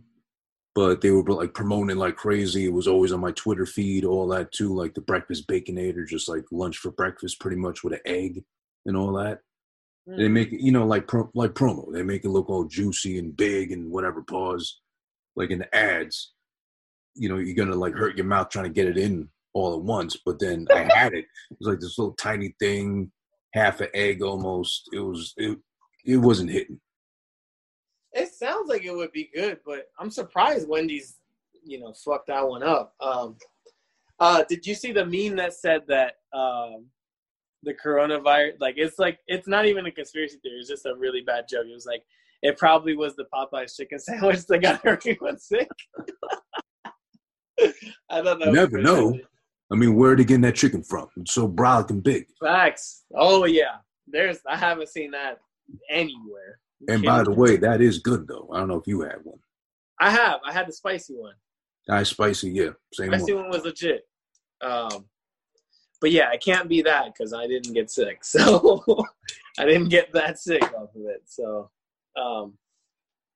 But 0.74 1.01
they 1.01 1.11
were 1.11 1.24
like 1.24 1.53
promoting 1.53 1.97
like 1.97 2.15
crazy. 2.15 2.65
It 2.65 2.74
was 2.74 2.88
always 2.88 3.11
on 3.11 3.19
my 3.19 3.32
Twitter 3.32 3.65
feed, 3.65 4.05
all 4.05 4.28
that 4.30 4.51
too, 4.53 4.74
like 4.74 4.93
the 4.93 5.01
breakfast 5.01 5.47
baconator, 5.47 6.07
just 6.07 6.30
like 6.30 6.45
lunch 6.51 6.78
for 6.78 6.91
breakfast, 6.91 7.41
pretty 7.41 7.57
much 7.57 7.84
with 7.84 7.93
an 7.93 7.99
egg 8.05 8.43
and 8.86 8.95
all 8.95 9.13
that. 9.13 9.41
They 10.07 10.28
Hmm. 10.28 10.34
make 10.34 10.53
it, 10.53 10.61
you 10.61 10.72
know, 10.72 10.86
like 10.86 11.07
pro, 11.07 11.30
like 11.36 11.51
promo. 11.53 11.91
They 11.91 12.03
make 12.03 12.24
it 12.24 12.30
look 12.30 12.49
all 12.49 12.63
juicy 12.63 13.19
and 13.19 13.36
big 13.36 13.72
and 13.74 13.91
whatever. 13.91 14.24
Pause, 14.24 14.80
like 15.36 15.51
in 15.51 15.59
the 15.59 15.76
ads. 15.76 16.32
You 17.15 17.28
know, 17.28 17.38
you're 17.38 17.55
gonna 17.55 17.76
like 17.76 17.93
hurt 17.93 18.15
your 18.15 18.26
mouth 18.26 18.49
trying 18.49 18.65
to 18.65 18.72
get 18.72 18.88
it 18.88 18.97
in 18.97 19.28
all 19.53 19.74
at 19.76 19.82
once. 19.84 20.15
But 20.26 20.39
then 20.39 20.67
I 20.74 20.88
had 20.95 21.13
it. 21.13 21.26
It 21.51 21.57
was 21.59 21.67
like 21.67 21.80
this 21.82 21.97
little 21.99 22.15
tiny 22.15 22.55
thing, 22.59 23.11
half 23.53 23.82
an 23.82 23.89
egg 23.93 24.22
almost. 24.24 24.88
It 24.93 24.99
was 25.01 25.34
it. 25.36 25.59
It 26.05 26.17
wasn't 26.17 26.49
hitting. 26.51 26.80
It 28.14 28.34
sounds 28.34 28.70
like 28.70 28.84
it 28.84 28.95
would 28.95 29.12
be 29.12 29.30
good, 29.34 29.59
but 29.66 29.88
I'm 29.99 30.12
surprised 30.12 30.68
Wendy's, 30.68 31.18
you 31.64 31.80
know, 31.80 31.93
fucked 31.93 32.28
that 32.28 32.47
one 32.47 32.64
up. 32.64 32.93
Um, 32.99 33.38
uh, 34.20 34.43
did 34.47 34.66
you 34.68 34.76
see 34.76 34.91
the 34.91 35.05
meme 35.05 35.38
that 35.38 35.53
said 35.53 35.82
that 35.88 36.16
um, 36.34 36.86
the 37.64 37.74
coronavirus, 37.74 38.53
like, 38.59 38.76
it's 38.78 38.99
like 38.99 39.20
it's 39.28 39.47
not 39.47 39.66
even 39.66 39.86
a 39.86 39.91
conspiracy 39.91 40.38
theory; 40.43 40.59
it's 40.59 40.70
just 40.70 40.86
a 40.86 40.95
really 40.95 41.22
bad 41.22 41.47
joke. 41.47 41.66
It 41.68 41.74
was 41.74 41.86
like 41.86 42.03
it 42.41 42.57
probably 42.57 42.95
was 42.95 43.16
the 43.16 43.26
Popeyes 43.34 43.76
chicken 43.76 43.99
sandwich 43.99 44.45
that 44.47 44.59
got 44.59 44.86
everyone 44.86 45.39
sick. 45.39 45.70
I 48.09 48.22
that 48.22 48.39
You 48.39 48.51
never 48.51 48.80
know. 48.80 49.18
I 49.72 49.76
mean, 49.76 49.95
where 49.95 50.12
are 50.12 50.16
they 50.16 50.26
getting 50.26 50.41
that 50.41 50.55
chicken 50.55 50.84
from? 50.84 51.07
It's 51.18 51.34
so 51.34 51.47
brolic 51.47 51.91
and 51.91 52.03
big. 52.03 52.26
Facts. 52.43 53.03
Oh 53.16 53.45
yeah, 53.45 53.78
there's. 54.07 54.39
I 54.47 54.57
haven't 54.57 54.89
seen 54.89 55.12
that 55.12 55.39
anywhere. 55.89 56.59
And 56.88 57.03
by 57.03 57.23
the 57.23 57.32
way, 57.32 57.57
that 57.57 57.82
is 57.82 57.99
good 57.99 58.27
though. 58.27 58.49
I 58.51 58.59
don't 58.59 58.67
know 58.69 58.75
if 58.79 58.88
you 58.88 59.01
had 59.01 59.17
one. 59.23 59.39
I 59.99 60.09
have. 60.09 60.39
I 60.45 60.51
had 60.51 60.67
the 60.67 60.73
spicy 60.73 61.13
one. 61.15 61.36
Nice 61.88 62.09
spicy, 62.09 62.51
yeah, 62.51 62.69
same 62.93 63.09
Spicy 63.09 63.34
one. 63.34 63.43
one 63.43 63.51
was 63.51 63.63
legit. 63.63 64.01
Um, 64.61 65.05
but 65.99 66.11
yeah, 66.11 66.32
it 66.32 66.43
can't 66.43 66.67
be 66.69 66.82
that 66.84 67.13
because 67.13 67.34
I 67.34 67.47
didn't 67.47 67.73
get 67.73 67.89
sick. 67.91 68.21
So 68.23 68.84
I 69.59 69.65
didn't 69.65 69.89
get 69.89 70.11
that 70.13 70.39
sick 70.39 70.63
off 70.63 70.95
of 70.95 71.01
it. 71.07 71.23
So, 71.25 71.69
um, 72.15 72.57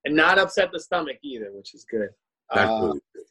and 0.05 0.15
not 0.15 0.39
upset 0.39 0.71
the 0.71 0.79
stomach 0.79 1.17
either, 1.23 1.51
which 1.51 1.73
is 1.75 1.83
good. 1.89 2.09
That's 2.53 2.69
Uh, 2.69 2.81
really 2.85 2.99
good. 3.13 3.23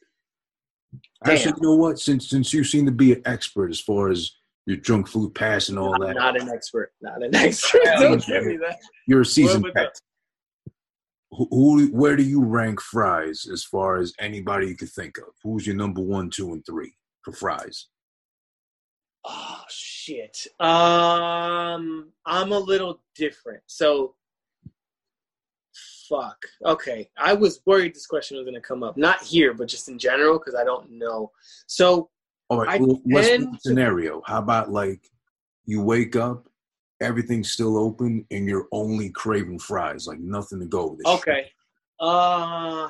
Actually, 1.25 1.53
you 1.57 1.63
know 1.63 1.75
what? 1.75 1.99
Since 1.99 2.29
since 2.29 2.53
you 2.53 2.63
seem 2.63 2.85
to 2.85 2.91
be 2.91 3.13
an 3.13 3.21
expert 3.25 3.71
as 3.71 3.79
far 3.79 4.09
as 4.09 4.31
your 4.65 4.77
junk 4.77 5.07
food 5.07 5.33
pass 5.35 5.69
and 5.69 5.77
all 5.77 5.93
I'm 5.93 6.01
that, 6.01 6.15
not 6.15 6.39
an 6.39 6.49
expert. 6.49 6.91
Not 7.01 7.23
an 7.23 7.35
expert. 7.35 7.81
Don't 7.83 8.25
give 8.25 8.45
me 8.45 8.57
that. 8.57 8.79
you're 9.07 9.21
a 9.21 9.25
seasoned 9.25 9.67
vet. 9.73 9.99
Who, 11.31 11.47
who, 11.51 11.87
where 11.87 12.15
do 12.15 12.23
you 12.23 12.43
rank 12.43 12.81
fries 12.81 13.47
as 13.51 13.63
far 13.63 13.97
as 13.97 14.13
anybody 14.19 14.67
you 14.67 14.75
could 14.75 14.89
think 14.89 15.17
of? 15.17 15.25
Who's 15.43 15.67
your 15.67 15.75
number 15.75 16.01
one, 16.01 16.29
two, 16.29 16.53
and 16.53 16.65
three 16.65 16.93
for 17.23 17.33
fries? 17.33 17.87
Oh 19.27 19.63
shit. 19.69 20.37
Um, 20.59 22.11
I'm 22.25 22.51
a 22.51 22.59
little 22.59 23.01
different. 23.15 23.61
So, 23.65 24.15
fuck. 26.07 26.37
Okay, 26.63 27.09
I 27.17 27.33
was 27.33 27.61
worried 27.65 27.95
this 27.95 28.05
question 28.05 28.37
was 28.37 28.45
gonna 28.45 28.61
come 28.61 28.83
up, 28.83 28.97
not 28.97 29.21
here, 29.23 29.53
but 29.53 29.67
just 29.67 29.89
in 29.89 29.97
general, 29.97 30.37
because 30.37 30.55
I 30.55 30.63
don't 30.63 30.91
know. 30.91 31.31
So 31.67 32.09
All 32.49 32.59
right, 32.59 32.79
I 32.79 32.83
well, 32.83 33.01
let's 33.05 33.29
tend 33.29 33.49
put 33.49 33.57
a 33.57 33.61
scenario. 33.61 34.21
How 34.25 34.39
about 34.39 34.71
like 34.71 35.09
you 35.65 35.81
wake 35.81 36.15
up, 36.15 36.47
everything's 37.01 37.51
still 37.51 37.77
open, 37.77 38.25
and 38.29 38.47
you're 38.47 38.67
only 38.71 39.09
craving 39.09 39.59
fries, 39.59 40.05
like 40.07 40.19
nothing 40.19 40.59
to 40.59 40.65
go 40.65 40.87
with 40.87 40.99
it. 41.01 41.07
Okay. 41.07 41.51
Uh 41.99 42.89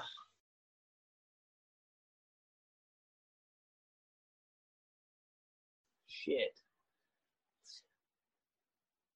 shit. 6.08 6.60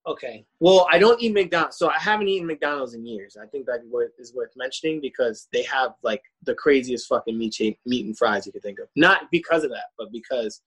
Okay. 0.09 0.43
Well, 0.59 0.87
I 0.91 0.97
don't 0.97 1.21
eat 1.21 1.33
McDonald's, 1.33 1.77
so 1.77 1.87
I 1.87 1.99
haven't 1.99 2.27
eaten 2.29 2.47
McDonald's 2.47 2.95
in 2.95 3.05
years. 3.05 3.37
I 3.39 3.45
think 3.45 3.67
that 3.67 3.81
is 4.17 4.33
worth- 4.33 4.51
mentioning 4.57 4.99
because 5.01 5.47
they 5.53 5.61
have 5.63 5.93
like 6.01 6.23
the 6.43 6.55
craziest 6.55 7.07
fucking 7.07 7.37
meat 7.37 7.53
cha- 7.53 7.77
meat 7.85 8.07
and 8.07 8.17
fries 8.17 8.47
you 8.47 8.51
could 8.51 8.63
think 8.63 8.79
of. 8.79 8.87
Not 8.95 9.29
because 9.31 9.63
of 9.63 9.69
that, 9.69 9.89
but 9.99 10.11
because 10.11 10.63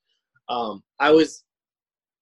um, 0.49 0.84
I 1.01 1.11
was 1.11 1.43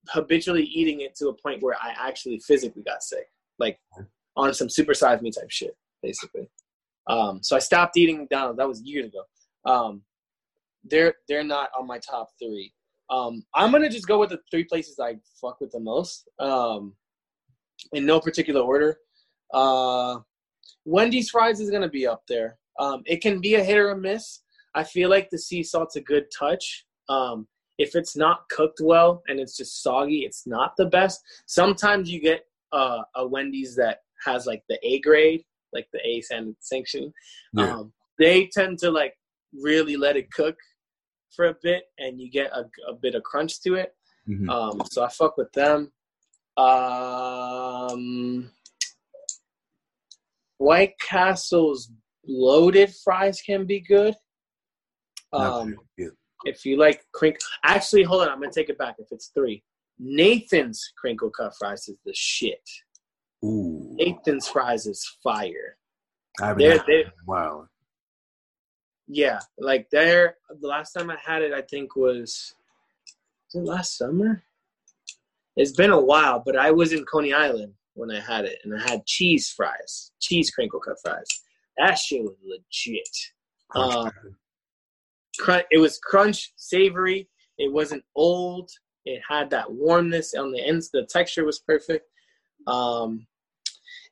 habitually 0.08 0.64
eating 0.64 1.02
it 1.02 1.14
to 1.16 1.28
a 1.28 1.34
point 1.34 1.62
where 1.62 1.76
I 1.76 1.94
actually 1.98 2.38
physically 2.38 2.82
got 2.82 3.02
sick, 3.02 3.26
like 3.58 3.78
on 4.34 4.54
some 4.54 4.68
supersized 4.68 5.20
me 5.20 5.30
type 5.30 5.50
shit, 5.50 5.76
basically. 6.02 6.48
Um, 7.06 7.40
so 7.42 7.54
I 7.54 7.58
stopped 7.58 7.98
eating 7.98 8.16
McDonald's. 8.16 8.56
That 8.56 8.68
was 8.68 8.80
years 8.82 9.08
ago. 9.08 9.24
Um, 9.70 10.02
they're 10.84 11.16
they're 11.28 11.44
not 11.44 11.68
on 11.78 11.86
my 11.86 11.98
top 11.98 12.30
three. 12.42 12.72
Um, 13.10 13.44
I'm 13.54 13.72
gonna 13.72 13.90
just 13.90 14.06
go 14.06 14.18
with 14.18 14.30
the 14.30 14.40
three 14.50 14.64
places 14.64 14.98
I 14.98 15.16
fuck 15.38 15.60
with 15.60 15.72
the 15.72 15.80
most. 15.80 16.26
Um, 16.38 16.94
in 17.92 18.06
no 18.06 18.20
particular 18.20 18.60
order. 18.60 18.98
Uh, 19.52 20.18
Wendy's 20.84 21.30
fries 21.30 21.60
is 21.60 21.70
gonna 21.70 21.88
be 21.88 22.06
up 22.06 22.22
there. 22.28 22.58
Um, 22.78 23.02
it 23.06 23.20
can 23.20 23.40
be 23.40 23.54
a 23.54 23.64
hit 23.64 23.76
or 23.78 23.90
a 23.90 23.96
miss. 23.96 24.40
I 24.74 24.84
feel 24.84 25.10
like 25.10 25.28
the 25.30 25.38
sea 25.38 25.62
salt's 25.62 25.96
a 25.96 26.00
good 26.00 26.26
touch. 26.36 26.86
Um, 27.08 27.48
if 27.78 27.96
it's 27.96 28.16
not 28.16 28.48
cooked 28.50 28.80
well 28.82 29.22
and 29.28 29.40
it's 29.40 29.56
just 29.56 29.82
soggy, 29.82 30.20
it's 30.20 30.46
not 30.46 30.74
the 30.76 30.86
best. 30.86 31.20
Sometimes 31.46 32.10
you 32.10 32.20
get 32.20 32.44
uh, 32.72 33.02
a 33.16 33.26
Wendy's 33.26 33.74
that 33.76 33.98
has 34.24 34.46
like 34.46 34.62
the 34.68 34.78
A 34.86 35.00
grade, 35.00 35.42
like 35.72 35.88
the 35.92 36.00
A 36.06 36.20
san- 36.20 36.56
sanction. 36.60 37.12
Yeah. 37.54 37.74
Um, 37.76 37.92
they 38.18 38.46
tend 38.46 38.78
to 38.80 38.90
like 38.90 39.14
really 39.52 39.96
let 39.96 40.16
it 40.16 40.30
cook 40.32 40.56
for 41.34 41.46
a 41.46 41.54
bit, 41.62 41.84
and 41.98 42.20
you 42.20 42.30
get 42.30 42.50
a, 42.52 42.64
a 42.88 42.94
bit 42.94 43.14
of 43.14 43.22
crunch 43.22 43.60
to 43.62 43.74
it. 43.74 43.94
Mhm. 44.28 44.48
Um, 44.50 44.82
so 44.90 45.02
I 45.02 45.08
fuck 45.08 45.36
with 45.36 45.50
them. 45.52 45.90
Um, 46.57 48.51
White 50.59 50.94
Castle's 51.01 51.90
loaded 52.26 52.94
fries 53.05 53.40
can 53.40 53.66
be 53.66 53.80
good. 53.80 54.14
Um. 55.32 55.76
If 56.44 56.64
you 56.64 56.78
like 56.78 57.05
crinkle, 57.12 57.38
actually, 57.64 58.03
hold 58.03 58.22
on, 58.22 58.28
I'm 58.30 58.40
gonna 58.40 58.51
take 58.53 58.70
it 58.70 58.78
back. 58.78 58.94
If 58.98 59.09
it's 59.11 59.30
three, 59.34 59.62
Nathan's 59.98 60.92
crinkle 60.96 61.30
cut 61.30 61.53
fries 61.59 61.86
is 61.88 61.98
the 62.07 62.14
shit. 62.14 62.66
Ooh, 63.44 63.94
Nathan's 63.98 64.48
fries 64.48 64.86
is 64.86 65.07
fire. 65.22 65.76
I 66.40 66.46
haven't 66.46 66.62
They're- 66.62 66.78
had 66.78 66.86
they're- 66.86 67.05
that 67.05 67.12
in 67.12 67.20
a 67.20 67.24
while. 67.26 67.68
Yeah, 69.07 69.40
like 69.59 69.90
there. 69.90 70.38
The 70.61 70.66
last 70.68 70.92
time 70.92 71.11
I 71.11 71.16
had 71.22 71.42
it, 71.42 71.53
I 71.53 71.62
think 71.62 71.94
was, 71.96 72.55
was 73.53 73.62
it 73.62 73.66
last 73.68 73.96
summer. 73.98 74.42
It's 75.57 75.72
been 75.72 75.90
a 75.90 76.01
while, 76.01 76.42
but 76.44 76.57
I 76.57 76.70
was 76.70 76.92
in 76.92 77.05
Coney 77.05 77.32
Island 77.32 77.74
when 77.94 78.11
I 78.11 78.20
had 78.20 78.44
it, 78.44 78.59
and 78.64 78.74
I 78.74 78.80
had 78.88 79.05
cheese 79.07 79.51
fries, 79.51 80.12
cheese 80.20 80.51
crinkle 80.51 80.80
cut 80.80 80.96
fries. 81.03 81.26
That 81.76 81.98
shit 81.98 82.22
was 82.22 82.36
legit. 82.44 83.09
Crunch 83.68 83.94
Uh, 83.94 84.11
crunch. 85.38 85.64
It 85.70 85.78
was 85.78 85.98
crunch, 85.98 86.53
savory. 86.57 87.28
It 87.59 87.72
wasn't 87.72 88.05
old. 88.14 88.70
It 89.05 89.20
had 89.28 89.51
that 89.51 89.70
warmness 89.70 90.34
on 90.34 90.53
the 90.53 90.64
ends. 90.64 90.90
The 90.90 91.07
texture 91.11 91.44
was 91.44 91.59
perfect. 91.61 92.07
Um, 92.66 93.26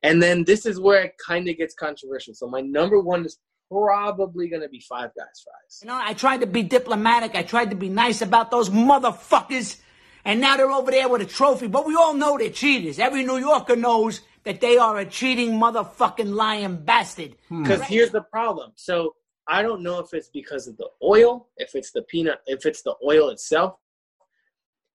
and 0.02 0.22
then 0.22 0.44
this 0.44 0.64
is 0.64 0.80
where 0.80 1.02
it 1.02 1.14
kind 1.24 1.48
of 1.48 1.56
gets 1.56 1.74
controversial. 1.74 2.34
So 2.34 2.48
my 2.48 2.60
number 2.60 3.00
one 3.00 3.24
is 3.24 3.38
probably 3.70 4.48
gonna 4.48 4.68
be 4.68 4.80
Five 4.80 5.10
Guys 5.16 5.44
fries. 5.44 5.80
You 5.82 5.88
know, 5.88 6.00
I 6.00 6.14
tried 6.14 6.40
to 6.40 6.46
be 6.46 6.62
diplomatic. 6.62 7.34
I 7.34 7.42
tried 7.42 7.70
to 7.70 7.76
be 7.76 7.88
nice 7.88 8.22
about 8.22 8.50
those 8.50 8.70
motherfuckers. 8.70 9.80
And 10.24 10.40
now 10.40 10.56
they're 10.56 10.70
over 10.70 10.90
there 10.90 11.08
with 11.08 11.22
a 11.22 11.26
trophy. 11.26 11.68
But 11.68 11.86
we 11.86 11.94
all 11.94 12.14
know 12.14 12.38
they're 12.38 12.50
cheaters. 12.50 12.98
Every 12.98 13.24
New 13.24 13.38
Yorker 13.38 13.76
knows 13.76 14.20
that 14.44 14.60
they 14.60 14.78
are 14.78 14.98
a 14.98 15.04
cheating 15.04 15.52
motherfucking 15.52 16.32
lying 16.34 16.76
bastard. 16.76 17.36
Because 17.50 17.82
here's 17.82 18.10
the 18.10 18.22
problem. 18.22 18.72
So 18.74 19.14
I 19.46 19.62
don't 19.62 19.82
know 19.82 19.98
if 20.00 20.12
it's 20.12 20.28
because 20.28 20.68
of 20.68 20.76
the 20.76 20.88
oil, 21.02 21.48
if 21.56 21.74
it's 21.74 21.92
the 21.92 22.02
peanut, 22.02 22.40
if 22.46 22.66
it's 22.66 22.82
the 22.82 22.94
oil 23.04 23.30
itself. 23.30 23.76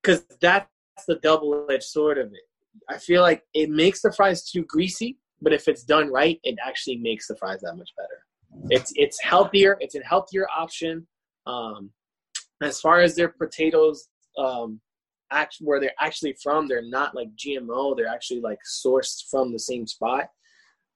Because 0.02 0.26
that's 0.42 0.68
the 1.08 1.16
double-edged 1.16 1.84
sword 1.84 2.18
of 2.18 2.28
it. 2.34 2.42
I 2.90 2.98
feel 2.98 3.22
like 3.22 3.44
it 3.54 3.70
makes 3.70 4.02
the 4.02 4.12
fries 4.12 4.50
too 4.50 4.64
greasy, 4.64 5.18
but 5.42 5.54
if 5.54 5.68
it's 5.68 5.84
done 5.84 6.12
right, 6.12 6.40
it 6.44 6.58
actually 6.66 6.98
makes 6.98 7.28
the 7.28 7.36
fries 7.36 7.62
that 7.62 7.76
much 7.76 7.92
better. 7.96 8.26
It's 8.70 8.92
it's 8.96 9.20
healthier. 9.22 9.78
It's 9.80 9.96
a 9.96 10.04
healthier 10.04 10.48
option. 10.56 11.08
Um, 11.46 11.92
as 12.62 12.80
far 12.80 13.02
as 13.02 13.16
their 13.16 13.30
potatoes, 13.30 14.08
um, 14.38 14.80
act, 15.34 15.58
where 15.60 15.80
they're 15.80 15.92
actually 16.00 16.36
from, 16.42 16.68
they're 16.68 16.82
not 16.82 17.16
like 17.16 17.30
GMO. 17.36 17.96
They're 17.96 18.08
actually 18.08 18.42
like 18.42 18.60
sourced 18.86 19.24
from 19.30 19.52
the 19.52 19.60
same 19.60 19.88
spot. 19.88 20.28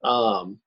Um, 0.04 0.60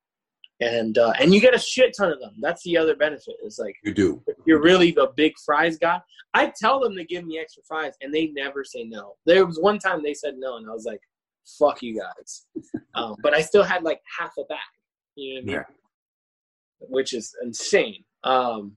and 0.61 0.99
uh, 0.99 1.13
and 1.19 1.35
you 1.35 1.41
get 1.41 1.55
a 1.55 1.59
shit 1.59 1.95
ton 1.97 2.13
of 2.13 2.21
them. 2.21 2.35
That's 2.41 2.63
the 2.65 2.77
other 2.77 2.95
benefit. 2.95 3.37
Is 3.45 3.59
like 3.59 3.77
You 3.83 3.95
do. 3.95 4.23
you're 4.47 4.61
really 4.61 4.91
the 4.91 5.11
big 5.17 5.33
fries 5.45 5.79
guy, 5.79 6.01
I 6.35 6.53
tell 6.57 6.81
them 6.81 6.95
to 6.97 7.05
give 7.05 7.25
me 7.25 7.39
extra 7.39 7.63
fries, 7.67 7.95
and 8.01 8.15
they 8.15 8.29
never 8.29 8.63
say 8.65 8.85
no. 8.85 9.15
There 9.27 9.45
was 9.45 9.59
one 9.59 9.79
time 9.79 10.03
they 10.03 10.15
said 10.15 10.35
no, 10.39 10.57
and 10.57 10.69
I 10.69 10.73
was 10.73 10.85
like, 10.85 11.01
"Fuck 11.59 11.83
you 11.83 11.99
guys," 11.99 12.47
um, 12.95 13.17
but 13.23 13.35
I 13.35 13.41
still 13.41 13.63
had 13.63 13.83
like 13.83 14.01
half 14.19 14.33
a 14.39 14.45
bag. 14.45 14.59
You 15.17 15.35
know 15.35 15.41
what 15.41 15.43
I 15.43 15.47
mean? 15.47 15.55
Yeah. 15.55 16.87
Which 16.89 17.15
is 17.15 17.35
insane. 17.43 18.05
Um, 18.25 18.77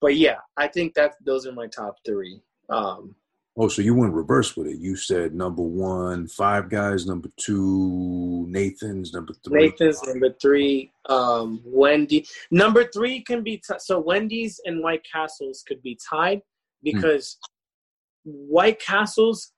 but 0.00 0.16
yeah, 0.16 0.36
I 0.56 0.68
think 0.68 0.94
that 0.94 1.14
those 1.24 1.46
are 1.46 1.52
my 1.52 1.66
top 1.66 1.96
three. 2.06 2.40
Um, 2.70 3.14
Oh, 3.60 3.66
so 3.66 3.82
you 3.82 3.92
went 3.92 4.14
reverse 4.14 4.56
with 4.56 4.68
it. 4.68 4.78
You 4.78 4.94
said 4.94 5.34
number 5.34 5.62
one, 5.62 6.28
Five 6.28 6.70
Guys. 6.70 7.06
Number 7.06 7.28
two, 7.38 8.46
Nathan's. 8.48 9.12
Number 9.12 9.32
three, 9.44 9.70
Nathan's 9.70 10.00
number 10.06 10.32
three. 10.40 10.92
Um, 11.08 11.60
Wendy 11.64 12.24
number 12.52 12.84
three 12.84 13.20
can 13.24 13.42
be 13.42 13.56
t- 13.56 13.74
so 13.78 13.98
Wendy's 13.98 14.60
and 14.64 14.80
White 14.80 15.04
Castles 15.10 15.64
could 15.66 15.82
be 15.82 15.98
tied 16.08 16.40
because 16.84 17.38
White 18.24 18.80
Castles 18.80 19.52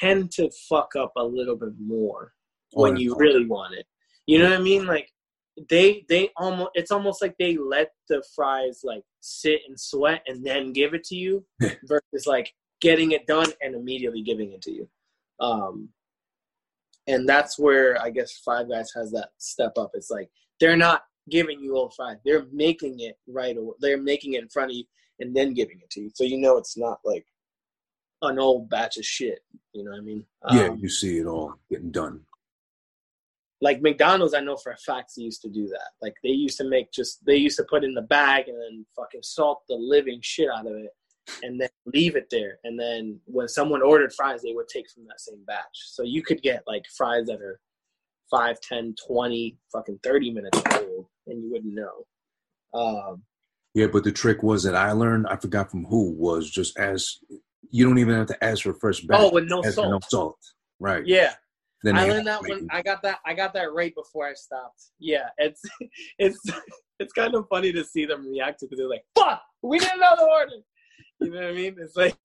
tend 0.00 0.30
to 0.32 0.48
fuck 0.68 0.94
up 0.96 1.12
a 1.16 1.24
little 1.24 1.56
bit 1.56 1.72
more 1.80 2.32
Oh, 2.76 2.82
when 2.82 2.96
you 2.96 3.16
really 3.16 3.44
want 3.44 3.74
it. 3.74 3.86
You 4.26 4.38
know 4.38 4.50
what 4.50 4.60
I 4.60 4.62
mean? 4.62 4.86
Like 4.86 5.10
they 5.68 6.04
they 6.08 6.30
almost 6.36 6.70
it's 6.74 6.90
almost 6.90 7.20
like 7.20 7.34
they 7.38 7.56
let 7.56 7.90
the 8.08 8.22
fries 8.36 8.80
like 8.84 9.02
sit 9.20 9.60
and 9.66 9.78
sweat 9.78 10.22
and 10.26 10.44
then 10.46 10.72
give 10.72 10.94
it 10.94 11.04
to 11.04 11.16
you 11.16 11.44
versus 11.60 12.26
like 12.26 12.52
getting 12.82 13.12
it 13.12 13.26
done 13.26 13.50
and 13.62 13.74
immediately 13.74 14.20
giving 14.22 14.52
it 14.52 14.60
to 14.62 14.72
you. 14.72 14.88
Um, 15.40 15.88
and 17.06 17.26
that's 17.28 17.58
where 17.58 18.00
I 18.00 18.10
guess 18.10 18.38
Five 18.44 18.68
Guys 18.68 18.90
has 18.94 19.10
that 19.12 19.30
step 19.38 19.72
up. 19.78 19.92
It's 19.94 20.10
like 20.10 20.28
they're 20.60 20.76
not 20.76 21.02
giving 21.30 21.60
you 21.60 21.76
old 21.76 21.94
fries; 21.96 22.18
they're 22.24 22.46
making 22.52 23.00
it 23.00 23.16
right 23.26 23.56
away. 23.56 23.72
They're 23.80 24.00
making 24.02 24.34
it 24.34 24.42
in 24.42 24.48
front 24.50 24.70
of 24.72 24.76
you 24.76 24.84
and 25.20 25.34
then 25.34 25.54
giving 25.54 25.78
it 25.82 25.90
to 25.90 26.00
you, 26.02 26.10
so 26.14 26.24
you 26.24 26.38
know 26.38 26.56
it's 26.58 26.76
not 26.76 26.98
like 27.04 27.24
an 28.22 28.38
old 28.38 28.68
batch 28.68 28.98
of 28.98 29.04
shit. 29.04 29.40
You 29.72 29.84
know 29.84 29.90
what 29.92 29.98
I 29.98 30.02
mean? 30.02 30.24
Yeah, 30.52 30.68
Um, 30.68 30.78
you 30.78 30.88
see 30.88 31.18
it 31.18 31.26
all 31.26 31.54
getting 31.70 31.90
done. 31.90 32.20
like 33.60 33.80
McDonald's, 33.82 34.34
I 34.34 34.40
know 34.40 34.56
for 34.56 34.72
a 34.72 34.76
fact 34.76 35.12
they 35.16 35.22
used 35.24 35.42
to 35.42 35.48
do 35.48 35.66
that. 35.68 35.90
Like 36.00 36.14
they 36.22 36.30
used 36.30 36.58
to 36.58 36.64
make 36.64 36.92
just 36.92 37.24
they 37.24 37.36
used 37.36 37.56
to 37.58 37.64
put 37.64 37.84
in 37.84 37.94
the 37.94 38.02
bag 38.02 38.48
and 38.48 38.56
then 38.60 38.86
fucking 38.96 39.22
salt 39.22 39.62
the 39.68 39.74
living 39.76 40.20
shit 40.22 40.48
out 40.56 40.66
of 40.66 40.74
it 40.76 40.90
and 41.42 41.60
then 41.60 41.68
leave 41.86 42.16
it 42.16 42.28
there. 42.30 42.58
And 42.64 42.78
then 42.78 43.20
when 43.26 43.48
someone 43.48 43.82
ordered 43.82 44.12
fries, 44.12 44.42
they 44.42 44.52
would 44.52 44.68
take 44.68 44.90
from 44.90 45.04
that 45.06 45.20
same 45.20 45.42
batch. 45.46 45.64
So 45.72 46.02
you 46.02 46.22
could 46.22 46.42
get 46.42 46.62
like 46.66 46.84
fries 46.96 47.26
that 47.26 47.40
are 47.40 47.60
5, 48.30 48.60
10, 48.60 48.94
20, 49.06 49.56
fucking 49.72 50.00
30 50.02 50.32
minutes 50.32 50.62
old 50.74 51.06
and 51.26 51.42
you 51.42 51.50
wouldn't 51.50 51.74
know. 51.74 52.04
Um, 52.74 53.22
Yeah, 53.74 53.86
but 53.86 54.04
the 54.04 54.12
trick 54.12 54.42
was 54.42 54.62
that 54.64 54.74
I 54.74 54.92
learned, 54.92 55.26
I 55.28 55.36
forgot 55.36 55.70
from 55.70 55.84
who, 55.84 56.12
was 56.12 56.50
just 56.50 56.78
as 56.78 57.18
you 57.70 57.86
don't 57.86 57.98
even 57.98 58.14
have 58.14 58.26
to 58.28 58.44
ask 58.44 58.62
for 58.62 58.74
first 58.74 59.06
batch. 59.06 59.18
oh, 59.20 59.32
with 59.32 59.48
no 59.48 59.62
salt. 59.62 59.90
no 59.90 60.00
salt. 60.08 60.38
Right. 60.80 61.06
Yeah. 61.06 61.34
Then 61.82 61.96
I 61.98 62.04
learned 62.04 62.26
that 62.28 62.42
when 62.42 62.68
I 62.70 62.80
got 62.80 63.02
that 63.02 63.18
I 63.26 63.34
got 63.34 63.54
that 63.54 63.72
right 63.72 63.92
before 63.94 64.28
I 64.28 64.34
stopped. 64.34 64.90
Yeah, 65.00 65.28
it's 65.38 65.60
it's 66.18 66.40
it's 67.00 67.12
kind 67.12 67.34
of 67.34 67.46
funny 67.48 67.72
to 67.72 67.84
see 67.84 68.06
them 68.06 68.28
react 68.28 68.60
to 68.60 68.66
because 68.66 68.78
they're 68.78 68.88
like, 68.88 69.04
"Fuck, 69.18 69.42
we 69.62 69.78
need 69.78 69.90
another 69.92 70.22
order." 70.22 70.52
You 71.20 71.30
know 71.30 71.40
what 71.40 71.41
I 71.52 71.56
mean? 71.56 71.76
It's 71.78 71.96
like 71.96 72.16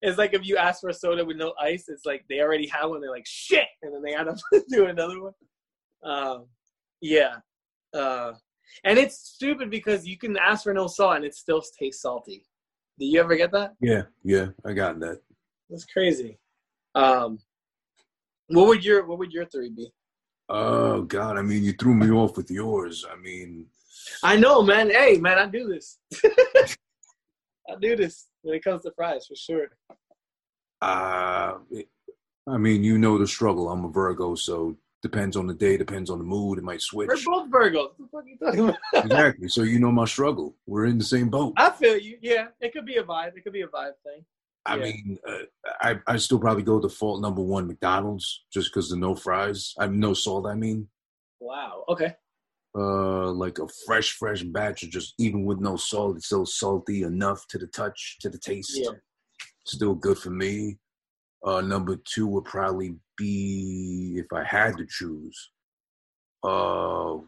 it's 0.00 0.18
like 0.18 0.34
if 0.34 0.46
you 0.46 0.56
ask 0.56 0.80
for 0.80 0.90
a 0.90 0.94
soda 0.94 1.24
with 1.24 1.36
no 1.36 1.54
ice, 1.60 1.88
it's 1.88 2.04
like 2.04 2.24
they 2.28 2.40
already 2.40 2.66
have 2.68 2.90
one. 2.90 3.00
They're 3.00 3.10
like, 3.10 3.26
"Shit," 3.26 3.66
and 3.82 3.94
then 3.94 4.02
they 4.02 4.12
gotta 4.14 4.36
do 4.70 4.86
another 4.86 5.20
one. 5.22 5.32
Um, 6.04 6.46
Yeah. 7.00 7.36
Uh, 7.94 8.32
and 8.84 8.98
it's 8.98 9.18
stupid 9.18 9.70
because 9.70 10.06
you 10.06 10.16
can 10.16 10.36
ask 10.38 10.64
for 10.64 10.72
no 10.72 10.86
salt 10.86 11.16
and 11.16 11.24
it 11.24 11.34
still 11.34 11.62
tastes 11.78 12.02
salty. 12.02 12.46
Do 12.98 13.06
you 13.06 13.20
ever 13.20 13.36
get 13.36 13.52
that? 13.52 13.74
Yeah, 13.80 14.02
yeah, 14.24 14.46
I 14.64 14.72
got 14.72 14.98
that. 15.00 15.20
That's 15.68 15.84
crazy. 15.84 16.38
Um, 16.94 17.38
what 18.48 18.66
would 18.68 18.84
your 18.84 19.06
what 19.06 19.18
would 19.18 19.32
your 19.32 19.46
three 19.46 19.70
be? 19.70 19.92
Oh 20.48 21.02
God, 21.02 21.38
I 21.38 21.42
mean, 21.42 21.64
you 21.64 21.72
threw 21.72 21.94
me 21.94 22.10
off 22.10 22.36
with 22.36 22.50
yours. 22.50 23.06
I 23.10 23.16
mean, 23.16 23.66
I 24.22 24.36
know, 24.36 24.62
man. 24.62 24.90
Hey, 24.90 25.16
man, 25.18 25.38
I 25.38 25.46
do 25.46 25.68
this. 25.68 25.98
I 27.72 27.76
do 27.80 27.96
this 27.96 28.28
when 28.42 28.54
it 28.54 28.62
comes 28.64 28.82
to 28.82 28.92
fries 28.92 29.26
for 29.26 29.34
sure. 29.36 29.68
uh, 30.80 31.54
I 32.48 32.56
mean, 32.58 32.82
you 32.84 32.98
know 32.98 33.18
the 33.18 33.26
struggle. 33.26 33.68
I'm 33.70 33.84
a 33.84 33.88
Virgo, 33.88 34.34
so 34.34 34.76
depends 35.02 35.36
on 35.36 35.46
the 35.46 35.54
day, 35.54 35.76
depends 35.76 36.10
on 36.10 36.18
the 36.18 36.24
mood. 36.24 36.58
It 36.58 36.64
might 36.64 36.80
switch. 36.82 37.08
We're 37.08 37.16
both 37.24 37.50
Virgos. 37.50 37.90
What 37.96 37.98
the 37.98 38.08
fuck 38.12 38.24
are 38.24 38.28
you 38.28 38.38
talking 38.38 38.60
about? 38.92 39.04
exactly. 39.04 39.48
So 39.48 39.62
you 39.62 39.78
know 39.78 39.92
my 39.92 40.04
struggle. 40.06 40.56
We're 40.66 40.86
in 40.86 40.98
the 40.98 41.04
same 41.04 41.28
boat. 41.30 41.54
I 41.56 41.70
feel 41.70 41.96
you. 41.96 42.18
Yeah, 42.20 42.48
it 42.60 42.72
could 42.72 42.86
be 42.86 42.96
a 42.96 43.04
vibe. 43.04 43.36
It 43.36 43.42
could 43.44 43.52
be 43.52 43.62
a 43.62 43.68
vibe 43.68 43.92
thing. 44.04 44.24
I 44.66 44.76
Yeah. 44.76 44.82
mean, 44.84 45.18
uh, 45.28 45.38
I 45.80 45.98
I 46.06 46.16
still 46.16 46.38
probably 46.38 46.62
go 46.62 46.80
default 46.80 47.20
number 47.20 47.42
one 47.42 47.66
McDonald's 47.66 48.44
just 48.52 48.70
because 48.72 48.90
the 48.90 48.96
no 48.96 49.14
fries. 49.14 49.74
I 49.78 49.86
no 49.88 50.14
salt. 50.14 50.46
I 50.46 50.54
mean, 50.54 50.88
Wow. 51.40 51.84
Okay. 51.88 52.14
Uh, 52.74 53.30
like 53.30 53.58
a 53.58 53.66
fresh 53.86 54.12
fresh 54.12 54.42
batch 54.42 54.82
of 54.82 54.90
just 54.90 55.14
even 55.18 55.44
with 55.44 55.60
no 55.60 55.76
salt, 55.76 56.16
it's 56.16 56.26
still 56.26 56.46
salty 56.46 57.02
enough 57.02 57.46
to 57.48 57.58
the 57.58 57.66
touch, 57.66 58.18
to 58.20 58.30
the 58.30 58.38
taste. 58.38 58.72
Yeah. 58.74 58.90
Still 59.64 59.94
good 59.94 60.18
for 60.18 60.30
me. 60.30 60.78
Uh, 61.44 61.60
number 61.60 61.96
two 61.96 62.26
would 62.26 62.44
probably 62.44 62.96
be 63.16 64.14
if 64.16 64.26
I 64.32 64.44
had 64.44 64.76
to 64.78 64.86
choose. 64.88 65.50
Uh, 66.44 67.18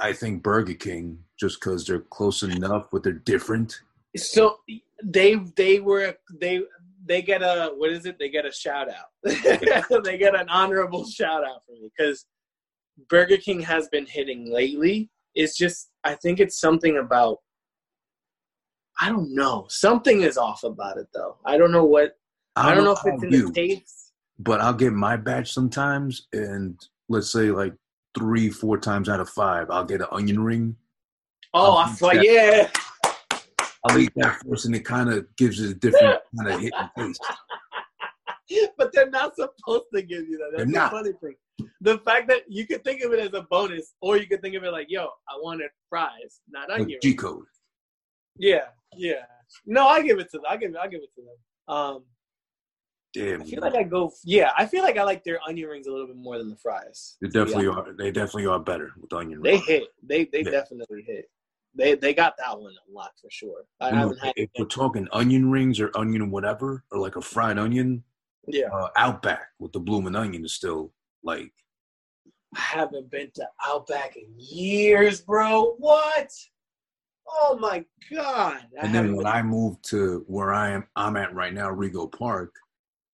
I 0.00 0.12
think 0.12 0.42
Burger 0.42 0.74
King, 0.74 1.18
just 1.38 1.60
because 1.60 1.86
they're 1.86 2.00
close 2.00 2.42
enough, 2.42 2.88
but 2.92 3.02
they're 3.02 3.12
different. 3.12 3.80
So 4.16 4.58
they 5.02 5.36
they 5.56 5.80
were 5.80 6.14
they 6.40 6.62
they 7.04 7.22
get 7.22 7.42
a 7.42 7.72
what 7.76 7.90
is 7.90 8.06
it? 8.06 8.18
They 8.18 8.28
get 8.28 8.46
a 8.46 8.52
shout 8.52 8.88
out. 8.88 9.08
they 10.04 10.18
get 10.18 10.38
an 10.38 10.48
honorable 10.48 11.04
shout 11.06 11.44
out 11.44 11.62
for 11.66 11.72
me 11.72 11.90
because 11.96 12.26
Burger 13.08 13.36
King 13.36 13.60
has 13.60 13.88
been 13.88 14.06
hitting 14.06 14.50
lately. 14.52 15.10
It's 15.34 15.56
just 15.56 15.90
I 16.04 16.14
think 16.14 16.40
it's 16.40 16.58
something 16.60 16.96
about 16.98 17.38
I 19.00 19.08
don't 19.08 19.32
know. 19.34 19.66
Something 19.68 20.22
is 20.22 20.36
off 20.36 20.64
about 20.64 20.96
it 20.98 21.06
though. 21.14 21.36
I 21.44 21.56
don't 21.56 21.70
know 21.72 21.84
what 21.84 22.16
I 22.56 22.74
don't 22.74 22.84
know 22.84 22.92
if 22.92 22.98
it's 23.04 23.22
in 23.22 23.30
you, 23.30 23.42
the 23.46 23.52
States. 23.52 24.12
but 24.40 24.60
I'll 24.60 24.74
get 24.74 24.92
my 24.92 25.16
batch 25.16 25.52
sometimes, 25.52 26.26
and 26.32 26.76
let's 27.08 27.30
say 27.30 27.50
like 27.52 27.74
three, 28.16 28.50
four 28.50 28.78
times 28.78 29.08
out 29.08 29.20
of 29.20 29.28
five, 29.28 29.70
I'll 29.70 29.84
get 29.84 30.00
an 30.00 30.08
onion 30.10 30.40
ring. 30.42 30.74
Oh, 31.54 31.76
I 31.76 31.86
thought 31.90 32.24
yeah. 32.24 32.68
I'll 33.84 33.96
eat 33.96 34.12
that 34.16 34.42
first, 34.44 34.66
and 34.66 34.74
it 34.74 34.84
kind 34.84 35.08
of 35.08 35.24
gives 35.36 35.60
it 35.60 35.70
a 35.70 35.74
different 35.74 36.18
kind 36.38 36.50
of 36.52 36.60
hit 36.60 36.72
and 36.96 37.14
taste. 38.48 38.72
but 38.76 38.92
they're 38.92 39.08
not 39.10 39.36
supposed 39.36 39.84
to 39.94 40.02
give 40.02 40.28
you 40.28 40.38
that. 40.38 40.50
That's 40.50 40.56
They're 40.56 40.66
the 40.66 40.72
not. 40.72 40.90
funny 40.90 41.12
thing. 41.22 41.34
The 41.80 41.98
fact 41.98 42.28
that 42.28 42.42
you 42.48 42.66
could 42.66 42.84
think 42.84 43.02
of 43.02 43.12
it 43.12 43.18
as 43.20 43.32
a 43.34 43.42
bonus, 43.50 43.94
or 44.00 44.16
you 44.16 44.26
could 44.26 44.40
think 44.42 44.54
of 44.54 44.64
it 44.64 44.70
like, 44.72 44.86
"Yo, 44.90 45.04
I 45.28 45.38
wanted 45.40 45.70
fries, 45.88 46.40
not 46.50 46.68
Like 46.68 46.80
onion." 46.82 46.98
G 47.02 47.14
code. 47.14 47.44
Yeah, 48.36 48.66
yeah. 48.96 49.24
No, 49.66 49.86
I 49.88 50.02
give 50.02 50.18
it 50.18 50.30
to 50.32 50.38
them. 50.38 50.46
I 50.48 50.56
give. 50.56 50.74
I 50.76 50.86
give 50.88 51.00
it 51.02 51.10
to 51.16 51.22
them. 51.22 51.74
Um, 51.76 52.04
Damn, 53.14 53.40
I 53.42 53.44
feel 53.46 53.60
like 53.62 53.74
I 53.74 53.82
go. 53.84 54.12
Yeah, 54.24 54.52
I 54.56 54.66
feel 54.66 54.82
like 54.84 54.98
I 54.98 55.02
like 55.02 55.24
their 55.24 55.40
onion 55.48 55.68
rings 55.70 55.86
a 55.86 55.90
little 55.90 56.06
bit 56.06 56.16
more 56.16 56.36
than 56.38 56.50
the 56.50 56.56
fries. 56.56 57.16
they 57.22 57.28
definitely 57.28 57.66
honest. 57.68 57.88
are. 57.88 57.92
They 57.96 58.10
definitely 58.10 58.46
are 58.46 58.58
better 58.60 58.92
with 59.00 59.12
onion 59.12 59.40
rings. 59.40 59.44
They 59.66 59.72
rings. 59.74 59.82
hit. 59.84 59.88
They 60.02 60.24
they 60.26 60.44
Yeah. 60.44 60.50
definitely 60.60 61.02
hit. 61.02 61.30
They 61.74 61.94
they 61.94 62.12
got 62.14 62.36
that 62.38 62.58
one 62.60 62.72
a 62.88 62.92
lot 62.92 63.12
for 63.20 63.30
sure. 63.30 63.64
I 63.80 63.88
You 63.88 63.92
know, 63.94 63.98
haven't 64.00 64.18
had. 64.18 64.32
if 64.36 64.50
we're 64.58 64.66
talking 64.66 65.08
onion 65.12 65.50
rings 65.50 65.80
or 65.80 65.90
onion 65.96 66.30
whatever, 66.30 66.84
or 66.92 66.98
like 66.98 67.16
a 67.16 67.22
fried 67.22 67.58
onion, 67.58 68.04
Yeah, 68.46 68.68
uh, 68.72 68.88
Outback 68.96 69.48
with 69.58 69.72
the 69.72 69.80
blooming 69.80 70.14
onion 70.14 70.44
is 70.44 70.54
still 70.54 70.92
like 71.28 71.52
I 72.56 72.60
haven't 72.60 73.10
been 73.10 73.30
to 73.34 73.46
Outback 73.66 74.16
in 74.16 74.24
years, 74.38 75.20
bro. 75.20 75.74
What? 75.78 76.30
Oh 77.30 77.58
my 77.60 77.84
god! 78.10 78.62
I 78.80 78.86
And 78.86 78.94
then 78.94 79.08
when 79.14 79.24
been- 79.24 79.34
I 79.34 79.42
moved 79.42 79.84
to 79.90 80.24
where 80.26 80.54
I 80.54 80.70
am, 80.70 80.86
I'm 80.96 81.18
at 81.18 81.34
right 81.34 81.52
now, 81.52 81.68
Rego 81.68 82.10
Park. 82.10 82.54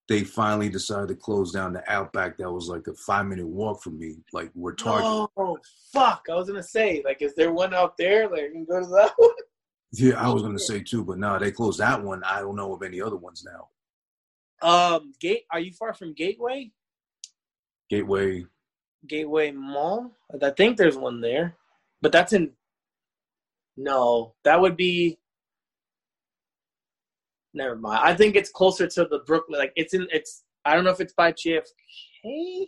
They 0.08 0.22
finally 0.22 0.68
decided 0.68 1.08
to 1.08 1.16
close 1.16 1.50
down 1.50 1.72
the 1.72 1.82
Outback. 1.90 2.36
That 2.38 2.52
was 2.52 2.68
like 2.68 2.86
a 2.86 2.94
five 2.94 3.26
minute 3.26 3.48
walk 3.48 3.82
from 3.82 3.98
me. 3.98 4.18
Like 4.32 4.50
we're 4.54 4.74
Target. 4.74 5.04
Oh 5.36 5.58
fuck! 5.92 6.26
I 6.30 6.34
was 6.36 6.46
gonna 6.48 6.62
say, 6.62 7.02
like, 7.04 7.20
is 7.20 7.34
there 7.34 7.52
one 7.52 7.74
out 7.74 7.96
there? 7.96 8.28
Like, 8.28 8.42
you 8.42 8.52
can 8.52 8.64
go 8.66 8.80
to 8.80 8.86
that 8.86 9.12
one. 9.16 9.30
Yeah, 9.92 10.14
I 10.24 10.28
was 10.32 10.42
gonna 10.42 10.58
say 10.60 10.80
too, 10.80 11.04
but 11.04 11.18
no, 11.18 11.38
they 11.40 11.50
closed 11.50 11.80
that 11.80 12.00
one. 12.00 12.22
I 12.22 12.40
don't 12.40 12.54
know 12.54 12.72
of 12.74 12.82
any 12.82 13.00
other 13.00 13.16
ones 13.16 13.44
now. 13.44 13.68
Um, 14.68 15.12
Gate. 15.20 15.44
Are 15.50 15.58
you 15.60 15.72
far 15.72 15.92
from 15.94 16.14
Gateway? 16.14 16.70
Gateway. 17.90 18.44
Gateway 19.06 19.50
Mall. 19.50 20.12
I 20.42 20.50
think 20.50 20.76
there's 20.76 20.96
one 20.96 21.20
there, 21.20 21.56
but 22.00 22.12
that's 22.12 22.32
in. 22.32 22.52
No, 23.76 24.34
that 24.44 24.60
would 24.60 24.76
be. 24.76 25.18
Never 27.52 27.76
mind. 27.76 28.00
I 28.02 28.14
think 28.14 28.36
it's 28.36 28.50
closer 28.50 28.86
to 28.86 29.04
the 29.04 29.20
Brooklyn. 29.26 29.58
Like 29.58 29.72
it's 29.76 29.94
in. 29.94 30.06
It's. 30.12 30.44
I 30.64 30.74
don't 30.74 30.84
know 30.84 30.90
if 30.90 31.00
it's 31.00 31.12
by 31.12 31.32
JFK. 31.32 32.66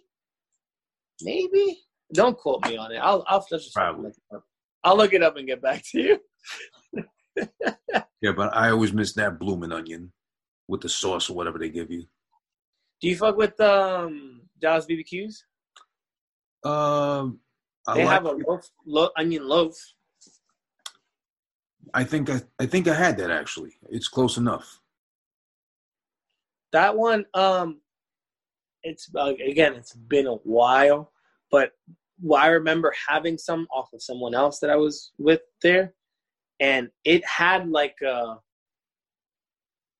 Maybe. 1.23 1.79
Don't 2.13 2.37
quote 2.37 2.65
me 2.67 2.77
on 2.77 2.93
it. 2.93 2.99
I'll. 2.99 3.25
I'll 3.27 3.45
just 3.49 3.75
Probably. 3.75 4.05
look 4.05 4.15
it 4.15 4.37
up. 4.37 4.45
I'll 4.85 4.97
look 4.97 5.13
it 5.13 5.23
up 5.23 5.37
and 5.37 5.47
get 5.47 5.63
back 5.63 5.83
to 5.93 6.01
you. 6.01 6.21
Yeah, 8.23 8.33
but 8.33 8.57
I 8.57 8.71
always 8.71 8.93
miss 8.93 9.13
that 9.15 9.39
blooming 9.39 9.73
onion 9.73 10.13
with 10.69 10.81
the 10.81 10.89
sauce 10.89 11.29
or 11.29 11.37
whatever 11.37 11.59
they 11.59 11.69
give 11.69 11.91
you. 11.91 12.05
Do 13.01 13.09
you 13.09 13.17
fuck 13.17 13.37
with 13.37 13.61
um 13.61 14.46
Dallas 14.61 14.87
BBQs? 14.87 15.37
Um, 16.65 17.41
I 17.87 17.95
They 17.95 18.05
like 18.05 18.13
have 18.13 18.27
a 18.27 18.33
loaf, 18.33 18.69
lo- 18.85 19.11
onion 19.17 19.47
loaf. 19.47 19.75
I 21.95 22.05
think 22.05 22.29
I, 22.31 22.43
I 22.59 22.67
think 22.67 22.89
I 22.89 22.95
had 22.95 23.17
that 23.19 23.31
actually. 23.31 23.77
It's 23.91 24.09
close 24.09 24.37
enough. 24.37 24.81
That 26.73 26.97
one, 26.97 27.25
um, 27.35 27.81
it's 28.83 29.09
uh, 29.15 29.35
again, 29.47 29.75
it's 29.75 29.95
been 29.95 30.27
a 30.27 30.35
while, 30.35 31.13
but 31.51 31.73
well, 32.21 32.43
I 32.43 32.49
remember 32.49 32.93
having 33.09 33.39
some 33.39 33.67
off 33.73 33.93
of 33.93 34.03
someone 34.03 34.35
else 34.35 34.59
that 34.61 34.71
I 34.71 34.77
was 34.77 35.13
with 35.19 35.43
there, 35.63 35.95
and 36.61 36.89
it 37.05 37.25
had 37.25 37.69
like 37.69 37.97
a 38.05 38.37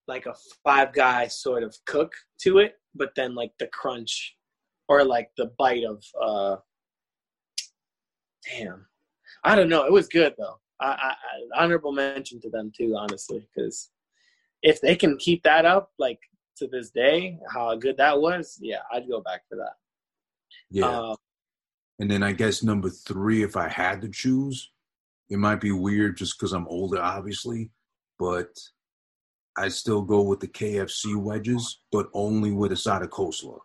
like 0.09 0.27
a 0.27 0.35
five 0.65 0.93
guy 0.93 1.27
sort 1.29 1.63
of 1.63 1.77
cook 1.87 2.13
to 2.43 2.59
it, 2.59 2.75
but 2.95 3.11
then 3.17 3.35
like 3.35 3.53
the 3.59 3.67
crunch 3.69 4.36
or 4.89 5.05
like 5.05 5.31
the 5.37 5.53
bite 5.59 5.85
of 5.85 6.03
uh, 6.21 6.57
damn, 8.51 8.87
I 9.45 9.55
don't 9.55 9.69
know. 9.69 9.85
It 9.85 9.93
was 9.93 10.09
good 10.09 10.35
though. 10.39 10.59
I, 10.81 10.87
I, 10.89 11.15
honorable 11.63 11.93
mention 11.93 12.41
to 12.43 12.51
them 12.51 12.71
too, 12.77 12.95
honestly, 12.97 13.47
because 13.55 13.91
if 14.63 14.81
they 14.81 14.95
can 14.95 15.17
keep 15.17 15.43
that 15.45 15.65
up, 15.65 15.91
like 15.99 16.19
to 16.59 16.67
this 16.67 16.91
day, 16.91 17.39
how 17.53 17.75
good 17.77 17.97
that 17.97 18.21
was, 18.21 18.59
yeah, 18.61 18.81
I'd 18.93 19.09
go 19.09 19.21
back 19.21 19.43
for 19.49 19.57
that. 19.57 19.73
Yeah. 20.71 20.87
Uh, 20.87 21.17
and 21.99 22.11
then 22.11 22.23
I 22.23 22.33
guess 22.33 22.63
number 22.63 22.91
three, 22.91 23.43
if 23.43 23.57
I 23.57 23.69
had 23.69 24.03
to 24.03 24.09
choose, 24.09 24.71
it 25.31 25.39
might 25.39 25.61
be 25.61 25.73
weird 25.73 26.17
just 26.17 26.39
because 26.39 26.53
I'm 26.53 26.69
older, 26.69 27.01
obviously, 27.01 27.71
but 28.19 28.51
I 29.57 29.69
still 29.69 30.03
go 30.03 30.23
with 30.23 30.41
the 30.41 30.49
KFC 30.49 31.17
wedges, 31.17 31.81
but 31.91 32.09
only 32.13 32.53
with 32.53 32.73
a 32.73 32.77
side 32.77 33.03
of 33.03 33.11
coleslaw. 33.11 33.59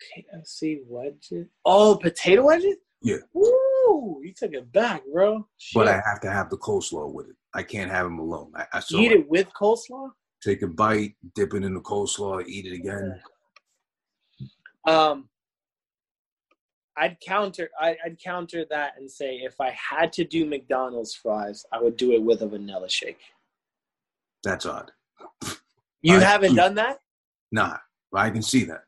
KFC 0.00 0.80
wedges. 0.86 1.46
Oh, 1.64 1.96
potato 1.96 2.44
wedges. 2.44 2.76
Yeah. 3.02 3.16
Woo! 3.32 4.20
You 4.22 4.32
took 4.36 4.52
it 4.52 4.70
back, 4.72 5.02
bro. 5.12 5.46
But 5.74 5.88
I 5.88 6.00
have 6.06 6.20
to 6.22 6.30
have 6.30 6.50
the 6.50 6.58
coleslaw 6.58 7.12
with 7.12 7.28
it. 7.28 7.36
I 7.54 7.62
can't 7.62 7.90
have 7.90 8.04
them 8.06 8.18
alone. 8.18 8.52
I, 8.54 8.66
I 8.72 8.82
eat 8.92 9.12
it 9.12 9.28
with 9.28 9.48
coleslaw. 9.58 10.10
take 10.42 10.62
a 10.62 10.66
bite, 10.66 11.14
dip 11.34 11.54
it 11.54 11.64
in 11.64 11.74
the 11.74 11.80
coleslaw, 11.80 12.46
eat 12.46 12.66
it 12.66 12.74
again. 12.74 13.20
Um, 14.86 15.28
I'd 16.96 17.18
counter. 17.20 17.68
I, 17.80 17.96
I'd 18.04 18.18
counter 18.22 18.64
that 18.70 18.94
and 18.98 19.10
say 19.10 19.36
if 19.36 19.60
I 19.60 19.70
had 19.70 20.12
to 20.14 20.24
do 20.24 20.46
McDonald's 20.46 21.14
fries, 21.14 21.64
I 21.72 21.80
would 21.80 21.96
do 21.96 22.12
it 22.12 22.22
with 22.22 22.42
a 22.42 22.48
vanilla 22.48 22.88
shake. 22.88 23.20
That's 24.42 24.66
odd. 24.66 24.90
You 26.02 26.16
I- 26.16 26.20
haven't 26.20 26.54
done 26.54 26.74
that? 26.76 26.98
Nah, 27.52 27.76
I 28.14 28.30
can 28.30 28.42
see 28.42 28.64
that. 28.64 28.82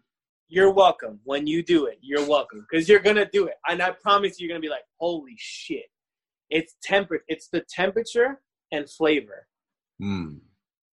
You're 0.48 0.72
welcome. 0.72 1.20
When 1.24 1.46
you 1.46 1.62
do 1.62 1.86
it, 1.86 1.98
you're 2.00 2.26
welcome 2.26 2.66
because 2.68 2.88
you're 2.88 3.00
gonna 3.00 3.28
do 3.30 3.46
it, 3.46 3.54
and 3.68 3.82
I 3.82 3.90
promise 3.90 4.40
you're 4.40 4.48
gonna 4.48 4.60
be 4.60 4.68
like, 4.68 4.84
"Holy 4.98 5.34
shit!" 5.36 5.90
It's 6.50 6.76
temper. 6.82 7.22
It's 7.28 7.48
the 7.48 7.60
temperature 7.68 8.40
and 8.72 8.88
flavor. 8.88 9.46
Mm. 10.00 10.40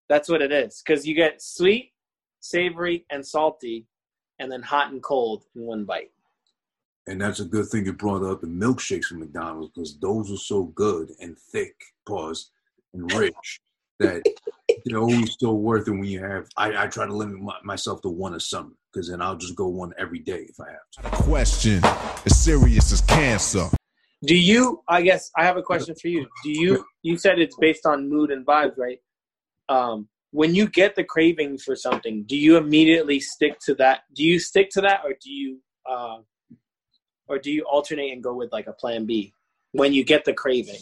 That's 0.09 0.29
what 0.29 0.41
it 0.41 0.51
is. 0.51 0.83
Because 0.85 1.07
you 1.07 1.15
get 1.15 1.41
sweet, 1.41 1.93
savory, 2.41 3.05
and 3.09 3.25
salty, 3.25 3.87
and 4.39 4.51
then 4.51 4.61
hot 4.61 4.91
and 4.91 5.01
cold 5.01 5.45
in 5.55 5.61
one 5.61 5.85
bite. 5.85 6.11
And 7.07 7.21
that's 7.21 7.39
a 7.39 7.45
good 7.45 7.67
thing 7.67 7.85
you 7.85 7.93
brought 7.93 8.23
up 8.23 8.41
the 8.41 8.47
milkshakes 8.47 9.05
from 9.05 9.19
McDonald's 9.19 9.71
because 9.73 9.97
those 9.99 10.31
are 10.31 10.37
so 10.37 10.63
good 10.63 11.11
and 11.19 11.37
thick, 11.37 11.75
pause, 12.05 12.51
and 12.93 13.11
rich 13.13 13.61
that 13.99 14.23
they're 14.83 14.99
always 14.99 15.31
still 15.31 15.57
worth 15.57 15.87
it 15.87 15.91
when 15.91 16.05
you 16.05 16.23
have. 16.23 16.47
I, 16.57 16.83
I 16.83 16.87
try 16.87 17.05
to 17.05 17.13
limit 17.13 17.39
my, 17.39 17.55
myself 17.63 18.01
to 18.01 18.09
one 18.09 18.35
a 18.35 18.39
summer 18.39 18.71
because 18.91 19.09
then 19.09 19.21
I'll 19.21 19.37
just 19.37 19.55
go 19.55 19.67
one 19.67 19.93
every 19.97 20.19
day 20.19 20.47
if 20.49 20.59
I 20.59 20.71
have 20.71 21.11
to. 21.11 21.23
Question 21.23 21.81
as 21.83 22.37
serious 22.37 22.91
as 22.91 23.01
cancer. 23.01 23.67
Do 24.23 24.35
you? 24.35 24.81
I 24.87 25.01
guess 25.01 25.31
I 25.37 25.45
have 25.45 25.57
a 25.57 25.61
question 25.61 25.95
for 25.95 26.07
you. 26.07 26.27
Do 26.43 26.49
you? 26.49 26.85
You 27.03 27.17
said 27.17 27.39
it's 27.39 27.55
based 27.57 27.85
on 27.85 28.09
mood 28.09 28.31
and 28.31 28.45
vibes, 28.45 28.77
right? 28.77 28.99
Um, 29.69 30.07
when 30.31 30.53
you 30.53 30.67
get 30.67 30.95
the 30.95 31.03
craving 31.03 31.57
for 31.57 31.75
something, 31.75 32.23
do 32.27 32.35
you 32.35 32.57
immediately 32.57 33.19
stick 33.19 33.57
to 33.65 33.75
that? 33.75 34.01
Do 34.13 34.23
you 34.23 34.39
stick 34.39 34.69
to 34.71 34.81
that, 34.81 35.01
or 35.03 35.11
do 35.21 35.31
you, 35.31 35.59
uh, 35.89 36.17
or 37.27 37.39
do 37.39 37.51
you 37.51 37.63
alternate 37.63 38.11
and 38.11 38.23
go 38.23 38.33
with 38.33 38.51
like 38.51 38.67
a 38.67 38.73
plan 38.73 39.05
B 39.05 39.33
when 39.71 39.93
you 39.93 40.03
get 40.03 40.25
the 40.25 40.33
craving? 40.33 40.81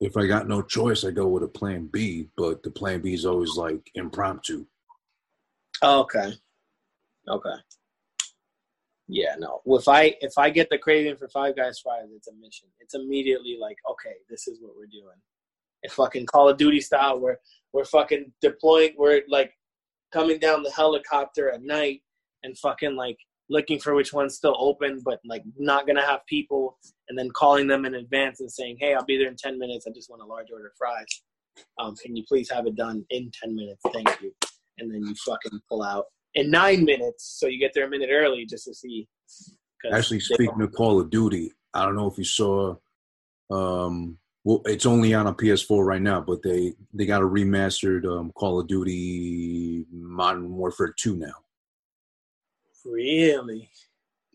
If 0.00 0.16
I 0.16 0.26
got 0.26 0.48
no 0.48 0.62
choice, 0.62 1.04
I 1.04 1.10
go 1.10 1.26
with 1.26 1.42
a 1.42 1.48
plan 1.48 1.88
B, 1.90 2.28
but 2.36 2.62
the 2.62 2.70
plan 2.70 3.00
B 3.00 3.14
is 3.14 3.24
always 3.24 3.56
like 3.56 3.90
impromptu. 3.94 4.66
Okay. 5.82 6.34
Okay. 7.28 7.54
Yeah, 9.08 9.36
no. 9.38 9.62
If 9.66 9.88
I 9.88 10.16
if 10.20 10.36
I 10.36 10.50
get 10.50 10.68
the 10.68 10.78
craving 10.78 11.16
for 11.16 11.28
Five 11.28 11.56
Guys 11.56 11.78
fries, 11.78 12.08
it's 12.14 12.28
a 12.28 12.34
mission. 12.34 12.68
It's 12.80 12.94
immediately 12.94 13.56
like, 13.60 13.76
okay, 13.90 14.16
this 14.28 14.48
is 14.48 14.60
what 14.60 14.76
we're 14.76 14.86
doing. 14.86 15.16
It's 15.82 15.94
fucking 15.94 16.26
Call 16.26 16.48
of 16.48 16.56
Duty 16.56 16.80
style. 16.80 17.20
We're 17.20 17.36
we're 17.72 17.84
fucking 17.84 18.32
deploying. 18.42 18.94
We're 18.98 19.22
like 19.28 19.52
coming 20.12 20.38
down 20.38 20.62
the 20.62 20.72
helicopter 20.72 21.50
at 21.50 21.62
night 21.62 22.02
and 22.42 22.58
fucking 22.58 22.96
like 22.96 23.18
looking 23.48 23.78
for 23.78 23.94
which 23.94 24.12
one's 24.12 24.36
still 24.36 24.56
open, 24.58 25.02
but 25.04 25.20
like 25.24 25.42
not 25.56 25.86
gonna 25.86 26.04
have 26.04 26.26
people, 26.26 26.78
and 27.08 27.18
then 27.18 27.30
calling 27.30 27.66
them 27.66 27.84
in 27.84 27.94
advance 27.94 28.40
and 28.40 28.50
saying, 28.50 28.78
"Hey, 28.80 28.94
I'll 28.94 29.04
be 29.04 29.16
there 29.16 29.28
in 29.28 29.36
ten 29.36 29.58
minutes. 29.58 29.86
I 29.86 29.90
just 29.90 30.10
want 30.10 30.22
a 30.22 30.26
large 30.26 30.50
order 30.52 30.66
of 30.66 30.72
fries. 30.76 31.22
Um, 31.78 31.94
can 31.96 32.14
you 32.16 32.24
please 32.28 32.50
have 32.50 32.66
it 32.66 32.76
done 32.76 33.04
in 33.10 33.30
ten 33.40 33.54
minutes? 33.54 33.80
Thank 33.92 34.20
you." 34.20 34.32
And 34.78 34.92
then 34.92 35.02
you 35.04 35.14
fucking 35.24 35.60
pull 35.68 35.82
out 35.82 36.06
in 36.34 36.50
nine 36.50 36.84
minutes, 36.84 37.36
so 37.38 37.46
you 37.46 37.58
get 37.58 37.72
there 37.74 37.86
a 37.86 37.90
minute 37.90 38.10
early 38.12 38.44
just 38.46 38.64
to 38.66 38.74
see. 38.74 39.08
Actually, 39.92 40.20
speaking 40.20 40.60
of 40.60 40.72
Call 40.72 41.00
of 41.00 41.10
Duty, 41.10 41.52
I 41.72 41.84
don't 41.84 41.96
know 41.96 42.10
if 42.10 42.18
you 42.18 42.24
saw. 42.24 42.76
Um, 43.50 44.18
well, 44.44 44.62
it's 44.64 44.86
only 44.86 45.12
on 45.12 45.26
a 45.26 45.34
PS4 45.34 45.84
right 45.84 46.00
now, 46.00 46.20
but 46.20 46.42
they 46.42 46.74
they 46.92 47.06
got 47.06 47.22
a 47.22 47.26
remastered 47.26 48.04
um, 48.06 48.32
Call 48.32 48.60
of 48.60 48.68
Duty 48.68 49.84
Modern 49.90 50.52
Warfare 50.52 50.94
2 50.96 51.16
now. 51.16 51.34
Really, 52.86 53.70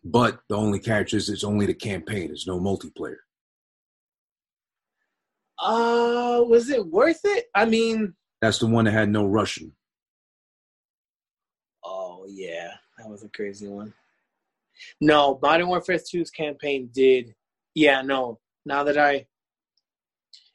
But 0.04 0.40
the 0.50 0.56
only 0.56 0.80
catch 0.80 1.14
is 1.14 1.30
it's 1.30 1.44
only 1.44 1.66
the 1.66 1.74
campaign. 1.74 2.28
There's 2.28 2.48
no 2.48 2.60
multiplayer. 2.60 3.18
uh, 5.60 6.44
was 6.48 6.70
it 6.70 6.86
worth 6.88 7.22
it? 7.24 7.46
I 7.56 7.66
mean, 7.66 8.14
That's 8.42 8.60
the 8.60 8.68
one 8.68 8.86
that 8.86 8.92
had 8.92 9.10
no 9.10 9.26
Russian. 9.26 9.74
oh 11.84 12.26
yeah, 12.28 12.72
that 12.98 13.08
was 13.10 13.24
a 13.24 13.30
crazy 13.30 13.68
one. 13.68 13.94
No, 15.00 15.38
Modern 15.42 15.68
Warfare 15.68 15.98
2's 15.98 16.32
campaign 16.32 16.90
did. 16.94 17.36
Yeah, 17.76 18.02
no. 18.02 18.40
Now 18.66 18.84
that 18.84 18.98
I, 18.98 19.28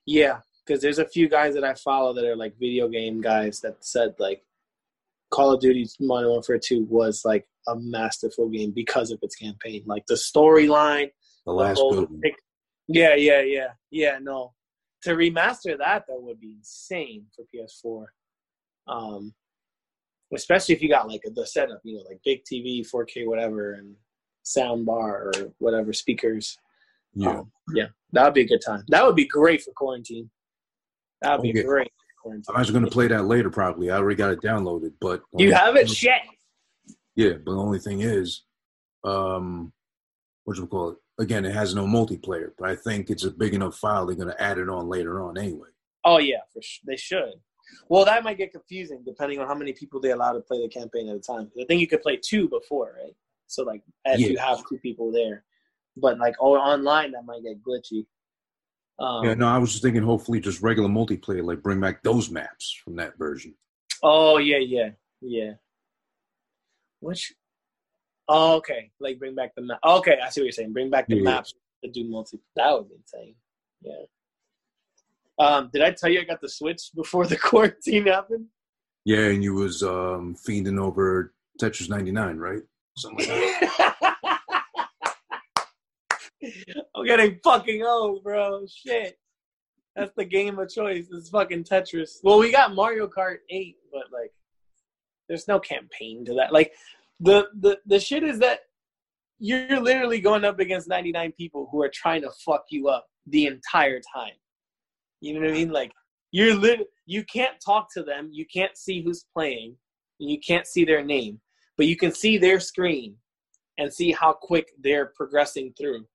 yeah, 0.04 0.40
because 0.64 0.82
there's 0.82 0.98
a 0.98 1.06
few 1.08 1.28
guys 1.28 1.54
that 1.54 1.62
I 1.64 1.74
follow 1.74 2.12
that 2.14 2.24
are 2.24 2.34
like 2.36 2.58
video 2.58 2.88
game 2.88 3.20
guys 3.20 3.60
that 3.60 3.84
said 3.84 4.14
like 4.18 4.42
Call 5.30 5.52
of 5.54 5.60
Duty 5.60 5.86
Modern 6.00 6.30
Warfare 6.30 6.58
2 6.58 6.84
was 6.90 7.24
like 7.24 7.46
a 7.68 7.76
masterful 7.76 8.48
game 8.48 8.72
because 8.74 9.10
of 9.10 9.18
its 9.22 9.34
campaign, 9.34 9.82
like 9.86 10.06
the 10.06 10.14
storyline, 10.14 11.10
The 11.44 11.52
last 11.52 11.76
building. 11.76 12.20
Yeah, 12.88 13.14
yeah, 13.14 13.42
yeah, 13.42 13.68
yeah. 13.90 14.18
No, 14.20 14.54
to 15.02 15.10
remaster 15.10 15.76
that 15.78 16.04
that 16.06 16.22
would 16.22 16.40
be 16.40 16.54
insane 16.58 17.26
for 17.34 17.44
PS4. 17.54 18.06
Um, 18.88 19.34
especially 20.34 20.74
if 20.74 20.82
you 20.82 20.88
got 20.88 21.08
like 21.08 21.22
the 21.34 21.46
setup, 21.46 21.80
you 21.84 21.96
know, 21.96 22.02
like 22.08 22.20
big 22.24 22.42
TV, 22.44 22.88
4K, 22.88 23.26
whatever, 23.26 23.74
and 23.74 23.94
sound 24.42 24.86
bar 24.86 25.26
or 25.26 25.52
whatever 25.58 25.92
speakers. 25.92 26.58
Yeah. 27.14 27.38
Um, 27.38 27.52
yeah, 27.74 27.86
that 28.12 28.24
would 28.24 28.34
be 28.34 28.42
a 28.42 28.46
good 28.46 28.62
time. 28.64 28.84
That 28.88 29.04
would 29.04 29.16
be 29.16 29.26
great 29.26 29.62
for 29.62 29.72
quarantine. 29.72 30.30
That 31.22 31.38
would 31.38 31.52
be 31.52 31.62
great. 31.62 31.90
I'm 32.26 32.42
actually 32.56 32.72
going 32.72 32.84
to 32.84 32.90
play 32.90 33.06
that 33.08 33.26
later, 33.26 33.50
probably. 33.50 33.90
I 33.90 33.96
already 33.96 34.16
got 34.16 34.32
it 34.32 34.40
downloaded, 34.40 34.92
but 35.00 35.22
You 35.36 35.54
have 35.54 35.76
it? 35.76 35.88
Shit. 35.88 36.20
Yeah, 37.16 37.32
but 37.32 37.52
the 37.52 37.58
only 37.58 37.78
thing 37.78 38.00
is, 38.02 38.42
um, 39.04 39.72
what 40.44 40.56
you 40.56 40.66
call 40.66 40.90
it? 40.90 40.96
Again, 41.18 41.46
it 41.46 41.54
has 41.54 41.74
no 41.74 41.86
multiplayer, 41.86 42.50
but 42.58 42.68
I 42.68 42.76
think 42.76 43.08
it's 43.08 43.24
a 43.24 43.30
big 43.30 43.54
enough 43.54 43.76
file. 43.76 44.06
They're 44.06 44.16
going 44.16 44.28
to 44.28 44.42
add 44.42 44.58
it 44.58 44.68
on 44.68 44.88
later 44.88 45.22
on 45.22 45.38
anyway. 45.38 45.68
Oh 46.04 46.18
yeah, 46.18 46.40
for 46.52 46.60
sh- 46.62 46.80
they 46.86 46.96
should. 46.96 47.32
Well, 47.88 48.04
that 48.04 48.22
might 48.22 48.38
get 48.38 48.52
confusing 48.52 49.02
depending 49.04 49.40
on 49.40 49.48
how 49.48 49.54
many 49.54 49.72
people 49.72 50.00
they 50.00 50.10
allow 50.10 50.32
to 50.32 50.40
play 50.40 50.60
the 50.60 50.68
campaign 50.68 51.08
at 51.08 51.16
a 51.16 51.20
time. 51.20 51.50
I 51.60 51.64
think 51.64 51.80
you 51.80 51.88
could 51.88 52.02
play 52.02 52.18
two 52.22 52.48
before, 52.48 52.94
right? 53.02 53.14
So 53.48 53.64
like, 53.64 53.82
if 54.04 54.20
you 54.20 54.38
have 54.38 54.62
two 54.68 54.78
people 54.78 55.10
there, 55.10 55.44
but 55.96 56.18
like 56.18 56.34
oh, 56.38 56.54
online 56.54 57.12
that 57.12 57.24
might 57.24 57.42
get 57.42 57.62
glitchy. 57.62 58.06
Um, 58.98 59.24
yeah, 59.24 59.34
no, 59.34 59.48
I 59.48 59.58
was 59.58 59.72
just 59.72 59.82
thinking, 59.82 60.02
hopefully, 60.02 60.40
just 60.40 60.62
regular 60.62 60.88
multiplayer, 60.88 61.44
like 61.44 61.62
bring 61.62 61.80
back 61.80 62.02
those 62.02 62.30
maps 62.30 62.78
from 62.84 62.96
that 62.96 63.18
version. 63.18 63.54
Oh 64.02 64.38
yeah, 64.38 64.58
yeah, 64.58 64.90
yeah. 65.20 65.52
Which? 67.00 67.32
Oh, 68.28 68.56
okay. 68.56 68.90
Like 69.00 69.18
bring 69.18 69.34
back 69.34 69.54
the 69.54 69.62
map. 69.62 69.78
Okay, 69.84 70.16
I 70.24 70.28
see 70.30 70.40
what 70.40 70.46
you're 70.46 70.52
saying. 70.52 70.72
Bring 70.72 70.90
back 70.90 71.06
the 71.08 71.16
Yeah. 71.16 71.22
maps 71.22 71.54
to 71.84 71.90
do 71.90 72.08
multi. 72.08 72.40
That 72.56 72.72
would 72.72 72.88
be 72.88 72.96
insane. 72.96 73.34
Yeah. 73.82 73.92
Um, 75.38 75.70
did 75.72 75.82
I 75.82 75.90
tell 75.92 76.10
you 76.10 76.20
I 76.20 76.24
got 76.24 76.40
the 76.40 76.48
Switch 76.48 76.90
before 76.94 77.26
the 77.26 77.36
quarantine 77.48 78.06
happened? 78.06 78.46
Yeah, 79.04 79.26
and 79.28 79.44
you 79.44 79.54
was 79.54 79.82
um, 79.82 80.34
fiending 80.48 80.80
over 80.80 81.32
Tetris 81.60 81.88
99, 81.88 82.38
right? 82.38 82.62
Something 82.96 83.28
like 83.28 83.38
that. 83.60 84.38
I'm 86.94 87.04
getting 87.04 87.38
fucking 87.44 87.82
old, 87.84 88.22
bro. 88.22 88.66
Shit. 88.66 89.18
That's 89.94 90.12
the 90.16 90.24
game 90.24 90.58
of 90.58 90.68
choice. 90.68 91.06
It's 91.12 91.28
fucking 91.30 91.64
Tetris. 91.64 92.18
Well, 92.22 92.38
we 92.38 92.50
got 92.52 92.74
Mario 92.74 93.06
Kart 93.06 93.38
8, 93.50 93.76
but 93.92 94.04
like 94.12 94.32
there's 95.28 95.48
no 95.48 95.58
campaign 95.58 96.24
to 96.26 96.34
that. 96.34 96.52
Like 96.52 96.72
the 97.20 97.48
the 97.58 97.78
the 97.86 98.00
shit 98.00 98.22
is 98.22 98.38
that 98.40 98.60
you're 99.38 99.80
literally 99.80 100.20
going 100.20 100.44
up 100.44 100.60
against 100.60 100.88
99 100.88 101.32
people 101.32 101.68
who 101.70 101.82
are 101.82 101.90
trying 101.92 102.22
to 102.22 102.30
fuck 102.44 102.64
you 102.70 102.88
up 102.88 103.06
the 103.26 103.46
entire 103.46 104.00
time. 104.14 104.32
You 105.20 105.34
know 105.34 105.40
what 105.40 105.50
I 105.50 105.52
mean? 105.52 105.70
Like 105.70 105.92
you're 106.30 106.54
lit 106.54 106.86
you 107.06 107.24
can't 107.24 107.54
talk 107.64 107.92
to 107.94 108.02
them, 108.02 108.30
you 108.32 108.44
can't 108.52 108.76
see 108.76 109.02
who's 109.02 109.24
playing, 109.32 109.76
and 110.20 110.30
you 110.30 110.38
can't 110.40 110.66
see 110.66 110.84
their 110.84 111.04
name, 111.04 111.40
but 111.76 111.86
you 111.86 111.96
can 111.96 112.12
see 112.12 112.36
their 112.36 112.58
screen 112.60 113.16
and 113.78 113.92
see 113.92 114.12
how 114.12 114.32
quick 114.32 114.68
they're 114.80 115.12
progressing 115.14 115.72
through 115.78 116.06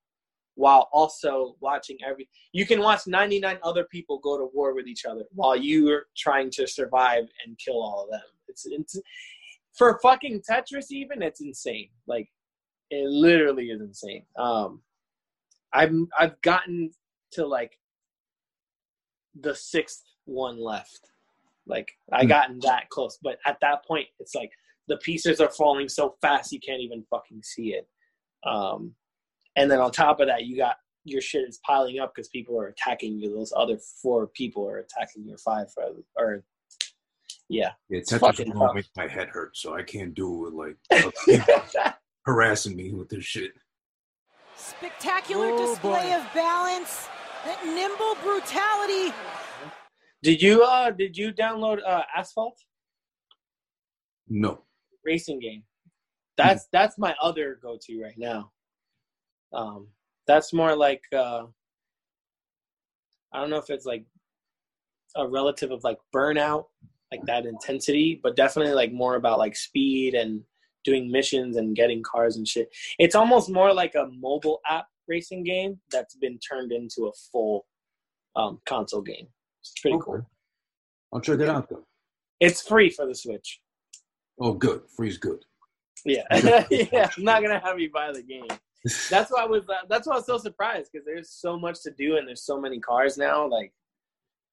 while 0.56 0.90
also 0.92 1.56
watching 1.62 1.98
every 2.06 2.28
you 2.52 2.66
can 2.66 2.82
watch 2.82 3.08
99 3.08 3.58
other 3.64 3.86
people 3.86 4.20
go 4.20 4.38
to 4.38 4.50
war 4.54 4.76
with 4.76 4.86
each 4.86 5.06
other 5.06 5.24
while 5.32 5.56
you're 5.56 6.04
trying 6.18 6.52
to 6.52 6.68
survive 6.68 7.24
and 7.46 7.58
kill 7.58 7.82
all 7.82 8.04
of 8.04 8.10
them 8.10 8.22
it's, 8.52 8.66
it's 8.66 9.00
for 9.78 10.00
fucking 10.04 10.42
tetris 10.50 10.92
even 10.92 11.22
it's 11.22 11.42
insane 11.42 11.90
like 12.08 12.30
it 12.90 13.08
literally 13.08 13.66
is 13.68 13.82
insane 13.82 14.26
um 14.38 14.82
i've 15.74 15.94
i've 16.20 16.42
gotten 16.42 16.92
to 17.32 17.46
like 17.46 17.78
the 19.42 19.56
sixth 19.56 20.04
one 20.26 20.60
left 20.62 21.12
like 21.68 21.92
i 22.12 22.24
Hmm. 22.24 22.28
gotten 22.28 22.60
that 22.60 22.90
close 22.90 23.18
but 23.24 23.38
at 23.46 23.58
that 23.62 23.86
point 23.86 24.08
it's 24.20 24.36
like 24.36 24.52
the 24.88 24.98
pieces 24.98 25.40
are 25.40 25.52
falling 25.52 25.88
so 25.88 26.16
fast 26.22 26.52
you 26.52 26.60
can't 26.60 26.82
even 26.82 27.04
fucking 27.10 27.42
see 27.44 27.74
it 27.74 27.88
um 28.46 28.94
and 29.56 29.70
then 29.70 29.80
on 29.80 29.92
top 29.92 30.20
of 30.20 30.28
that, 30.28 30.46
you 30.46 30.58
got 30.58 30.78
your 31.04 31.22
shit 31.22 31.48
is 31.48 31.60
piling 31.66 32.00
up 32.00 32.14
because 32.16 32.30
people 32.30 32.60
are 32.60 32.68
attacking 32.68 33.20
you. 33.20 33.34
Those 33.34 33.54
other 33.56 33.78
four 34.02 34.28
people 34.28 34.68
are 34.68 34.78
attacking 34.80 35.26
your 35.28 35.38
five, 35.40 35.68
or, 35.78 35.94
or 36.18 36.44
yeah. 37.52 37.72
Yeah, 37.90 38.00
It's 38.00 38.12
Tetris 38.12 38.20
fucking 38.20 38.54
will 38.54 38.68
tough. 38.68 38.76
make 38.76 38.86
my 38.96 39.08
head 39.08 39.28
hurt, 39.28 39.56
so 39.58 39.76
I 39.76 39.84
can't 39.84 40.14
do 40.14 40.48
it 40.48 40.54
with 40.54 40.78
like 40.92 41.86
harassing 42.26 42.76
me 42.76 42.94
with 42.94 43.10
this 43.10 43.26
shit. 43.26 43.52
Spectacular 44.56 45.50
Oh, 45.52 45.58
display 45.58 46.14
of 46.14 46.26
balance, 46.34 47.08
that 47.46 47.64
nimble 47.66 48.16
brutality. 48.24 49.14
Did 50.24 50.42
you 50.42 50.64
uh 50.64 50.92
did 50.92 51.18
you 51.18 51.34
download 51.34 51.80
uh 51.86 52.04
Asphalt 52.16 52.58
No. 54.28 54.64
racing 55.06 55.40
game? 55.40 55.64
That's 56.38 56.68
that's 56.72 56.98
my 56.98 57.16
other 57.22 57.60
go 57.62 57.78
to 57.82 58.02
right 58.02 58.18
now. 58.18 58.52
Um, 59.54 59.88
that's 60.28 60.54
more 60.54 60.76
like 60.76 61.02
uh, 61.14 61.44
I 63.34 63.40
don't 63.42 63.50
know 63.50 63.58
if 63.58 63.70
it's 63.70 63.86
like 63.86 64.06
a 65.16 65.28
relative 65.28 65.72
of 65.72 65.84
like 65.84 65.98
burnout, 66.16 66.66
like 67.12 67.26
that 67.26 67.46
intensity, 67.46 68.20
but 68.24 68.36
definitely 68.36 68.74
like 68.74 68.92
more 68.92 69.16
about 69.16 69.38
like 69.40 69.56
speed 69.56 70.14
and 70.14 70.42
doing 70.84 71.12
missions 71.12 71.58
and 71.58 71.76
getting 71.76 72.02
cars 72.04 72.38
and 72.38 72.48
shit. 72.48 72.70
It's 73.00 73.16
almost 73.16 73.50
more 73.50 73.74
like 73.74 73.96
a 73.96 74.08
mobile 74.20 74.62
app 74.68 74.88
racing 75.08 75.44
game 75.44 75.80
that's 75.92 76.16
been 76.16 76.40
turned 76.40 76.72
into 76.72 77.06
a 77.08 77.12
full 77.32 77.66
um, 78.36 78.60
console 78.66 79.02
game. 79.02 79.28
It's 79.62 79.74
pretty 79.82 79.96
Okay. 79.98 80.06
cool. 80.06 80.26
I'll 81.14 81.20
check 81.22 81.40
it 81.40 81.50
out 81.50 81.70
though. 81.70 81.84
It's 82.40 82.66
free 82.66 82.90
for 82.90 83.06
the 83.06 83.14
Switch. 83.14 83.60
Oh, 84.40 84.54
good. 84.54 84.82
Free's 84.96 85.18
good. 85.18 85.44
Yeah, 86.06 86.24
yeah. 86.72 87.10
I'm 87.16 87.24
not 87.24 87.44
gonna 87.44 87.60
have 87.64 87.80
you 87.80 87.92
buy 87.92 88.12
the 88.12 88.24
game. 88.24 88.48
That's 89.12 89.30
why 89.32 89.44
I 89.44 89.46
was. 89.46 89.68
uh, 89.70 89.86
That's 89.88 90.08
why 90.08 90.14
I 90.14 90.18
was 90.18 90.26
so 90.26 90.38
surprised 90.40 90.90
because 90.92 91.06
there's 91.06 91.30
so 91.30 91.60
much 91.60 91.84
to 91.84 91.92
do 91.92 92.18
and 92.18 92.28
there's 92.28 92.44
so 92.44 92.60
many 92.60 92.80
cars 92.80 93.18
now, 93.18 93.46
like 93.48 93.72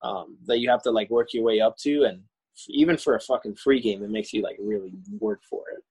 um, 0.02 0.36
that 0.46 0.58
you 0.58 0.68
have 0.68 0.82
to 0.82 0.90
like 0.90 1.08
work 1.08 1.32
your 1.32 1.44
way 1.44 1.60
up 1.60 1.78
to, 1.78 2.02
and 2.02 2.20
even 2.68 2.96
for 2.96 3.14
a 3.16 3.20
fucking 3.20 3.56
free 3.56 3.80
game, 3.80 4.02
it 4.02 4.10
makes 4.10 4.32
you 4.32 4.42
like 4.42 4.56
really 4.58 4.92
work 5.20 5.40
for 5.48 5.62
it. 5.76 5.82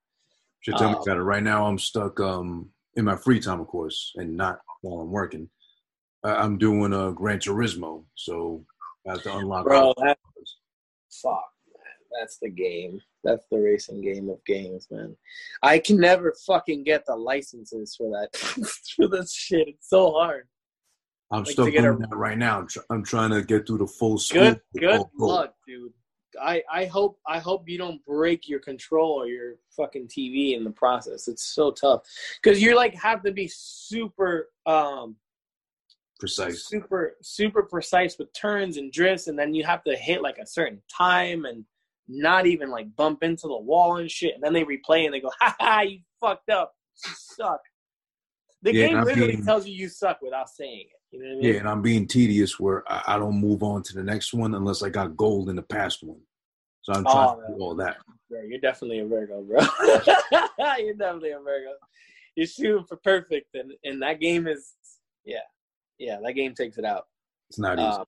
Should 0.61 0.77
tell 0.77 0.89
me 0.89 0.95
Um, 0.95 1.01
about 1.03 1.17
it. 1.17 1.21
Right 1.21 1.43
now, 1.43 1.65
I'm 1.65 1.79
stuck 1.79 2.19
um, 2.19 2.69
in 2.95 3.05
my 3.05 3.15
free 3.15 3.39
time, 3.39 3.59
of 3.61 3.67
course, 3.67 4.11
and 4.15 4.35
not 4.35 4.59
while 4.81 5.01
I'm 5.01 5.11
working. 5.11 5.49
I- 6.23 6.35
I'm 6.35 6.57
doing 6.57 6.93
a 6.93 7.11
Gran 7.13 7.39
Turismo, 7.39 8.03
so 8.15 8.65
I 9.07 9.11
have 9.11 9.23
to 9.23 9.37
unlock. 9.37 9.65
Bro, 9.65 9.79
all- 9.81 9.93
that 10.03 10.17
fuck, 11.21 11.43
man. 11.73 11.83
That's 12.19 12.37
the 12.39 12.49
game. 12.49 12.99
That's 13.23 13.45
the 13.51 13.59
racing 13.59 14.01
game 14.01 14.29
of 14.29 14.43
games, 14.45 14.87
man. 14.89 15.15
I 15.61 15.79
can 15.79 15.97
never 15.99 16.33
fucking 16.45 16.83
get 16.83 17.05
the 17.05 17.15
licenses 17.15 17.95
for 17.95 18.09
that 18.11 18.35
for 18.95 19.07
this 19.07 19.33
shit. 19.33 19.67
It's 19.67 19.89
so 19.89 20.11
hard. 20.11 20.47
I'm 21.29 21.43
like, 21.43 21.51
stuck 21.51 21.65
doing 21.71 21.85
a- 21.85 21.97
that 21.97 22.15
right 22.15 22.37
now. 22.37 22.59
I'm, 22.59 22.67
tr- 22.67 22.79
I'm 22.89 23.03
trying 23.03 23.31
to 23.31 23.41
get 23.43 23.67
through 23.67 23.79
the 23.79 23.87
full. 23.87 24.19
Good, 24.31 24.61
good 24.77 25.01
luck, 25.17 25.53
dude. 25.67 25.91
I, 26.41 26.63
I 26.71 26.85
hope 26.85 27.19
I 27.27 27.39
hope 27.39 27.67
you 27.67 27.77
don't 27.77 28.03
break 28.05 28.47
your 28.47 28.59
control 28.59 29.11
or 29.21 29.27
your 29.27 29.55
fucking 29.75 30.07
TV 30.07 30.55
in 30.55 30.63
the 30.63 30.69
process. 30.71 31.27
It's 31.27 31.43
so 31.43 31.71
tough 31.71 32.01
because 32.41 32.61
you 32.61 32.75
like 32.75 32.93
have 32.95 33.23
to 33.23 33.31
be 33.31 33.47
super 33.51 34.49
um 34.65 35.15
Precise. 36.19 36.65
super 36.65 37.15
super 37.21 37.61
precise 37.63 38.17
with 38.17 38.33
turns 38.33 38.77
and 38.77 38.91
drifts, 38.91 39.27
and 39.27 39.37
then 39.37 39.53
you 39.53 39.63
have 39.63 39.83
to 39.83 39.95
hit 39.95 40.21
like 40.21 40.39
a 40.39 40.47
certain 40.47 40.81
time 40.91 41.45
and 41.45 41.63
not 42.07 42.47
even 42.47 42.71
like 42.71 42.95
bump 42.95 43.21
into 43.21 43.47
the 43.47 43.57
wall 43.57 43.97
and 43.97 44.09
shit. 44.09 44.33
And 44.33 44.41
then 44.43 44.53
they 44.53 44.63
replay 44.63 45.05
and 45.05 45.13
they 45.13 45.19
go, 45.19 45.31
"Ha 45.39 45.55
ha, 45.59 45.81
you 45.81 45.99
fucked 46.19 46.49
up. 46.49 46.73
You 47.05 47.11
suck." 47.15 47.59
The 48.63 48.73
Yeah, 48.73 48.87
game 48.87 49.03
literally 49.03 49.33
being- 49.33 49.43
tells 49.45 49.67
you 49.67 49.75
you 49.75 49.87
suck 49.89 50.19
without 50.23 50.49
saying 50.49 50.87
it. 50.89 51.15
You 51.15 51.19
know 51.23 51.29
what 51.29 51.33
I 51.33 51.35
mean? 51.35 51.53
Yeah, 51.53 51.59
and 51.59 51.69
I'm 51.69 51.81
being 51.83 52.07
tedious 52.07 52.59
where 52.59 52.83
I, 52.91 53.15
I 53.15 53.19
don't 53.19 53.39
move 53.39 53.61
on 53.61 53.83
to 53.83 53.93
the 53.93 54.03
next 54.03 54.33
one 54.33 54.55
unless 54.55 54.81
I 54.81 54.89
got 54.89 55.15
gold 55.15 55.49
in 55.49 55.55
the 55.55 55.61
past 55.61 56.01
one. 56.03 56.19
So 56.87 56.93
I'm 56.93 57.03
trying 57.03 57.29
Oh, 57.37 57.41
to 57.41 57.53
do 57.57 57.61
all 57.61 57.75
that. 57.75 57.97
Bro, 58.29 58.43
you're 58.43 58.59
definitely 58.61 58.99
a 58.99 59.05
Virgo, 59.05 59.41
bro. 59.41 59.59
you're 60.79 60.93
definitely 60.93 61.31
a 61.31 61.39
Virgo. 61.39 61.71
You're 62.35 62.47
shooting 62.47 62.85
for 62.85 62.95
perfect, 62.97 63.55
and 63.55 63.73
and 63.83 64.01
that 64.01 64.21
game 64.21 64.47
is, 64.47 64.73
yeah, 65.25 65.39
yeah, 65.97 66.19
that 66.23 66.31
game 66.33 66.53
takes 66.55 66.77
it 66.77 66.85
out. 66.85 67.07
It's 67.49 67.59
not 67.59 67.77
easy. 67.77 67.87
Um, 67.87 68.05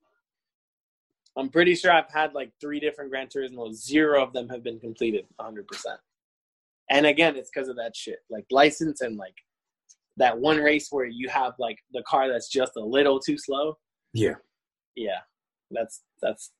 I'm 1.35 1.49
pretty 1.49 1.75
sure 1.75 1.91
I've 1.91 2.09
had 2.09 2.33
like 2.33 2.51
three 2.61 2.79
different 2.79 3.11
Gran 3.11 3.27
Turismo. 3.27 3.73
Zero 3.73 4.23
of 4.23 4.31
them 4.31 4.47
have 4.47 4.63
been 4.63 4.79
completed 4.79 5.25
100. 5.35 5.67
percent 5.67 5.99
And 6.89 7.05
again, 7.05 7.35
it's 7.35 7.49
because 7.53 7.67
of 7.67 7.75
that 7.75 7.97
shit, 7.97 8.19
like 8.29 8.45
license 8.49 9.01
and 9.01 9.17
like 9.17 9.35
that 10.15 10.37
one 10.39 10.57
race 10.57 10.87
where 10.89 11.05
you 11.05 11.27
have 11.27 11.53
like 11.59 11.79
the 11.91 12.03
car 12.03 12.29
that's 12.29 12.47
just 12.49 12.77
a 12.77 12.81
little 12.83 13.19
too 13.19 13.37
slow. 13.37 13.77
yeah. 14.13 14.35
Yeah, 14.95 15.19
that's 15.71 16.01
that's 16.21 16.51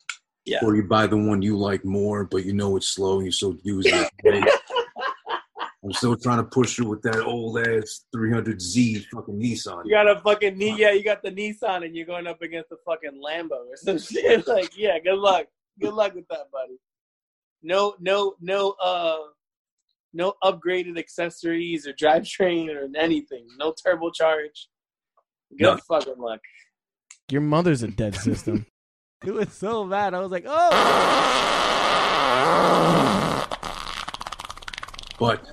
yeah. 0.50 0.60
Or 0.64 0.76
you 0.76 0.84
buy 0.84 1.08
the 1.08 1.18
one 1.18 1.42
you 1.42 1.58
like 1.58 1.86
more, 1.86 2.26
but 2.26 2.46
you 2.46 2.54
know 2.54 2.76
it's 2.76 2.88
slow 2.88 3.18
and 3.18 3.26
you 3.26 3.32
still 3.32 3.56
use 3.64 3.86
it. 3.88 4.12
I'm 5.84 5.94
still 5.94 6.18
trying 6.18 6.40
to 6.40 6.44
push 6.44 6.78
you 6.78 6.86
with 6.86 7.02
that 7.04 7.24
old 7.24 7.58
ass 7.60 8.06
300Z 8.14 9.06
fucking 9.14 9.40
Nissan. 9.40 9.86
You 9.86 9.92
got 9.92 10.10
a 10.10 10.20
fucking 10.20 10.58
knee, 10.58 10.76
yeah. 10.78 10.92
You 10.92 11.04
got 11.04 11.24
the 11.24 11.32
Nissan, 11.32 11.86
and 11.86 11.96
you're 11.96 12.06
going 12.06 12.28
up 12.28 12.42
against 12.42 12.70
the 12.70 12.78
fucking 12.86 13.22
Lambo 13.24 13.52
or 13.52 13.78
some 13.78 13.98
shit. 14.14 14.46
Like, 14.46 14.78
yeah, 14.78 15.00
good 15.00 15.18
luck, 15.18 15.46
good 15.80 15.94
luck 15.94 16.16
with 16.16 16.28
that, 16.30 16.52
buddy. 16.52 16.78
No, 17.64 17.96
no, 18.00 18.36
no, 18.42 18.72
uh, 18.82 19.18
no 20.14 20.34
upgraded 20.44 20.98
accessories 20.98 21.88
or 21.88 21.94
drivetrain 21.94 22.70
or 22.76 22.90
anything. 22.98 23.48
No 23.58 23.74
turbocharge. 23.74 24.68
Good 25.58 25.62
None. 25.62 25.80
fucking 25.88 26.18
luck. 26.18 26.42
Your 27.32 27.42
mother's 27.42 27.84
a 27.84 27.88
dead 27.88 28.16
system. 28.16 28.66
It 29.26 29.34
was 29.34 29.52
so 29.54 29.86
bad. 29.86 30.14
I 30.14 30.20
was 30.20 30.32
like, 30.32 30.46
oh. 30.48 30.70
But 35.20 35.46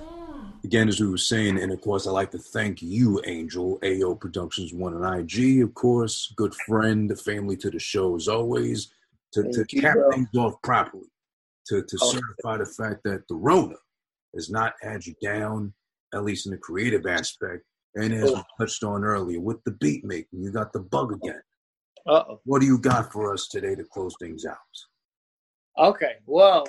again, 0.63 0.87
as 0.87 1.01
we 1.01 1.09
were 1.09 1.17
saying, 1.17 1.59
and 1.59 1.71
of 1.73 1.81
course, 1.81 2.07
I'd 2.07 2.11
like 2.11 2.31
to 2.31 2.37
thank 2.37 2.81
you, 2.81 3.21
Angel, 3.25 3.77
AO 3.83 4.15
Productions 4.15 4.73
One 4.73 4.93
and 4.93 5.19
IG, 5.31 5.61
of 5.61 5.73
course, 5.73 6.31
good 6.37 6.53
friend, 6.65 7.09
the 7.09 7.15
family 7.17 7.57
to 7.57 7.69
the 7.69 7.79
show 7.79 8.15
as 8.15 8.29
always, 8.29 8.93
to, 9.33 9.43
to 9.43 9.65
you, 9.69 9.81
cap 9.81 9.95
bro. 9.95 10.11
things 10.11 10.29
off 10.37 10.53
properly, 10.63 11.11
to, 11.67 11.83
to 11.83 11.97
Oh. 12.01 12.11
certify 12.13 12.57
the 12.57 12.65
fact 12.65 13.03
that 13.03 13.27
the 13.27 13.35
Rona 13.35 13.75
has 14.35 14.49
not 14.49 14.73
had 14.81 15.05
you 15.05 15.13
down, 15.21 15.73
at 16.13 16.23
least 16.23 16.45
in 16.45 16.53
the 16.53 16.57
creative 16.57 17.05
aspect. 17.05 17.63
And 17.95 18.13
as 18.13 18.29
oh. 18.31 18.35
we 18.35 18.39
Oh. 18.39 18.43
touched 18.59 18.83
on 18.85 19.03
earlier, 19.03 19.41
with 19.41 19.61
the 19.65 19.71
beat 19.71 20.05
making, 20.05 20.41
you 20.43 20.51
got 20.51 20.71
the 20.71 20.79
bug 20.79 21.11
again. 21.11 21.41
Uh 22.07 22.23
oh. 22.29 22.41
What 22.45 22.61
do 22.61 22.67
you 22.67 22.77
got 22.77 23.11
for 23.11 23.33
us 23.33 23.47
today 23.47 23.75
to 23.75 23.83
close 23.83 24.15
things 24.19 24.45
out? 24.45 24.57
Okay, 25.77 26.13
well, 26.25 26.67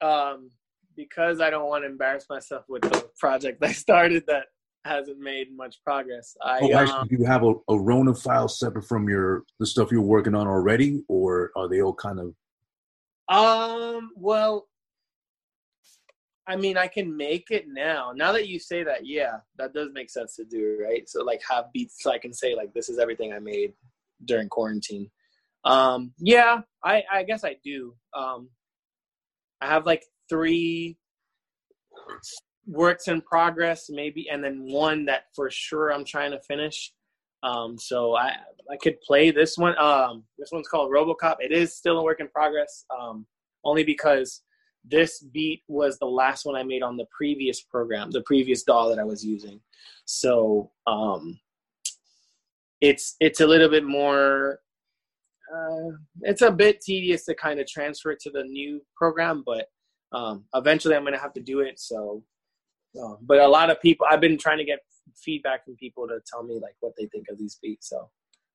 um, 0.00 0.50
because 0.96 1.40
I 1.40 1.50
don't 1.50 1.68
want 1.68 1.84
to 1.84 1.88
embarrass 1.88 2.26
myself 2.28 2.64
with 2.68 2.82
the 2.82 3.08
project 3.18 3.62
I 3.64 3.72
started 3.72 4.24
that 4.26 4.46
hasn't 4.84 5.18
made 5.18 5.54
much 5.54 5.76
progress. 5.84 6.36
I 6.42 6.60
Oh, 6.62 6.86
um, 6.86 7.08
do 7.08 7.16
you 7.16 7.24
have 7.24 7.44
a, 7.44 7.54
a 7.68 7.78
Rona 7.78 8.14
file 8.14 8.48
separate 8.48 8.86
from 8.86 9.08
your 9.08 9.44
the 9.58 9.66
stuff 9.66 9.92
you're 9.92 10.00
working 10.00 10.34
on 10.34 10.46
already, 10.46 11.04
or 11.08 11.52
are 11.56 11.68
they 11.68 11.82
all 11.82 11.94
kind 11.94 12.18
of 12.18 12.34
Um, 13.34 14.10
well, 14.16 14.68
I 16.46 16.56
mean, 16.56 16.76
I 16.76 16.88
can 16.88 17.16
make 17.16 17.50
it 17.50 17.66
now. 17.68 18.12
Now 18.14 18.32
that 18.32 18.48
you 18.48 18.58
say 18.58 18.82
that, 18.82 19.06
yeah, 19.06 19.36
that 19.56 19.72
does 19.72 19.90
make 19.92 20.10
sense 20.10 20.34
to 20.36 20.44
do, 20.44 20.78
right? 20.82 21.08
So, 21.08 21.22
like, 21.22 21.40
have 21.48 21.66
beats 21.72 22.02
so 22.02 22.10
I 22.10 22.18
can 22.18 22.32
say, 22.32 22.56
like, 22.56 22.74
this 22.74 22.88
is 22.88 22.98
everything 22.98 23.32
I 23.32 23.38
made 23.38 23.72
during 24.24 24.48
quarantine. 24.48 25.10
Um, 25.64 26.12
yeah, 26.18 26.60
I, 26.84 27.02
I 27.12 27.22
guess 27.24 27.44
I 27.44 27.56
do. 27.62 27.94
Um, 28.16 28.48
I 29.60 29.66
have 29.66 29.86
like 29.86 30.04
three 30.28 30.96
works 32.66 33.08
in 33.08 33.20
progress, 33.20 33.86
maybe, 33.90 34.28
and 34.30 34.42
then 34.42 34.64
one 34.66 35.04
that 35.06 35.24
for 35.34 35.50
sure 35.50 35.92
I'm 35.92 36.04
trying 36.04 36.30
to 36.30 36.40
finish. 36.40 36.92
Um, 37.42 37.76
so 37.78 38.16
I 38.16 38.32
I 38.70 38.76
could 38.80 39.00
play 39.00 39.30
this 39.30 39.56
one. 39.56 39.76
Um, 39.78 40.24
this 40.38 40.50
one's 40.52 40.68
called 40.68 40.92
RoboCop. 40.92 41.36
It 41.40 41.52
is 41.52 41.76
still 41.76 41.98
a 41.98 42.04
work 42.04 42.20
in 42.20 42.28
progress. 42.28 42.84
Um, 42.98 43.26
only 43.64 43.84
because 43.84 44.42
this 44.84 45.20
beat 45.20 45.62
was 45.68 45.98
the 45.98 46.06
last 46.06 46.46
one 46.46 46.56
I 46.56 46.62
made 46.62 46.82
on 46.82 46.96
the 46.96 47.06
previous 47.10 47.60
program, 47.60 48.10
the 48.10 48.22
previous 48.22 48.62
DAW 48.62 48.88
that 48.88 48.98
I 48.98 49.04
was 49.04 49.24
using. 49.24 49.60
So 50.04 50.70
um, 50.86 51.38
it's 52.80 53.16
it's 53.20 53.40
a 53.40 53.46
little 53.46 53.68
bit 53.68 53.84
more. 53.84 54.60
Uh, 55.54 55.90
it's 56.22 56.42
a 56.42 56.50
bit 56.50 56.80
tedious 56.80 57.24
to 57.24 57.34
kind 57.34 57.58
of 57.58 57.66
transfer 57.66 58.12
it 58.12 58.20
to 58.20 58.30
the 58.30 58.44
new 58.44 58.80
program, 58.96 59.42
but 59.44 59.66
um, 60.12 60.44
eventually 60.54 60.94
I'm 60.94 61.02
going 61.02 61.14
to 61.14 61.20
have 61.20 61.32
to 61.34 61.40
do 61.40 61.60
it. 61.60 61.80
So, 61.80 62.22
uh, 63.00 63.14
but 63.22 63.38
a 63.40 63.48
lot 63.48 63.68
of 63.68 63.80
people, 63.80 64.06
I've 64.08 64.20
been 64.20 64.38
trying 64.38 64.58
to 64.58 64.64
get 64.64 64.78
feedback 65.16 65.64
from 65.64 65.74
people 65.76 66.06
to 66.06 66.20
tell 66.26 66.44
me 66.44 66.60
like 66.62 66.74
what 66.80 66.92
they 66.96 67.06
think 67.06 67.26
of 67.30 67.38
these 67.38 67.58
beats. 67.60 67.88
So, 67.88 68.10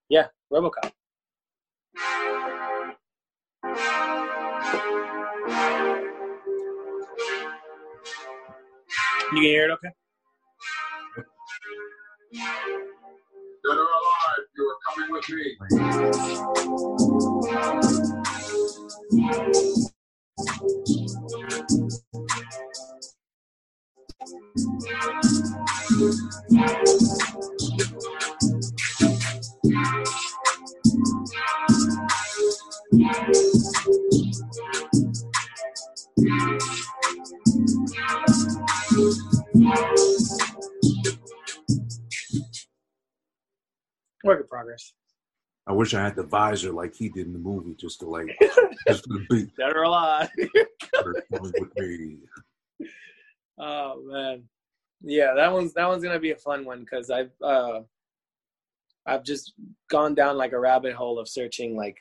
yeah, 0.08 0.28
RoboCop. 0.50 0.90
You 9.32 9.42
can 9.42 9.42
hear 9.42 9.68
it, 9.68 9.72
okay? 9.72 9.90
Dead 13.66 13.78
or 13.78 13.82
alive, 13.82 14.46
you 14.56 14.64
are 14.70 14.78
coming 14.94 15.12
with 15.12 15.30
me. 15.30 15.58
Work 44.26 44.40
in 44.40 44.46
progress. 44.48 44.92
I 45.66 45.72
wish 45.72 45.94
I 45.94 46.02
had 46.02 46.14
the 46.14 46.22
visor 46.22 46.70
like 46.72 46.94
he 46.94 47.08
did 47.08 47.26
in 47.26 47.32
the 47.32 47.38
movie, 47.38 47.74
just 47.74 48.00
to 48.00 48.06
like 48.06 48.26
just 48.88 49.04
for 49.06 49.14
the 49.14 49.26
beat. 49.28 49.56
Dead 49.56 49.74
or 49.74 49.82
alive. 49.82 50.28
You're 50.36 51.24
with 51.40 51.54
me. 51.76 52.18
Oh 53.58 54.02
man, 54.04 54.44
yeah, 55.02 55.34
that 55.34 55.52
one's 55.52 55.72
that 55.74 55.88
one's 55.88 56.04
gonna 56.04 56.20
be 56.20 56.30
a 56.30 56.36
fun 56.36 56.64
one 56.64 56.80
because 56.80 57.10
I've 57.10 57.32
uh, 57.42 57.80
I've 59.06 59.24
just 59.24 59.54
gone 59.90 60.14
down 60.14 60.36
like 60.36 60.52
a 60.52 60.60
rabbit 60.60 60.94
hole 60.94 61.18
of 61.18 61.28
searching 61.28 61.76
like 61.76 61.96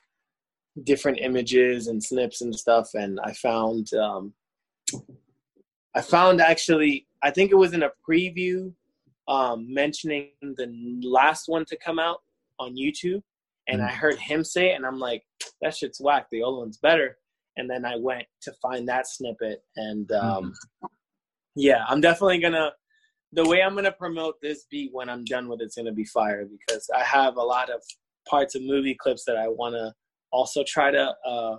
different 0.84 1.20
images 1.20 1.88
and 1.88 2.04
snips 2.04 2.42
and 2.42 2.54
stuff, 2.54 2.90
and 2.94 3.20
I 3.22 3.34
found 3.34 3.94
um, 3.94 4.34
I 5.96 6.02
found 6.02 6.40
actually 6.40 7.08
I 7.24 7.32
think 7.32 7.52
it 7.52 7.56
was 7.56 7.74
in 7.74 7.84
a 7.84 7.92
preview 8.08 8.74
um, 9.28 9.74
mentioning 9.74 10.32
the 10.42 11.00
last 11.04 11.48
one 11.48 11.66
to 11.66 11.78
come 11.78 12.00
out 12.00 12.20
on 12.60 12.76
YouTube, 12.76 13.22
and 13.68 13.82
I 13.82 13.90
heard 13.90 14.18
him 14.18 14.44
say 14.44 14.72
it, 14.72 14.76
and 14.76 14.86
I'm 14.86 15.00
like, 15.00 15.24
that 15.62 15.76
shit's 15.76 16.00
whack. 16.00 16.28
The 16.32 16.44
old 16.44 16.60
one's 16.60 16.78
better. 16.78 17.18
And 17.58 17.70
then 17.70 17.86
I 17.86 17.96
went 17.96 18.26
to 18.42 18.54
find 18.62 18.88
that 18.88 19.08
snippet, 19.08 19.64
and 19.76 20.12
um, 20.12 20.54
yeah, 21.56 21.86
I'm 21.88 22.02
definitely 22.02 22.40
gonna. 22.40 22.74
The 23.32 23.48
way 23.48 23.62
I'm 23.62 23.76
gonna 23.76 23.92
promote 23.92 24.36
this 24.42 24.66
beat 24.70 24.92
when 24.94 25.10
I'm 25.10 25.24
done 25.24 25.48
with 25.48 25.62
it's 25.62 25.76
gonna 25.76 25.94
be 25.94 26.06
fire 26.06 26.46
because 26.46 26.90
I 26.94 27.04
have 27.04 27.38
a 27.38 27.42
lot 27.42 27.70
of 27.70 27.82
parts 28.30 28.56
of 28.56 28.62
movie 28.62 28.96
clips 28.96 29.24
that 29.26 29.38
I 29.38 29.48
want 29.48 29.76
to 29.76 29.94
also 30.32 30.64
try 30.68 30.92
to 30.92 31.16
uh, 31.26 31.58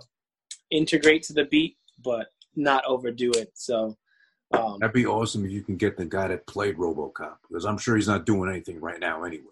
integrate 0.70 1.22
to 1.24 1.32
the 1.32 1.44
beat, 1.44 1.76
but 2.04 2.26
not 2.54 2.84
overdo 2.86 3.30
it. 3.30 3.50
So 3.54 3.96
um, 4.58 4.78
That'd 4.80 4.94
be 4.94 5.06
awesome 5.06 5.44
if 5.44 5.50
you 5.50 5.62
can 5.62 5.76
get 5.76 5.96
the 5.96 6.04
guy 6.04 6.28
that 6.28 6.46
played 6.46 6.76
RoboCop, 6.76 7.36
because 7.48 7.64
I'm 7.64 7.78
sure 7.78 7.96
he's 7.96 8.08
not 8.08 8.26
doing 8.26 8.50
anything 8.50 8.80
right 8.80 9.00
now 9.00 9.24
anyway. 9.24 9.44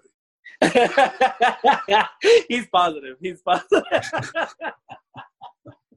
he's 2.48 2.66
positive. 2.68 3.16
He's 3.20 3.40
positive. 3.42 3.82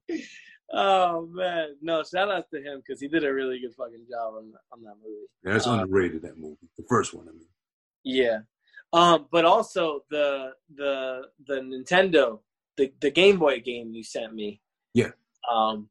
oh 0.74 1.28
man, 1.32 1.76
no! 1.82 2.04
Shout 2.04 2.30
out 2.32 2.46
to 2.54 2.62
him 2.62 2.82
because 2.86 3.00
he 3.02 3.08
did 3.08 3.24
a 3.24 3.34
really 3.34 3.60
good 3.60 3.74
fucking 3.76 4.06
job 4.10 4.36
on 4.36 4.54
on 4.72 4.84
that 4.84 4.96
movie. 5.04 5.28
Yeah, 5.44 5.54
that's 5.54 5.68
Uh, 5.68 5.72
underrated. 5.72 6.22
That 6.24 6.38
movie, 6.38 6.58
the 6.78 6.86
first 6.90 7.14
one. 7.14 7.28
I 7.28 7.32
mean, 7.32 7.48
Yeah. 8.04 8.40
Um, 8.94 9.28
but 9.32 9.46
also 9.46 10.04
the 10.10 10.52
the 10.76 11.24
the 11.46 11.56
Nintendo, 11.56 12.40
the 12.78 12.92
the 13.02 13.12
Game 13.12 13.38
Boy 13.38 13.60
game 13.60 13.92
you 13.94 14.04
sent 14.04 14.34
me. 14.34 14.62
Yeah. 14.94 15.12
Um, 15.52 15.90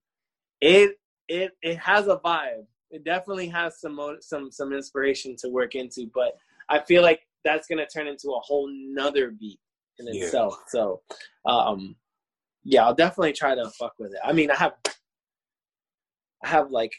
it 0.60 0.98
it 1.28 1.52
it 1.62 1.76
has 1.78 2.08
a 2.08 2.16
vibe. 2.16 2.66
It 2.90 3.04
definitely 3.04 3.48
has 3.48 3.80
some 3.80 3.98
some 4.20 4.50
some 4.50 4.72
inspiration 4.72 5.36
to 5.40 5.48
work 5.48 5.74
into, 5.74 6.10
but 6.14 6.36
I 6.68 6.80
feel 6.80 7.02
like 7.02 7.26
that's 7.44 7.66
gonna 7.68 7.86
turn 7.86 8.06
into 8.06 8.30
a 8.30 8.40
whole 8.40 8.68
nother 8.70 9.30
beat 9.30 9.60
in 9.98 10.06
Yeah. 10.06 10.24
itself. 10.24 10.62
So, 10.68 11.02
um, 11.44 11.96
yeah, 12.64 12.84
I'll 12.84 12.94
definitely 12.94 13.32
try 13.32 13.54
to 13.54 13.70
fuck 13.78 13.94
with 13.98 14.12
it. 14.12 14.20
I 14.24 14.32
mean, 14.32 14.50
I 14.50 14.56
have 14.56 14.74
I 16.44 16.48
have 16.48 16.70
like 16.70 16.92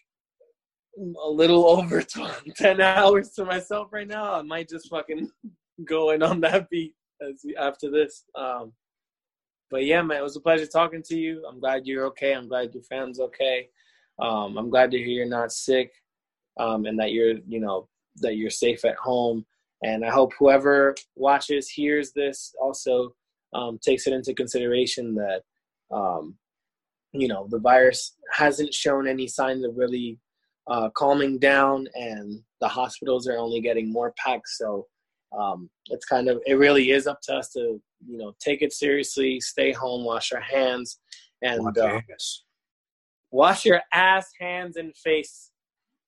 a 1.24 1.30
little 1.30 1.66
over 1.78 2.02
12, 2.02 2.44
10 2.56 2.82
hours 2.82 3.30
to 3.32 3.46
myself 3.46 3.90
right 3.92 4.08
now. 4.08 4.34
I 4.34 4.42
might 4.42 4.70
just 4.70 4.90
fucking 4.90 5.30
go 5.86 6.12
in 6.12 6.24
on 6.24 6.42
that 6.42 6.70
beat 6.70 6.96
as 7.22 7.42
we, 7.46 7.56
after 7.56 7.90
this. 7.92 8.26
Um, 8.36 8.74
but 9.70 9.84
yeah, 9.84 10.02
man, 10.02 10.20
it 10.20 10.24
was 10.24 10.38
a 10.38 10.42
pleasure 10.42 10.66
talking 10.66 11.04
to 11.04 11.18
you. 11.18 11.46
I'm 11.48 11.60
glad 11.60 11.86
you're 11.86 12.06
okay. 12.08 12.34
I'm 12.34 12.48
glad 12.48 12.74
your 12.74 12.84
family's 12.84 13.20
okay. 13.20 13.70
Um, 14.20 14.58
I'm 14.58 14.70
glad 14.70 14.92
to 14.92 14.98
hear 14.98 15.08
you're 15.08 15.26
not 15.26 15.52
sick, 15.52 15.92
um, 16.60 16.86
and 16.86 17.00
that 17.00 17.12
you're, 17.12 17.36
you 17.48 17.60
know, 17.60 17.88
that 18.18 18.36
you're 18.36 18.50
safe 18.50 18.84
at 18.86 18.96
home. 18.96 19.46
And 19.84 20.04
I 20.04 20.10
hope 20.10 20.34
whoever 20.40 20.96
watches, 21.16 21.70
hears 21.70 22.12
this, 22.14 22.54
also 22.60 23.14
um, 23.54 23.80
takes 23.82 24.08
it 24.08 24.14
into 24.14 24.34
consideration 24.34 25.14
that, 25.16 25.42
um, 25.92 26.36
you 27.14 27.28
know, 27.28 27.48
the 27.50 27.60
virus 27.60 28.16
hasn't 28.34 28.74
shown 28.74 29.08
any 29.08 29.28
signs 29.28 29.64
of 29.64 29.78
really 29.78 30.20
uh, 30.68 30.90
calming 30.96 31.40
down, 31.40 31.88
and 31.96 32.42
the 32.60 32.68
hospitals 32.68 33.28
are 33.28 33.38
only 33.38 33.62
getting 33.62 33.92
more 33.92 34.14
packed. 34.18 34.50
So 34.50 34.88
um, 35.38 35.70
it's 35.88 36.06
kind 36.06 36.28
of 36.30 36.42
it 36.46 36.56
really 36.56 36.92
is 36.92 37.08
up 37.08 37.20
to 37.24 37.36
us 37.36 37.50
to 37.54 37.82
you 38.06 38.18
know 38.18 38.34
take 38.40 38.62
it 38.62 38.74
seriously, 38.74 39.40
stay 39.40 39.72
home, 39.72 40.04
wash 40.04 40.32
our 40.32 40.42
hands, 40.42 41.00
and 41.42 41.62
uh. 41.78 42.02
Wash 43.32 43.66
your 43.66 43.82
ass, 43.94 44.30
hands, 44.40 44.78
and 44.78 44.96
face. 44.96 45.52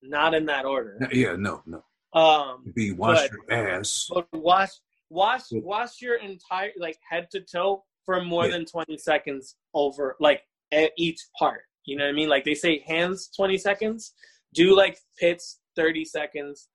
Not 0.02 0.34
in 0.34 0.46
that 0.46 0.64
order. 0.64 0.98
yeah, 1.12 1.36
no, 1.36 1.62
no. 1.66 1.84
Um, 2.18 2.72
Be 2.74 2.92
wash 2.92 3.20
but- 3.28 3.30
your 3.32 3.52
ass. 3.52 4.08
but 4.12 4.26
wash 4.32 4.70
wash 5.10 5.42
wash 5.52 6.00
your 6.00 6.16
entire 6.16 6.70
like 6.78 6.96
head 7.10 7.28
to 7.32 7.40
toe 7.40 7.84
for 8.06 8.22
more 8.22 8.46
Yeah. 8.46 8.52
than 8.52 8.64
20 8.64 8.96
seconds 8.96 9.56
over 9.74 10.16
like 10.20 10.42
at 10.72 10.92
each 10.96 11.18
part 11.36 11.62
you 11.84 11.96
know 11.96 12.04
what 12.04 12.10
i 12.10 12.12
mean 12.12 12.28
like 12.28 12.44
they 12.44 12.54
say 12.54 12.78
hands 12.86 13.28
20 13.36 13.58
seconds 13.58 14.12
do 14.54 14.74
like 14.76 14.98
pits 15.18 15.58
30 15.74 16.04
seconds 16.04 16.68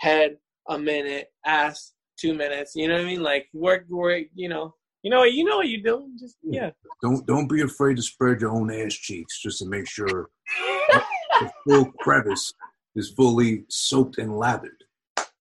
head 0.00 0.36
a 0.68 0.78
minute 0.78 1.28
ass 1.46 1.94
two 2.18 2.34
minutes 2.34 2.72
you 2.76 2.88
know 2.88 2.94
what 2.94 3.02
i 3.02 3.06
mean 3.06 3.22
like 3.22 3.48
work 3.54 3.86
work 3.88 4.24
you 4.34 4.50
know 4.50 4.74
you 5.02 5.10
know 5.10 5.24
you 5.24 5.44
know 5.44 5.56
what 5.56 5.68
you're 5.68 5.82
doing 5.82 6.16
just 6.18 6.36
hmm. 6.44 6.54
yeah 6.54 6.70
Don't 7.02 7.26
don't 7.26 7.48
be 7.48 7.62
afraid 7.62 7.96
to 7.96 8.02
spread 8.02 8.40
your 8.40 8.50
own 8.50 8.70
ass 8.70 8.94
cheeks 8.94 9.40
just 9.40 9.58
to 9.60 9.66
make 9.66 9.88
sure 9.88 10.30
the 11.40 11.50
full 11.66 11.92
crevice 12.00 12.52
is 12.96 13.10
fully 13.10 13.64
soaked 13.68 14.18
and 14.18 14.36
lathered. 14.36 14.82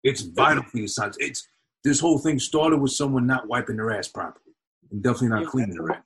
It's 0.03 0.23
vital 0.23 0.65
for 0.65 0.79
your 0.79 0.89
sons. 0.89 1.17
It's 1.21 1.47
this 1.85 2.01
whole 2.01 2.19
thing 2.19 2.39
started 2.39 2.79
with 2.79 2.93
someone 2.93 3.27
not 3.27 3.47
wiping 3.47 3.77
their 3.77 3.93
ass 3.93 4.09
properly 4.09 4.55
and 4.91 5.03
definitely 5.03 5.29
not 5.29 5.43
You 5.43 5.49
cleaning 5.49 5.77
their 5.77 5.93
ass. 5.93 6.03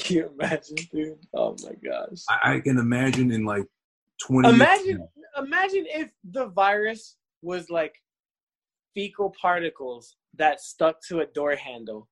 Can 0.00 0.16
you 0.16 0.30
imagine 0.38 0.76
dude 0.90 1.18
oh 1.34 1.56
my 1.62 1.72
gosh 1.84 2.22
I, 2.28 2.54
I 2.54 2.60
can 2.60 2.78
imagine 2.78 3.30
in 3.30 3.44
like 3.44 3.66
twenty. 4.22 4.48
imagine 4.48 5.06
imagine 5.36 5.84
if 5.88 6.10
the 6.30 6.46
virus 6.46 7.16
was 7.42 7.68
like 7.68 7.94
fecal 8.94 9.34
particles 9.40 10.16
that 10.36 10.60
stuck 10.60 10.96
to 11.08 11.20
a 11.20 11.26
door 11.26 11.56
handle 11.56 12.08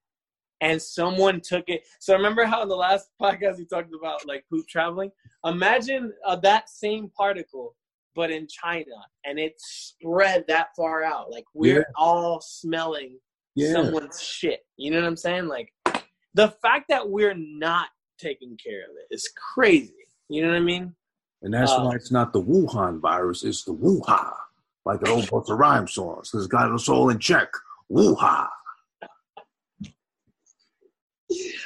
and 0.61 0.81
someone 0.81 1.41
took 1.41 1.63
it 1.67 1.81
so 1.99 2.13
remember 2.15 2.45
how 2.45 2.61
in 2.61 2.69
the 2.69 2.75
last 2.75 3.09
podcast 3.21 3.57
we 3.57 3.65
talked 3.65 3.93
about 3.93 4.25
like 4.27 4.43
poop 4.49 4.67
traveling 4.67 5.11
imagine 5.45 6.11
uh, 6.25 6.35
that 6.35 6.69
same 6.69 7.09
particle 7.17 7.75
but 8.15 8.29
in 8.31 8.47
china 8.47 8.95
and 9.25 9.39
it 9.39 9.53
spread 9.57 10.45
that 10.47 10.67
far 10.77 11.03
out 11.03 11.29
like 11.31 11.45
we're 11.53 11.77
Yeah. 11.79 11.83
all 11.95 12.39
smelling 12.41 13.19
Yeah. 13.55 13.73
someone's 13.73 14.21
shit 14.21 14.61
you 14.77 14.91
know 14.91 14.99
what 15.01 15.07
i'm 15.07 15.17
saying 15.17 15.47
like 15.47 15.71
the 16.33 16.49
fact 16.61 16.85
that 16.89 17.09
we're 17.09 17.35
not 17.35 17.87
taking 18.17 18.55
care 18.63 18.81
of 18.83 18.91
it 19.01 19.13
is 19.13 19.29
crazy 19.53 19.93
you 20.29 20.41
know 20.41 20.49
what 20.49 20.57
i 20.57 20.61
mean 20.61 20.95
And 21.43 21.53
that's 21.53 21.71
Uh, 21.71 21.81
why 21.85 21.95
it's 21.95 22.11
not 22.11 22.33
the 22.33 22.41
Wuhan 22.41 22.99
virus, 22.99 23.43
it's 23.43 23.63
the 23.63 23.73
Wuha. 23.73 24.31
Like 24.85 25.01
an 25.01 25.07
old 25.09 25.25
Busta 25.25 25.57
Rhymes 25.57 25.93
song. 25.93 26.17
Because 26.21 26.43
it's 26.45 26.47
got 26.47 26.71
us 26.71 26.87
all 26.87 27.09
in 27.09 27.17
check. 27.17 27.49
Wuha. 27.91 28.47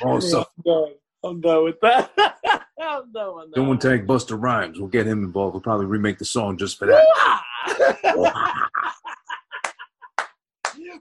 Oh, 0.04 0.18
I'm 0.18 0.64
done. 0.66 0.94
I'm 1.24 1.42
done 1.42 1.64
with 1.64 1.80
that. 1.82 2.12
I'm 2.80 3.12
done 3.12 3.36
with 3.36 3.52
that. 3.52 3.56
someone 3.56 3.80
tag 3.80 4.06
Busta 4.06 4.40
Rhymes. 4.40 4.80
We'll 4.80 4.90
get 4.90 5.08
him 5.08 5.24
involved. 5.24 5.54
We'll 5.54 5.62
probably 5.62 5.88
remake 5.88 6.20
the 6.20 6.26
song 6.26 6.58
just 6.58 6.78
for 6.78 6.86
that. 6.88 7.04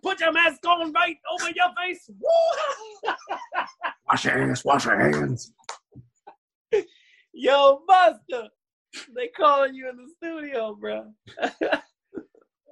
Put 0.02 0.20
your 0.20 0.32
mask 0.32 0.66
on 0.66 0.92
right 0.92 1.16
over 1.32 1.50
your 1.54 1.70
face. 1.76 2.10
Wash 4.08 4.24
your 4.24 4.38
hands, 4.38 4.64
wash 4.64 4.84
your 4.84 4.98
hands. 4.98 5.52
Yo, 7.32 7.82
Busta, 7.88 8.48
they 9.14 9.28
calling 9.36 9.74
you 9.74 9.88
in 9.90 9.96
the 9.96 10.08
studio, 10.16 10.74
bro. 10.74 11.12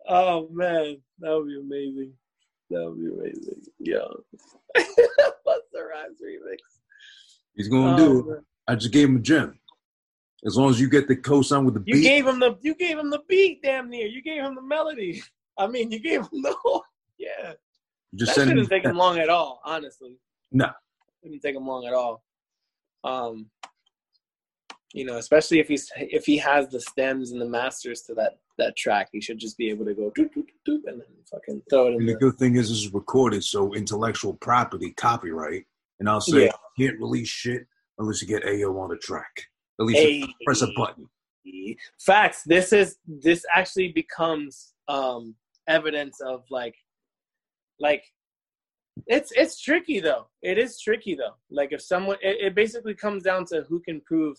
oh 0.09 0.49
man, 0.53 0.99
that 1.19 1.35
would 1.35 1.49
be 1.49 1.59
amazing. 1.59 2.13
That 2.73 2.89
would 2.89 2.99
be 2.99 3.07
amazing. 3.13 3.63
Yo, 3.79 4.25
Busta 4.77 5.89
Rhymes 5.91 6.21
remix. 6.25 6.57
He's 7.55 7.69
gonna 7.69 7.95
Oh, 7.95 7.97
do 7.97 8.31
it. 8.33 8.41
I 8.67 8.75
just 8.77 8.93
gave 8.93 9.09
him 9.09 9.17
a 9.17 9.21
gem. 9.21 9.59
As 10.45 10.57
long 10.57 10.71
as 10.71 10.81
you 10.81 10.89
get 10.89 11.07
the 11.07 11.15
co-sign 11.17 11.65
with 11.65 11.75
the 11.75 11.83
You 11.87 11.95
beat. 11.97 12.03
gave 12.03 12.27
him 12.27 12.41
the 12.41 12.57
you 12.63 12.75
gave 12.75 12.99
him 12.99 13.11
the 13.11 13.21
beat, 13.29 13.63
damn 13.63 13.91
near. 13.91 14.07
You 14.07 14.23
gave 14.23 14.43
him 14.43 14.55
the 14.55 14.63
melody. 14.63 15.23
I 15.59 15.67
mean, 15.67 15.91
you 15.93 15.99
gave 16.01 16.23
him 16.23 16.43
the 16.43 16.55
whole. 16.63 16.83
Yeah, 17.19 17.53
just 18.17 18.31
that 18.31 18.41
send 18.41 18.51
him. 18.51 18.57
shouldn't 18.57 18.71
take 18.71 18.85
him 18.85 18.97
long 18.97 19.17
at 19.19 19.29
all, 19.29 19.61
honestly. 19.65 20.17
No. 20.51 20.71
didn't 21.23 21.41
take 21.41 21.55
him 21.55 21.65
long 21.69 21.87
at 21.87 21.93
all. 21.93 22.25
Um, 23.05 23.49
you 24.95 25.05
know, 25.05 25.17
especially 25.17 25.59
if 25.59 25.69
he's 25.69 25.91
if 25.97 26.25
he 26.27 26.37
has 26.39 26.69
the 26.69 26.81
stems 26.81 27.33
and 27.33 27.41
the 27.41 27.49
masters 27.49 28.03
to 28.03 28.15
that 28.15 28.39
that 28.59 28.77
track, 28.77 29.09
he 29.13 29.21
should 29.21 29.39
just 29.39 29.57
be 29.57 29.71
able 29.71 29.85
to 29.87 29.95
go 29.95 30.11
doop, 30.17 30.31
doop, 30.35 30.45
doop, 30.45 30.69
doop, 30.69 30.81
and 30.87 31.01
then 31.01 31.07
fucking 31.31 31.63
throw 31.71 31.87
it 31.87 31.91
in 31.91 32.01
And 32.01 32.09
the 32.09 32.13
the 32.13 32.19
good 32.19 32.37
thing 32.37 32.57
is, 32.57 32.69
this 32.69 32.79
is 32.79 32.93
recorded, 32.93 33.43
so 33.45 33.75
intellectual 33.75 34.35
property, 34.35 34.91
copyright. 34.93 35.65
And 36.01 36.09
I'll 36.09 36.21
say, 36.21 36.45
Yeah. 36.47 36.53
you 36.77 36.89
can't 36.89 37.01
release 37.01 37.29
shit 37.29 37.67
unless 37.99 38.21
you 38.21 38.29
get 38.29 38.45
AO 38.45 38.77
on 38.79 38.91
the 38.91 38.97
track. 38.97 39.45
At 39.81 39.87
least 39.87 40.01
Hey. 40.01 40.35
press 40.45 40.63
a 40.63 40.69
button. 40.77 41.09
facts. 41.99 42.43
This 42.45 42.73
is 42.73 42.99
this 43.07 43.45
actually 43.55 43.89
becomes 43.93 44.75
um 44.89 45.35
evidence 45.69 46.21
of 46.21 46.45
like 46.51 46.75
like 47.81 48.05
it's 49.07 49.33
it's 49.33 49.61
tricky 49.61 50.01
though. 50.01 50.27
It 50.43 50.59
is 50.59 50.79
tricky 50.81 51.15
though. 51.15 51.35
Like 51.51 51.73
if 51.73 51.81
someone, 51.83 52.17
it, 52.23 52.37
it 52.41 52.55
basically 52.55 52.95
comes 52.95 53.23
down 53.23 53.47
to 53.47 53.63
who 53.69 53.81
can 53.81 54.01
prove 54.03 54.37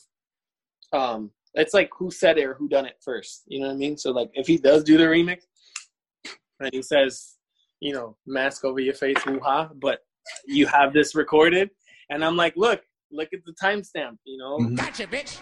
um 0.93 1.31
it's 1.55 1.73
like 1.73 1.89
who 1.97 2.09
said 2.09 2.37
it 2.37 2.45
or 2.45 2.53
who 2.55 2.67
done 2.67 2.85
it 2.85 2.97
first. 3.03 3.43
You 3.47 3.59
know 3.59 3.67
what 3.67 3.73
I 3.73 3.77
mean? 3.77 3.97
So 3.97 4.11
like 4.11 4.29
if 4.33 4.47
he 4.47 4.57
does 4.57 4.83
do 4.83 4.97
the 4.97 5.03
remix 5.03 5.41
and 6.59 6.69
he 6.73 6.81
says, 6.81 7.35
you 7.79 7.93
know, 7.93 8.15
mask 8.25 8.65
over 8.65 8.79
your 8.79 8.93
face, 8.93 9.23
woo 9.25 9.39
ha, 9.43 9.69
but 9.75 9.99
you 10.45 10.65
have 10.67 10.93
this 10.93 11.15
recorded, 11.15 11.69
and 12.09 12.23
I'm 12.23 12.37
like, 12.37 12.55
look, 12.55 12.81
look 13.11 13.29
at 13.33 13.43
the 13.45 13.53
timestamp, 13.61 14.17
you 14.23 14.37
know. 14.37 14.57
Mhm. 14.57 14.77
Gotcha, 14.77 15.05
bitch. 15.05 15.39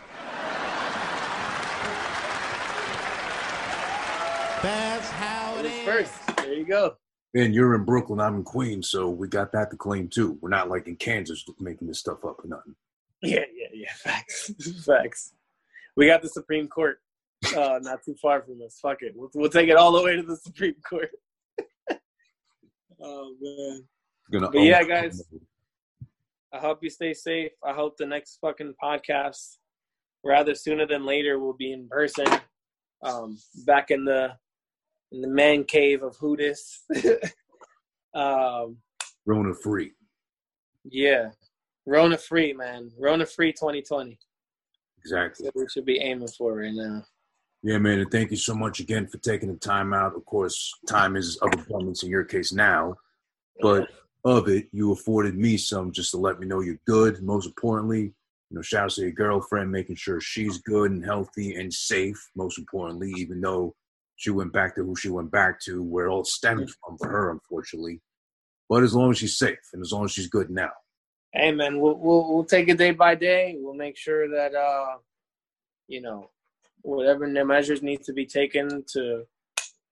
That's 4.64 5.10
how 5.12 5.58
it 5.58 5.66
is. 5.66 5.86
First, 5.86 6.38
there 6.38 6.54
you 6.54 6.66
go. 6.66 6.95
And 7.34 7.56
you're 7.56 7.76
in 7.76 7.86
Brooklyn, 7.86 8.20
I'm 8.20 8.36
in 8.36 8.43
Queens, 8.43 8.89
so 8.89 9.10
we 9.10 9.28
got 9.28 9.52
that 9.54 9.72
to 9.72 9.78
claim 9.78 10.10
too. 10.10 10.38
We're 10.41 10.49
not 10.49 10.70
like 10.70 10.88
in 10.88 10.97
Kansas 10.97 11.45
making 11.60 11.88
this 11.88 11.99
stuff 11.99 12.26
up 12.26 12.43
or 12.43 12.47
nothing. 12.47 12.76
Yeah, 13.22 13.45
yeah, 13.56 13.68
yeah. 13.74 13.91
Facts, 14.04 14.52
facts. 14.86 15.34
We 16.02 16.08
got 16.08 16.24
the 16.24 16.30
Supreme 16.30 16.68
Court, 16.68 16.97
uh, 17.56 17.78
not 17.84 18.04
too 18.04 18.16
far 18.20 18.41
from 18.41 18.60
us. 18.66 18.80
Fuck 18.82 19.04
it, 19.04 19.14
we'll, 19.16 19.30
we'll 19.36 19.52
take 19.52 19.70
it 19.70 19.78
all 19.78 19.91
the 19.91 20.02
way 20.02 20.16
to 20.16 20.24
the 20.24 20.36
Supreme 20.36 20.74
Court. 20.84 21.12
oh 22.99 23.36
man. 23.39 23.84
Gonna 24.32 24.49
But 24.49 24.64
yeah, 24.64 24.82
guys. 24.82 25.22
I 26.52 26.58
hope 26.58 26.80
you 26.82 26.89
stay 26.89 27.14
safe. 27.14 27.52
I 27.64 27.74
hope 27.74 27.97
the 27.97 28.08
next 28.08 28.39
fucking 28.41 28.74
podcast, 28.84 29.58
rather 30.24 30.56
sooner 30.56 30.88
than 30.88 31.06
later, 31.06 31.38
will 31.38 31.54
be 31.54 31.72
in 31.72 31.88
person. 31.88 32.26
Um, 33.04 33.38
back 33.68 33.91
in 33.91 34.04
the 34.04 34.32
in 35.12 35.22
the 35.22 35.28
man 35.28 35.66
cave 35.66 36.02
of 36.02 36.18
who 36.20 36.36
this. 36.36 36.84
um, 38.16 38.78
Rona 39.28 39.54
free. 39.54 39.91
yeah, 40.84 41.30
Rona 41.86 42.18
free, 42.18 42.54
man. 42.54 42.89
Rona 42.97 43.28
free 43.28 43.52
2020. 43.52 44.18
Exactly. 45.04 45.45
That's 45.45 45.56
what 45.56 45.64
we 45.64 45.70
should 45.70 45.86
be 45.86 45.99
aiming 45.99 46.28
for 46.28 46.58
right 46.58 46.74
now. 46.74 47.04
Yeah, 47.64 47.78
man, 47.78 47.99
and 47.99 48.12
thank 48.12 48.32
you 48.32 48.38
so 48.38 48.56
much 48.56 48.80
again 48.80 49.08
for 49.08 49.18
taking 49.20 49.52
the 49.52 49.60
time 49.60 49.93
out. 49.93 50.16
Of 50.16 50.26
course, 50.26 50.74
time 50.88 51.16
is 51.16 51.38
of 51.38 51.54
abundance 51.54 52.02
in 52.02 52.10
your 52.10 52.24
case 52.24 52.52
now, 52.52 52.95
but 53.62 53.89
of 54.26 54.47
it, 54.47 54.68
you 54.72 54.91
afforded 54.91 55.36
me 55.36 55.58
some 55.58 55.91
just 55.91 56.12
to 56.12 56.18
let 56.18 56.39
me 56.39 56.47
know 56.47 56.62
you're 56.62 56.80
good. 56.88 57.22
Most 57.22 57.45
importantly, 57.45 58.02
you 58.02 58.56
know, 58.56 58.62
shout 58.62 58.86
out 58.86 58.91
to 58.91 59.02
your 59.02 59.12
girlfriend, 59.12 59.72
making 59.72 59.95
sure 59.95 60.20
she's 60.20 60.58
good 60.60 60.91
and 60.91 61.06
healthy 61.06 61.56
and 61.56 61.72
safe. 61.74 62.18
Most 62.36 62.58
importantly, 62.58 63.14
even 63.18 63.41
though 63.41 63.76
she 64.16 64.30
went 64.30 64.54
back 64.54 64.76
to 64.76 64.84
who 64.84 64.95
she 64.95 65.10
went 65.10 65.32
back 65.32 65.60
to, 65.62 65.82
where 65.84 66.08
it 66.08 66.10
all 66.10 66.24
stemmed 66.24 66.70
from 66.84 66.97
for 66.97 67.10
her, 67.10 67.32
unfortunately. 67.32 68.02
But 68.70 68.84
as 68.84 68.93
long 68.93 69.12
as 69.12 69.20
she's 69.20 69.38
safe 69.38 69.58
and 69.74 69.82
as 69.82 69.91
long 69.91 70.06
as 70.06 70.12
she's 70.12 70.28
good 70.28 70.49
now. 70.49 70.72
Hey, 71.34 71.52
man, 71.54 71.80
we'll 71.80 71.98
we'll, 71.98 72.34
we'll 72.34 72.44
take 72.44 72.68
it 72.68 72.78
day 72.78 72.92
by 72.92 73.16
day. 73.16 73.56
We'll 73.58 73.74
make 73.74 73.98
sure 73.98 74.28
that 74.30 74.54
uh, 74.54 74.98
you 75.88 76.02
know, 76.02 76.30
whatever 76.82 77.28
measures 77.28 77.82
need 77.82 78.04
to 78.04 78.14
be 78.14 78.26
taken 78.26 78.84
to, 78.94 79.24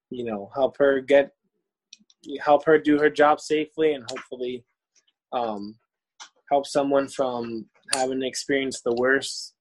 you 0.09 0.25
know, 0.25 0.49
help 0.53 0.77
her 0.77 0.99
get, 0.99 1.31
help 2.43 2.65
her 2.65 2.77
do 2.77 2.97
her 2.97 3.09
job 3.09 3.39
safely, 3.39 3.93
and 3.93 4.03
hopefully, 4.09 4.65
um, 5.31 5.75
help 6.51 6.65
someone 6.65 7.07
from 7.07 7.65
having 7.93 8.23
experienced 8.23 8.83
the 8.83 8.95
worst, 8.95 9.53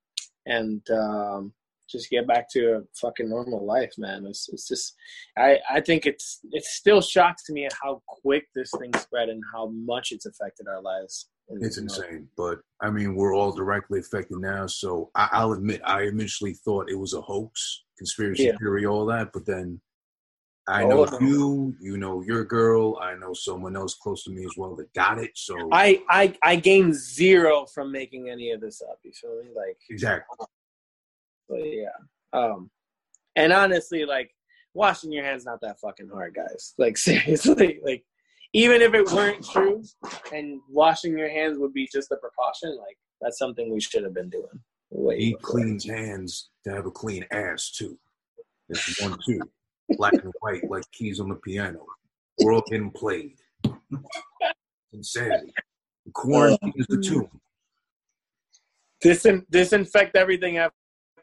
and 0.46 0.82
um, 0.90 1.52
just 1.88 2.10
get 2.10 2.26
back 2.26 2.50
to 2.50 2.72
a 2.72 2.80
fucking 3.00 3.28
normal 3.28 3.64
life, 3.64 3.92
man. 3.98 4.26
It's 4.26 4.48
it's 4.52 4.66
just, 4.66 4.94
I 5.36 5.58
I 5.70 5.80
think 5.80 6.06
it's 6.06 6.40
it 6.50 6.64
still 6.64 7.00
shocks 7.00 7.44
to 7.44 7.52
me 7.52 7.66
at 7.66 7.72
how 7.80 8.02
quick 8.06 8.48
this 8.54 8.70
thing 8.78 8.92
spread 8.98 9.28
and 9.28 9.42
how 9.52 9.68
much 9.68 10.12
it's 10.12 10.26
affected 10.26 10.66
our 10.66 10.82
lives. 10.82 11.28
It's 11.50 11.78
insane, 11.78 12.28
but 12.36 12.60
I 12.80 12.90
mean, 12.90 13.14
we're 13.14 13.34
all 13.34 13.52
directly 13.52 14.00
affected 14.00 14.38
now. 14.38 14.66
So 14.66 15.10
I, 15.14 15.28
I'll 15.32 15.52
admit, 15.52 15.80
I 15.84 16.02
initially 16.02 16.54
thought 16.54 16.90
it 16.90 16.98
was 16.98 17.14
a 17.14 17.20
hoax, 17.20 17.84
conspiracy 17.96 18.44
Yeah. 18.44 18.58
theory, 18.58 18.84
all 18.84 19.06
that. 19.06 19.30
But 19.32 19.46
then 19.46 19.80
I 20.68 20.84
know 20.84 21.04
no. 21.04 21.18
you, 21.20 21.74
you 21.80 21.96
know 21.96 22.20
your 22.20 22.44
girl. 22.44 22.98
I 23.00 23.14
know 23.14 23.32
someone 23.32 23.76
else 23.76 23.94
close 23.94 24.24
to 24.24 24.30
me 24.30 24.44
as 24.44 24.52
well 24.58 24.76
that 24.76 24.92
got 24.92 25.18
it. 25.18 25.30
So 25.34 25.56
I, 25.72 26.02
I 26.10 26.34
I 26.42 26.56
gained 26.56 26.94
zero 26.94 27.64
from 27.64 27.90
making 27.90 28.28
any 28.28 28.50
of 28.50 28.60
this 28.60 28.82
up. 28.82 28.98
You 29.02 29.12
feel 29.12 29.42
me? 29.42 29.48
Like, 29.56 29.78
exactly, 29.88 30.36
so 31.48 31.56
yeah. 31.56 31.88
Um, 32.34 32.70
and 33.36 33.52
honestly, 33.54 34.04
like 34.04 34.34
washing 34.74 35.10
your 35.10 35.24
hands 35.24 35.46
not 35.46 35.62
that 35.62 35.80
fucking 35.80 36.10
hard, 36.10 36.34
guys. 36.34 36.74
Like 36.76 36.98
seriously, 37.08 37.80
like 37.82 38.04
even 38.52 38.80
if 38.82 38.94
it 38.94 39.10
weren't 39.12 39.44
true, 39.44 39.82
and 40.32 40.60
washing 40.70 41.16
your 41.16 41.28
hands 41.28 41.58
would 41.58 41.72
be 41.72 41.88
just 41.92 42.10
a 42.12 42.16
precaution, 42.16 42.76
like 42.78 42.96
that's 43.20 43.38
something 43.38 43.72
we 43.72 43.80
should 43.80 44.04
have 44.04 44.14
been 44.14 44.30
doing. 44.30 44.46
Way 44.90 45.18
he 45.18 45.32
before. 45.34 45.50
cleans 45.50 45.84
hands 45.84 46.50
to 46.64 46.72
have 46.72 46.86
a 46.86 46.90
clean 46.90 47.26
ass 47.30 47.70
too. 47.70 47.98
It's 48.68 49.00
one 49.00 49.18
two, 49.26 49.40
black 49.90 50.14
and 50.14 50.32
white 50.40 50.68
like 50.68 50.84
keys 50.92 51.20
on 51.20 51.28
the 51.28 51.34
piano. 51.36 51.84
We're 52.40 52.54
all 52.54 52.64
getting 52.70 52.90
played. 52.90 53.36
Insanity. 54.92 55.52
Quarantine 56.14 56.72
is 56.76 56.86
the 56.86 56.96
oh, 56.96 57.02
two. 57.02 57.30
Disin- 59.04 59.46
disinfect 59.50 60.16
everything 60.16 60.56
after 60.58 60.74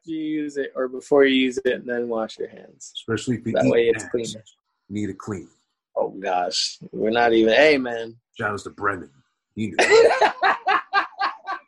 you 0.05 0.17
use 0.17 0.57
it 0.57 0.71
or 0.75 0.87
before 0.87 1.25
you 1.25 1.35
use 1.35 1.57
it, 1.65 1.73
and 1.73 1.87
then 1.87 2.07
wash 2.07 2.37
your 2.37 2.49
hands. 2.49 2.93
Especially 2.95 3.37
if 3.37 3.47
you 3.47 3.53
That 3.53 3.65
way 3.65 3.87
it's 3.87 4.07
cleaner. 4.09 4.43
Need 4.89 5.09
a 5.09 5.13
clean. 5.13 5.49
Oh 5.95 6.09
gosh, 6.09 6.77
we're 6.91 7.09
not 7.09 7.33
even. 7.33 7.53
Hey 7.53 7.77
man, 7.77 8.15
Shout 8.37 8.51
out 8.51 8.59
to 8.59 8.69
Brendan. 8.69 9.11
He 9.55 9.67
knew. 9.67 9.77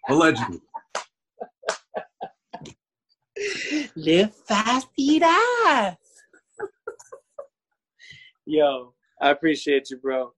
Allegedly. 0.10 0.62
live 3.96 4.36
fast, 4.46 4.88
eat 4.98 5.24
ass. 5.24 5.96
Yo, 8.46 8.94
I 9.22 9.30
appreciate 9.30 9.90
you, 9.90 9.98
bro. 9.98 10.34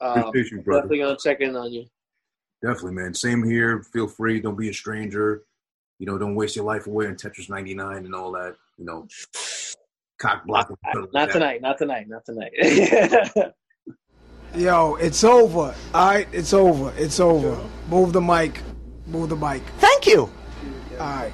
Um, 0.00 0.18
Appreciate 0.24 0.58
you, 0.58 0.62
brother. 0.62 0.82
Definitely 0.82 0.98
gonna 0.98 1.16
check 1.22 1.40
in 1.40 1.56
on 1.56 1.72
you. 1.72 1.86
Definitely, 2.62 2.92
man. 2.94 3.14
Same 3.14 3.42
here. 3.42 3.82
Feel 3.92 4.08
free. 4.08 4.40
Don't 4.40 4.56
be 4.56 4.68
a 4.68 4.74
stranger. 4.74 5.42
You 5.98 6.06
know, 6.06 6.18
don't 6.18 6.34
waste 6.34 6.56
your 6.56 6.64
life 6.64 6.86
away 6.86 7.06
on 7.06 7.14
Tetris 7.14 7.48
99 7.48 8.04
and 8.04 8.14
all 8.14 8.32
that. 8.32 8.56
You 8.78 8.84
know, 8.84 9.06
cock 10.18 10.44
blocking. 10.46 10.76
stuff 10.76 10.94
like 11.02 11.12
Not 11.12 11.30
tonight. 11.30 11.62
Not 11.62 11.78
tonight. 11.78 12.08
Not 12.08 12.24
tonight. 12.24 12.52
Yo, 14.54 14.94
it's 14.96 15.24
over. 15.24 15.74
All 15.94 16.06
right, 16.06 16.28
it's 16.32 16.52
over. 16.52 16.92
It's 16.96 17.18
over. 17.18 17.60
Move 17.88 18.12
the 18.12 18.20
mic. 18.20 18.60
Move 19.06 19.28
the 19.30 19.36
mic. 19.36 19.62
Thank 19.78 20.06
you. 20.06 20.30
All 20.92 20.98
right. 20.98 21.32